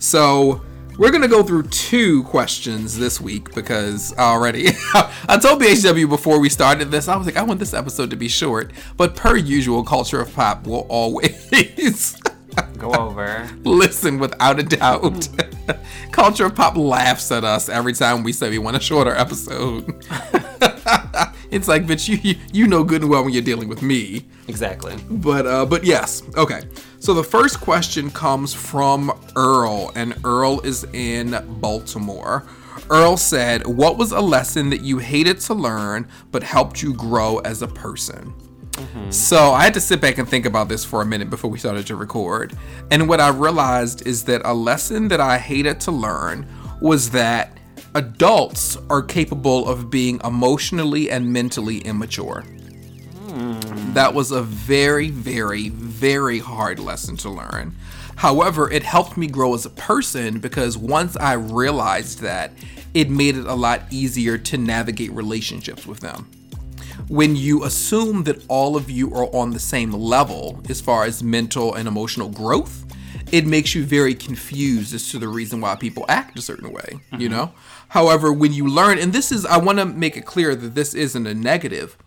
[0.00, 0.62] So,
[0.98, 6.40] we're going to go through two questions this week because already I told BHW before
[6.40, 8.72] we started this, I was like, I want this episode to be short.
[8.96, 11.48] But per usual, Culture of Pop will always
[12.78, 13.48] Go over.
[13.64, 15.28] listen without a doubt.
[16.12, 19.84] Culture of Pop laughs at us every time we say we want a shorter episode.
[21.50, 24.24] it's like, bitch, you, you you know good and well when you're dealing with me.
[24.48, 24.96] Exactly.
[25.08, 26.62] But uh, but yes, okay.
[26.98, 32.46] So the first question comes from Earl, and Earl is in Baltimore.
[32.90, 37.38] Earl said, "What was a lesson that you hated to learn but helped you grow
[37.38, 38.34] as a person?"
[38.82, 39.10] Mm-hmm.
[39.10, 41.58] So I had to sit back and think about this for a minute before we
[41.58, 42.56] started to record.
[42.90, 46.46] And what I realized is that a lesson that I hated to learn
[46.80, 47.58] was that
[47.94, 52.40] adults are capable of being emotionally and mentally immature.
[52.40, 53.92] Hmm.
[53.92, 57.76] That was a very, very, very hard lesson to learn.
[58.16, 62.52] However, it helped me grow as a person because once I realized that,
[62.94, 66.30] it made it a lot easier to navigate relationships with them
[67.12, 71.22] when you assume that all of you are on the same level as far as
[71.22, 72.86] mental and emotional growth,
[73.30, 77.00] it makes you very confused as to the reason why people act a certain way,
[77.12, 77.36] you mm-hmm.
[77.36, 77.52] know?
[77.88, 80.94] However, when you learn, and this is, I want to make it clear that this
[80.94, 81.98] isn't a negative.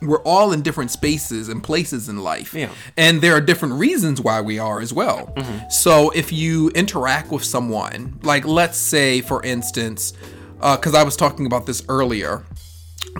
[0.00, 2.54] We're all in different spaces and places in life.
[2.54, 2.70] Yeah.
[2.96, 5.34] And there are different reasons why we are as well.
[5.36, 5.68] Mm-hmm.
[5.68, 10.14] So if you interact with someone, like let's say, for instance,
[10.62, 12.46] uh, because I was talking about this earlier,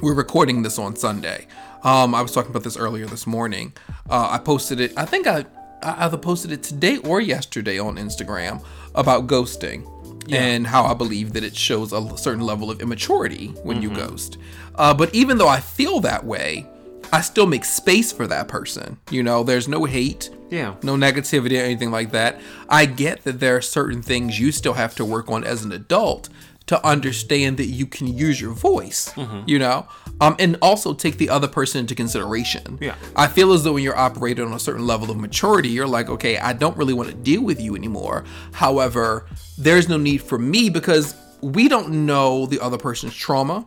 [0.03, 1.47] we're recording this on Sunday.
[1.83, 3.73] Um, I was talking about this earlier this morning.
[4.09, 4.93] Uh, I posted it.
[4.97, 5.45] I think I
[5.83, 8.65] I either posted it today or yesterday on Instagram
[8.97, 9.87] about ghosting
[10.33, 14.39] and how I believe that it shows a certain level of immaturity when you ghost.
[14.75, 16.67] Uh, but even though I feel that way,
[17.13, 18.99] I still make space for that person.
[19.11, 20.75] You know, there's no hate, Yeah.
[20.83, 22.41] no negativity or anything like that.
[22.69, 25.73] I get that there are certain things you still have to work on as an
[25.73, 26.29] adult
[26.69, 29.13] to understand that you can use your voice,
[29.47, 29.89] you know,
[30.21, 32.79] um, and also take the other person into consideration.
[32.81, 32.95] Yeah.
[33.17, 36.09] I feel as though when you're operating on a certain level of maturity, you're like,
[36.09, 38.25] okay, I don't really want to deal with you anymore.
[38.53, 39.27] However,
[39.57, 43.67] there's no need for me because we don't know the other person's trauma,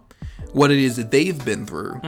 [0.53, 1.99] what it is that they've been through.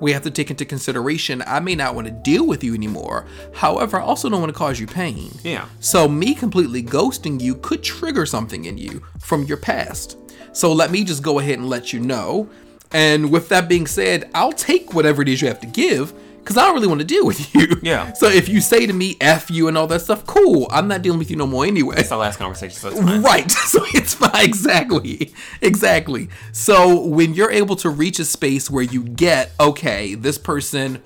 [0.00, 3.26] We have to take into consideration, I may not want to deal with you anymore.
[3.54, 5.30] However, I also don't want to cause you pain.
[5.44, 5.66] Yeah.
[5.80, 10.18] So me completely ghosting you could trigger something in you from your past.
[10.52, 12.48] So let me just go ahead and let you know.
[12.90, 16.12] And with that being said, I'll take whatever it is you have to give
[16.42, 17.78] because I don't really want to deal with you.
[17.82, 18.12] Yeah.
[18.12, 20.66] So if you say to me F you and all that stuff, cool.
[20.70, 21.96] I'm not dealing with you no more anyway.
[21.98, 22.90] It's our last conversation, so.
[23.00, 23.50] Right.
[23.72, 24.44] So it's fine.
[24.44, 25.32] Exactly.
[25.62, 26.28] Exactly.
[26.50, 31.02] So when you're able to reach a space where you get, okay, this person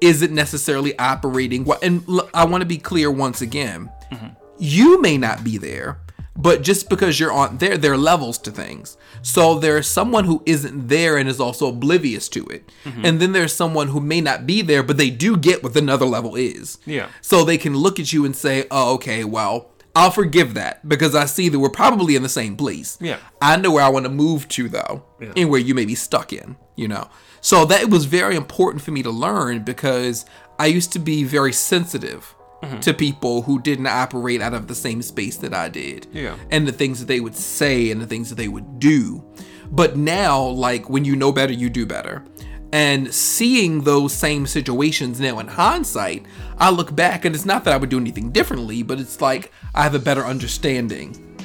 [0.00, 2.04] isn't necessarily operating and
[2.34, 4.28] I want to be clear once again, mm-hmm.
[4.58, 5.98] you may not be there,
[6.38, 8.96] but just because you're on there, there are levels to things.
[9.22, 12.70] So there's someone who isn't there and is also oblivious to it.
[12.84, 13.04] Mm-hmm.
[13.04, 16.06] And then there's someone who may not be there, but they do get what another
[16.06, 16.78] level is.
[16.86, 17.08] Yeah.
[17.20, 21.16] So they can look at you and say, oh, okay, well, I'll forgive that because
[21.16, 22.96] I see that we're probably in the same place.
[23.00, 23.18] Yeah.
[23.42, 25.32] I know where I want to move to though, Yeah.
[25.36, 27.08] and where you may be stuck in, you know.
[27.40, 30.24] So that was very important for me to learn because
[30.56, 32.80] I used to be very sensitive Mm-hmm.
[32.80, 36.08] to people who didn't operate out of the same space that I did.
[36.12, 36.36] Yeah.
[36.50, 39.24] And the things that they would say and the things that they would do.
[39.70, 42.24] But now, like when you know better, you do better.
[42.72, 46.26] And seeing those same situations now in hindsight,
[46.58, 49.52] I look back and it's not that I would do anything differently, but it's like
[49.74, 51.38] I have a better understanding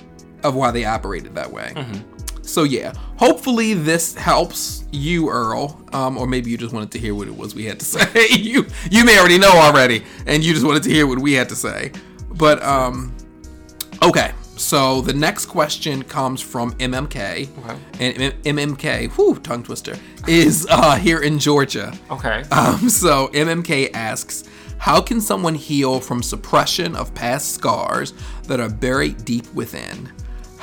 [0.43, 1.73] of why they operated that way.
[2.43, 7.15] So yeah, hopefully this helps you, Earl, um, or maybe you just wanted to hear
[7.15, 8.27] what it was we had to say.
[8.29, 11.49] you you may already know already, and you just wanted to hear what we had
[11.49, 11.91] to say.
[12.31, 13.15] But um,
[14.01, 14.33] okay.
[14.55, 17.49] So the next question comes from MMK,
[17.99, 19.97] and M- MMK, whew, tongue twister,
[20.27, 21.91] is uh, here in Georgia.
[22.11, 22.43] Okay.
[22.51, 24.43] Um, so MMK asks,
[24.77, 28.13] how can someone heal from suppression of past scars
[28.43, 30.11] that are buried deep within?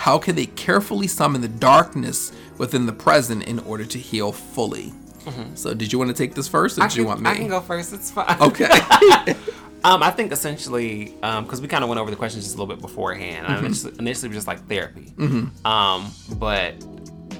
[0.00, 4.94] How can they carefully summon the darkness within the present in order to heal fully?
[5.54, 6.86] So, did you want to take this first, or Mm-hmm.
[6.86, 7.30] I did you want me?
[7.30, 7.92] I can go first.
[7.92, 8.40] It's fine.
[8.40, 8.68] Okay.
[9.82, 12.74] Um, I think essentially, because we kind of went over the questions just a little
[12.74, 13.46] bit beforehand.
[13.46, 15.10] I initially, initially was just like therapy.
[15.64, 16.74] Um, but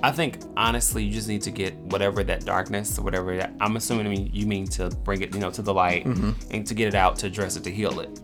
[0.02, 3.76] I think honestly, you just need to get whatever that darkness or whatever that I'm
[3.76, 6.72] assuming I mean, you mean to bring it, you know, to the light and to
[6.72, 8.20] get it out, to address it, to heal it.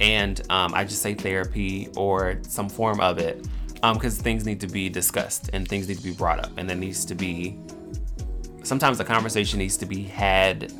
[0.00, 3.46] And um, I just say therapy or some form of it,
[3.82, 6.76] because things need to be discussed and things need to be brought up, and there
[6.76, 7.58] needs to be
[8.62, 10.72] sometimes the conversation needs to be had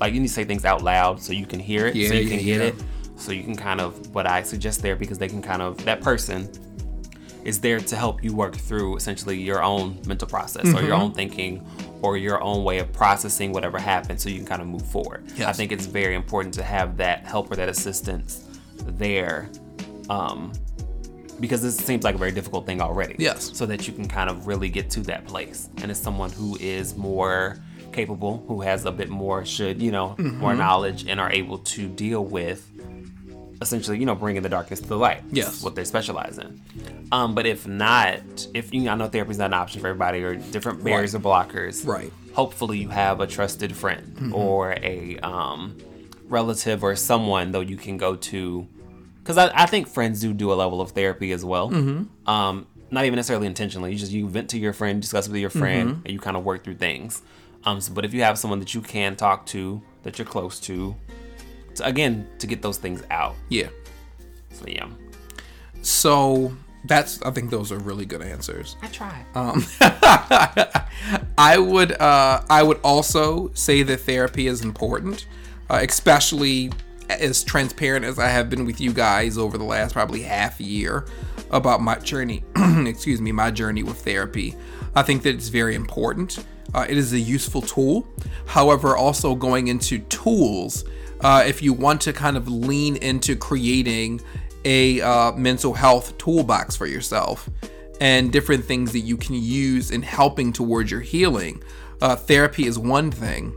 [0.00, 2.14] like you need to say things out loud so you can hear it Yeah, so
[2.14, 2.66] you can yeah, get yeah.
[2.68, 2.74] it
[3.16, 6.00] so you can kind of what i suggest there because they can kind of that
[6.00, 6.48] person
[7.44, 10.86] is there to help you work through essentially your own mental process or Mm-hmm.
[10.86, 11.66] your own thinking
[12.00, 15.24] or your own way of processing whatever happened so you can kind of move forward
[15.44, 18.44] i think it's very important to have that help or that assistance
[18.86, 19.50] there
[20.08, 20.52] um,
[21.40, 23.16] because this seems like a very difficult thing already.
[23.18, 23.56] Yes.
[23.56, 25.68] So that you can kind of really get to that place.
[25.78, 27.58] And it's someone who is more
[27.92, 30.58] capable, who has a bit more, should, you know, more Mm-hmm.
[30.58, 32.68] knowledge and are able to deal with
[33.60, 35.22] essentially, you know, bringing the darkness to the light.
[35.32, 35.62] Yes.
[35.62, 36.60] What they specialize in.
[37.10, 38.20] Um, but if not,
[38.54, 41.14] if you know, I know therapy is not an option for everybody or different barriers
[41.14, 41.84] or blockers.
[41.86, 42.12] Right.
[42.34, 44.34] Hopefully you have a trusted friend Mm-hmm.
[44.34, 45.76] or a um,
[46.28, 48.68] relative or someone though you can go to
[49.28, 51.70] because I, I think friends do do a level of therapy as well.
[51.70, 52.28] Mm-hmm.
[52.28, 53.92] Um, not even necessarily intentionally.
[53.92, 56.00] You just you vent to your friend, discuss with your friend, Mm-hmm.
[56.06, 57.20] and you kind of work through things.
[57.64, 60.58] Um, so, but if you have someone that you can talk to, that you're close
[60.60, 60.96] to,
[61.74, 63.34] to again to get those things out.
[63.50, 63.68] yeah.
[64.50, 64.88] So yeah,
[65.82, 66.52] So
[66.86, 67.20] that's.
[67.22, 68.76] I think those are really good answers.
[68.80, 69.26] I try.
[69.34, 69.62] Um,
[71.38, 75.26] I would uh, I would also say that therapy is important,
[75.68, 76.70] uh, especially
[77.08, 81.06] as transparent as I have been with you guys over the last probably half year
[81.50, 82.44] about my journey.
[82.86, 84.54] excuse me, my journey with therapy.
[84.94, 86.44] I think that it's very important.
[86.74, 88.06] Uh, it is a useful tool.
[88.46, 90.84] However, also going into tools,
[91.20, 94.20] uh, if you want to kind of lean into creating
[94.64, 97.48] a uh, mental health toolbox for yourself
[98.00, 101.62] and different things that you can use in helping towards your healing.
[102.00, 103.56] uh, therapy is one thing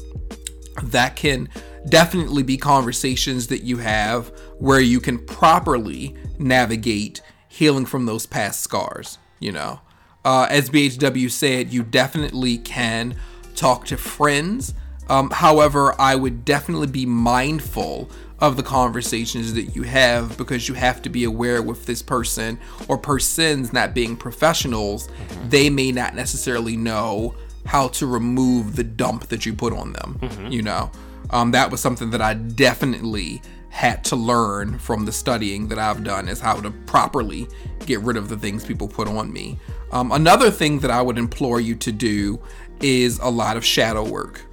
[0.83, 1.49] that can
[1.89, 4.27] definitely be conversations that you have
[4.59, 9.17] where you can properly navigate healing from those past scars.
[9.39, 9.81] You know,
[10.23, 13.15] uh, as BHW said, you definitely can
[13.55, 14.73] talk to friends.
[15.09, 18.09] Um, however, I would definitely be mindful
[18.41, 22.59] of the conversations that you have because you have to be aware with this person
[22.87, 25.49] or persons not being professionals, mm-hmm.
[25.49, 27.35] they may not necessarily know
[27.65, 30.17] how to remove the dump that you put on them.
[30.21, 30.47] Mm-hmm.
[30.47, 30.91] You know,
[31.31, 36.03] um, that was something that I definitely had to learn from the studying that I've
[36.03, 37.47] done is how to properly
[37.85, 39.59] get rid of the things people put on me.
[39.91, 42.41] Um, another thing that I would implore you to do
[42.81, 44.45] is a lot of shadow work.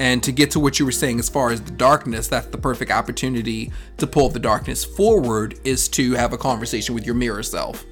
[0.00, 2.58] And to get to what you were saying as far as the darkness, that's the
[2.58, 7.42] perfect opportunity to pull the darkness forward is to have a conversation with your mirror
[7.42, 7.84] self,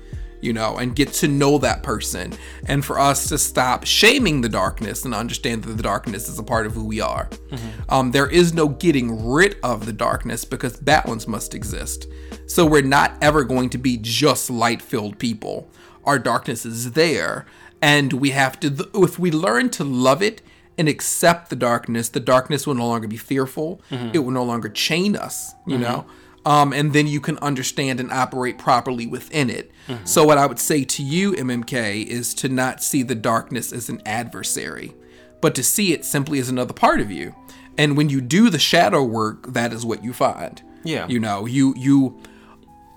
[0.42, 2.34] you know, and get to know that person.
[2.66, 6.42] And for us to stop shaming the darkness and understand that the darkness is a
[6.42, 7.28] part of who we are.
[7.48, 7.68] Mm-hmm.
[7.88, 12.08] Um, there is no getting rid of the darkness because balance must exist.
[12.46, 15.70] So we're not ever going to be just light filled people.
[16.04, 17.46] Our darkness is there.
[17.80, 20.42] And we have to, if we learn to love it
[20.78, 23.80] and accept the darkness, the darkness will no longer be fearful.
[23.90, 24.10] Mm-hmm.
[24.14, 25.82] It will no longer chain us, you mm-hmm.
[25.82, 26.06] know?
[26.44, 29.70] Um, and then you can understand and operate properly within it.
[29.86, 30.04] Mm-hmm.
[30.04, 33.88] So, what I would say to you, MMK, is to not see the darkness as
[33.88, 34.92] an adversary,
[35.40, 37.34] but to see it simply as another part of you.
[37.78, 40.60] And when you do the shadow work, that is what you find.
[40.84, 41.06] Yeah.
[41.06, 42.20] You know, you you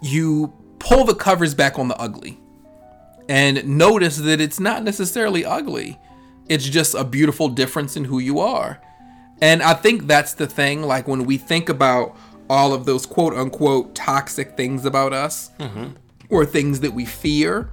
[0.02, 2.40] you pull the covers back on the ugly
[3.28, 6.00] and notice that it's not necessarily ugly.
[6.48, 8.82] It's just a beautiful difference in who you are.
[9.42, 10.84] And I think that's the thing.
[10.84, 12.16] Like when we think about
[12.50, 15.88] all of those quote unquote toxic things about us mm-hmm.
[16.30, 17.72] or things that we fear,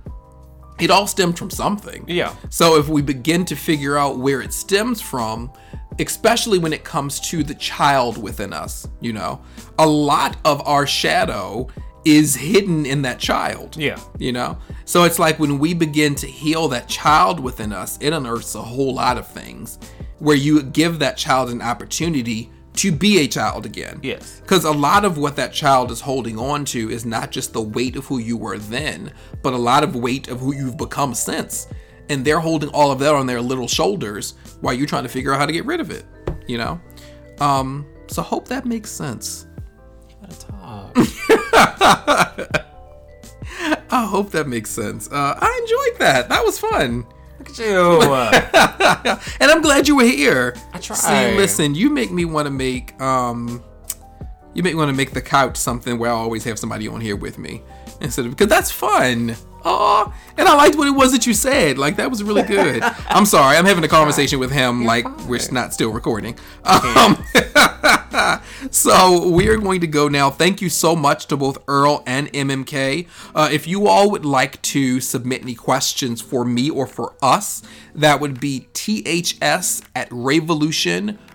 [0.80, 2.04] it all stems from something.
[2.08, 2.34] Yeah.
[2.50, 5.52] So if we begin to figure out where it stems from,
[5.98, 9.42] especially when it comes to the child within us, you know,
[9.78, 11.68] a lot of our shadow
[12.04, 13.76] is hidden in that child.
[13.76, 14.00] Yeah.
[14.18, 14.58] You know?
[14.84, 18.62] So it's like when we begin to heal that child within us, it unearths a
[18.62, 19.78] whole lot of things
[20.18, 24.00] where you give that child an opportunity to be a child again.
[24.02, 24.40] Yes.
[24.40, 27.60] Because a lot of what that child is holding on to is not just the
[27.60, 29.12] weight of who you were then,
[29.42, 31.68] but a lot of weight of who you've become since.
[32.08, 35.32] And they're holding all of that on their little shoulders while you're trying to figure
[35.32, 36.04] out how to get rid of it.
[36.46, 36.80] You know?
[37.40, 39.46] Um, so hope that makes sense.
[40.08, 40.92] You gotta talk.
[43.90, 45.10] I hope that makes sense.
[45.10, 46.28] Uh, I enjoyed that.
[46.30, 47.04] That was fun.
[47.42, 49.32] Look at you.
[49.40, 50.54] and I'm glad you were here.
[50.72, 50.94] I try.
[50.94, 53.64] See, listen, you make me want to make um,
[54.54, 57.00] you make me want to make the couch something where I always have somebody on
[57.00, 57.62] here with me
[58.00, 59.34] instead of because that's fun.
[59.64, 61.78] Oh, and I liked what it was that you said.
[61.78, 62.82] Like that was really good.
[63.08, 65.28] I'm sorry, I'm having a conversation with him You're like fine.
[65.28, 66.36] we're not still recording.
[66.64, 67.22] Um,
[68.70, 70.30] so we are going to go now.
[70.30, 73.08] Thank you so much to both Earl and MMK.
[73.34, 77.62] Uh, if you all would like to submit any questions for me or for us,
[77.94, 80.08] that would be ths at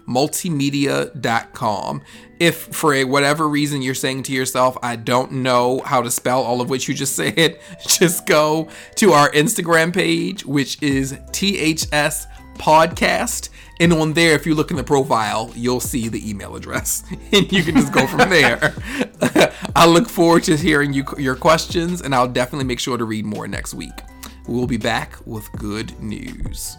[0.07, 2.01] revolutionmultimedia.com
[2.39, 6.61] if for whatever reason you're saying to yourself, I don't know how to spell all
[6.61, 13.49] of what you just said, just go to our Instagram page, which is THS Podcast.
[13.79, 17.51] And on there, if you look in the profile, you'll see the email address, and
[17.51, 18.73] you can just go from there.
[19.75, 23.25] I look forward to hearing you, your questions, and I'll definitely make sure to read
[23.25, 23.93] more next week.
[24.47, 26.77] We'll be back with good news.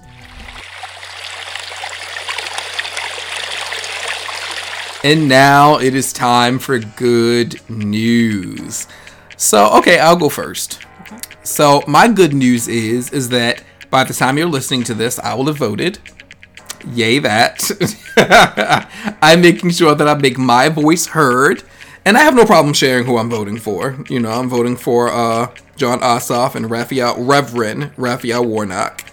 [5.05, 8.89] And now it is time for good news.
[9.37, 10.81] So, okay, I'll go first.
[11.45, 15.35] So, my good news is is that by the time you're listening to this, I
[15.35, 15.99] will have voted.
[16.93, 17.71] Yay that.
[19.23, 21.63] I'm making sure that I make my voice heard.
[22.05, 24.03] And I have no problem sharing who I'm voting for.
[24.09, 29.05] You know, I'm voting for uh, Jon Ossoff and Raphael Reverend Raphael Warnock.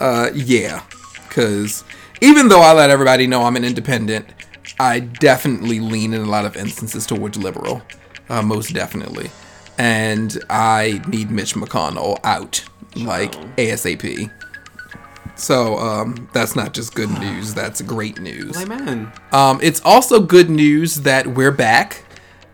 [0.00, 0.82] Uh, yeah,
[1.28, 1.84] because
[2.20, 4.26] even though I let everybody know I'm an independent,
[4.82, 7.82] I definitely lean in a lot of instances towards liberal,
[8.28, 9.30] uh, most definitely.
[9.78, 12.64] And I need Mitch McConnell out,
[12.96, 14.28] like ASAP.
[15.36, 18.60] So um, that's not just good news, that's great news.
[18.60, 19.12] Amen.
[19.30, 22.04] Um, it's also good news that we're back.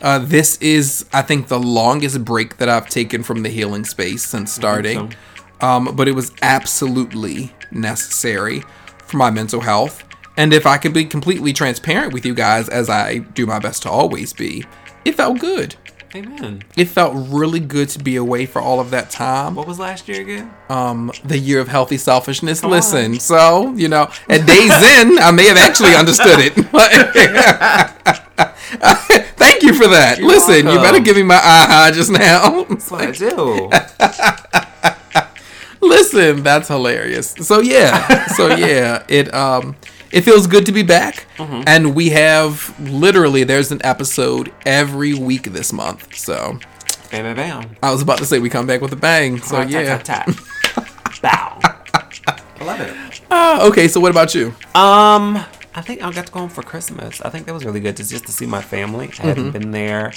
[0.03, 4.23] Uh, this is, I think, the longest break that I've taken from the healing space
[4.23, 5.13] since starting.
[5.61, 5.67] So.
[5.67, 8.65] Um, but it was absolutely necessary
[9.07, 10.05] for my mental health.
[10.39, 13.83] And if I could be completely transparent with you guys, as I do my best
[13.83, 14.65] to always be,
[15.05, 15.75] it felt good.
[16.15, 16.63] Amen.
[16.77, 19.57] It felt really good to be away for all of that time.
[19.57, 20.55] What was last year again?
[20.69, 22.63] Um, the year of healthy selfishness.
[22.63, 24.71] Listen, so you know, at days
[25.01, 26.55] in, I may have actually understood it.
[29.37, 30.23] Thank you for that.
[30.23, 32.63] Listen, you better give me my aha just now.
[32.63, 33.69] That's what I do.
[35.81, 37.35] Listen, that's hilarious.
[37.41, 39.75] So yeah, so yeah, it um,
[40.13, 41.63] it feels good to be back, Mm-hmm.
[41.67, 46.15] and we have literally there's an episode every week this month.
[46.17, 46.59] So
[47.11, 47.77] bam, bam, bam.
[47.83, 49.39] I was about to say we come back with a bang.
[49.41, 49.99] So Tap, yeah.
[49.99, 50.85] Tap, tap,
[51.21, 51.23] tap.
[51.23, 51.59] Bow.
[52.61, 53.21] I love it.
[53.31, 54.49] Ah, okay, so what about you?
[54.75, 55.37] Um,
[55.75, 57.21] I think I got to go home for Christmas.
[57.21, 59.07] I think that was really good to just to see my family.
[59.07, 59.27] I Mm-hmm.
[59.29, 60.13] hadn't been there,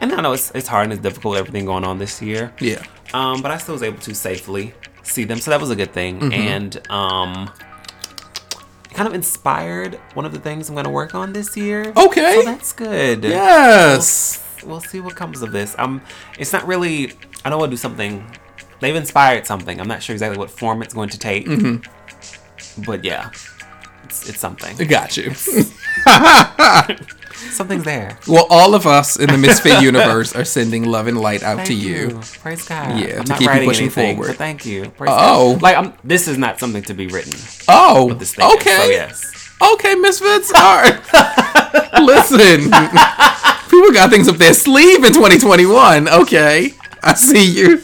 [0.00, 2.52] and I know it's it's hard and it's difficult everything going on this year.
[2.60, 2.82] Yeah.
[3.14, 5.92] Um, but I still was able to safely see them, so that was a good
[5.92, 6.20] thing.
[6.20, 6.32] Mm-hmm.
[6.32, 7.50] And um,
[8.90, 11.92] it kind of inspired one of the things I'm going to work on this year.
[11.96, 12.40] Okay.
[12.40, 13.24] so that's good.
[13.24, 14.44] Yes.
[14.64, 15.74] We'll see what comes of this.
[15.78, 16.02] Um,
[16.38, 17.12] it's not really.
[17.44, 18.24] I know I'll do something.
[18.80, 19.80] They've inspired something.
[19.80, 21.46] I'm not sure exactly what form it's going to take.
[21.46, 22.82] Mm-hmm.
[22.84, 23.30] But yeah,
[24.04, 24.76] it's, it's something.
[24.88, 25.32] Got you.
[27.50, 28.18] Something's there.
[28.28, 31.68] Well, all of us in the Misfit universe are sending love and light out Thank
[31.68, 32.20] to you.
[32.40, 32.98] Praise God.
[32.98, 34.36] Yeah, I'm to keep you pushing anything, forward.
[34.36, 34.90] Thank you.
[34.90, 35.54] Praise Oh.
[35.54, 35.62] God.
[35.62, 37.32] like I'm, this is not something to be written.
[37.68, 38.76] Oh, thing is, okay.
[38.76, 39.50] So yes.
[39.74, 40.52] Okay, Misfits.
[40.54, 41.00] All right.
[42.02, 42.70] Listen,
[43.70, 46.08] people got things up their sleeve in 2021.
[46.08, 47.82] Okay, I see you.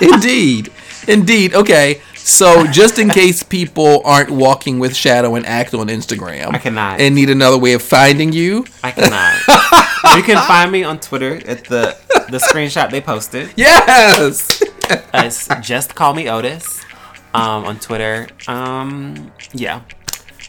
[0.00, 0.72] Indeed,
[1.08, 1.54] indeed.
[1.54, 6.58] Okay, so just in case people aren't walking with Shadow and Act on Instagram, I
[6.58, 7.00] cannot.
[7.00, 8.66] and need another way of finding you.
[8.82, 10.16] I cannot.
[10.16, 11.96] you can find me on Twitter at the
[12.30, 13.50] the screenshot they posted.
[13.56, 14.60] Yes.
[14.90, 16.84] Uh, It's just call me Otis
[17.34, 18.26] um, on Twitter.
[18.48, 19.82] Um, yeah,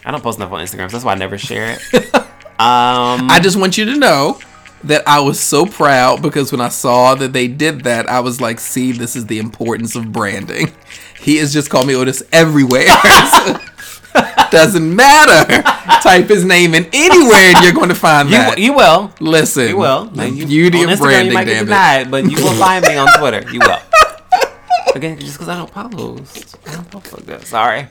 [0.04, 2.10] I don't post enough on Instagram, so that's why I never share it.
[2.60, 4.40] Um, I just want you to know
[4.86, 8.41] that I was so proud because when I saw that they did that, I was
[8.41, 10.72] like, see, this is the importance of branding.
[11.19, 12.85] He is just called me Otis everywhere.
[14.52, 15.61] Doesn't matter.
[16.02, 18.57] Type his name in anywhere and you're going to find you, that.
[18.57, 19.11] you will.
[19.19, 20.06] Listen, You will.
[20.06, 21.65] the you, beauty of Instagram, branding, you might damn it.
[21.65, 23.44] denied, but you will find me on Twitter.
[23.52, 23.80] You will.
[24.95, 26.56] Again, just because I don't post.
[26.65, 27.44] I don't post like that.
[27.45, 27.88] Sorry.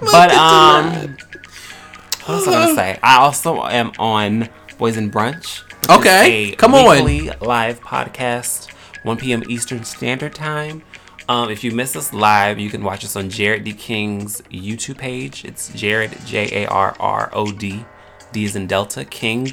[0.00, 1.16] But um,
[2.24, 2.98] what else I gonna say?
[3.02, 4.48] I also am on
[4.78, 5.62] Boys and Brunch.
[5.88, 7.04] Okay, come on.
[7.04, 8.70] weekly live podcast,
[9.04, 9.42] 1 p.m.
[9.48, 10.82] Eastern Standard Time.
[11.30, 13.72] Um, if you miss us live, you can watch us on Jarrod D.
[13.72, 15.44] King's YouTube page.
[15.44, 17.84] It's Jarrod J A R R O D
[18.32, 19.46] D is in Delta King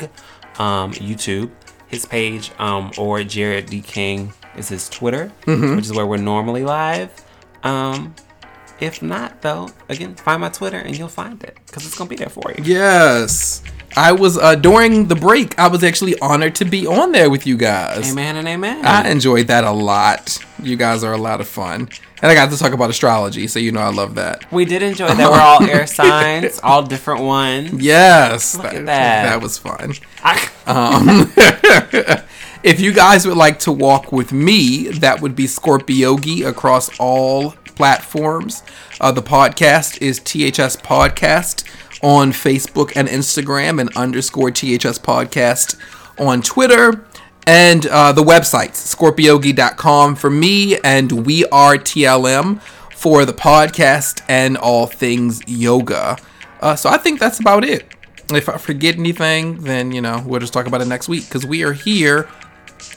[0.57, 1.51] um, YouTube.
[1.87, 3.81] His page um, or Jarrod D.
[3.81, 5.75] King is his Twitter, Mm-hmm.
[5.75, 7.11] which is where we're normally live.
[7.63, 8.15] Um,
[8.79, 12.15] if not, though, again, find my Twitter and you'll find it because it's gonna be
[12.15, 12.63] there for you.
[12.63, 13.61] Yes.
[13.97, 17.47] I was uh during the break, I was actually honored to be on there with
[17.47, 18.11] you guys.
[18.11, 18.85] Amen and amen.
[18.85, 20.37] I enjoyed that a lot.
[20.61, 21.89] You guys are a lot of fun.
[22.21, 24.51] And I got to talk about astrology, so you know I love that.
[24.51, 25.17] we did enjoy that.
[25.31, 27.73] We're all air signs, all different ones.
[27.83, 28.55] Yes.
[28.57, 29.23] Look at that.
[29.29, 29.93] That was fun.
[30.23, 31.31] I- Um,
[32.63, 37.51] if you guys would like to walk with me, that would be Scorpiogi across all
[37.75, 38.63] platforms.
[38.99, 41.63] Uh, the podcast is THS Podcast
[42.01, 45.79] on Facebook and Instagram, and underscore THS Podcast
[46.19, 47.05] on Twitter.
[47.45, 52.61] And uh, the websites, scorpiogi.com for me, and We Are TLM
[52.97, 56.17] for the podcast and all things yoga.
[56.59, 57.93] Uh, so I think that's about it.
[58.31, 61.45] If I forget anything, then you know we'll just talk about it next week because
[61.45, 62.27] we are here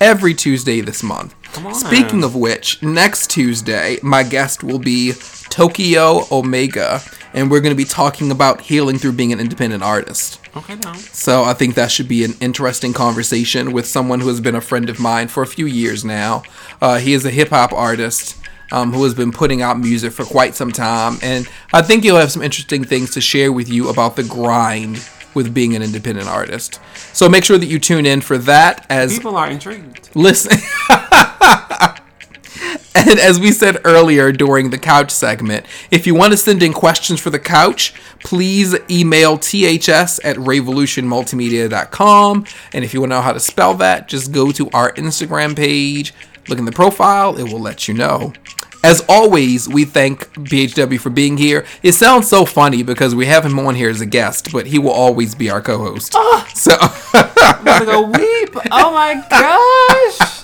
[0.00, 1.34] every Tuesday this month.
[1.52, 1.74] Come on.
[1.74, 5.12] Speaking of which, next Tuesday my guest will be
[5.50, 7.02] Tokyo Omega,
[7.32, 10.40] and we're going to be talking about healing through being an independent artist.
[10.56, 10.92] okay, now.
[10.94, 14.60] So I think that should be an interesting conversation with someone who has been a
[14.60, 16.42] friend of mine for a few years now.
[16.80, 18.36] Uh, he is a hip hop artist
[18.72, 22.16] um, who has been putting out music for quite some time, and I think he'll
[22.16, 26.28] have some interesting things to share with you about the grind with being an independent
[26.28, 26.80] artist.
[27.12, 30.10] So make sure that you tune in for that as People are intrigued.
[30.14, 30.58] listen.
[32.92, 36.72] And as we said earlier during the couch segment, if you want to send in
[36.72, 42.46] questions for the couch, please email ths at revolutionmultimedia.com.
[42.72, 45.56] And if you want to know how to spell that, just go to our Instagram
[45.56, 46.12] page,
[46.48, 48.32] look in the profile, it will let you know.
[48.82, 51.66] As always, we thank BHW for being here.
[51.82, 54.78] It sounds so funny because we have him on here as a guest, but he
[54.78, 56.12] will always be our co host.
[56.16, 56.48] Oh.
[56.54, 56.76] So.
[57.12, 58.56] I'm gonna go weep.
[58.70, 60.39] Oh my gosh.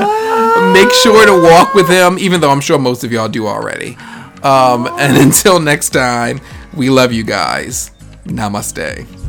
[0.72, 3.96] make sure to walk with him, even though I'm sure most of y'all do already.
[4.42, 6.40] Um, and until next time,
[6.74, 7.90] we love you guys.
[8.26, 9.19] Namaste.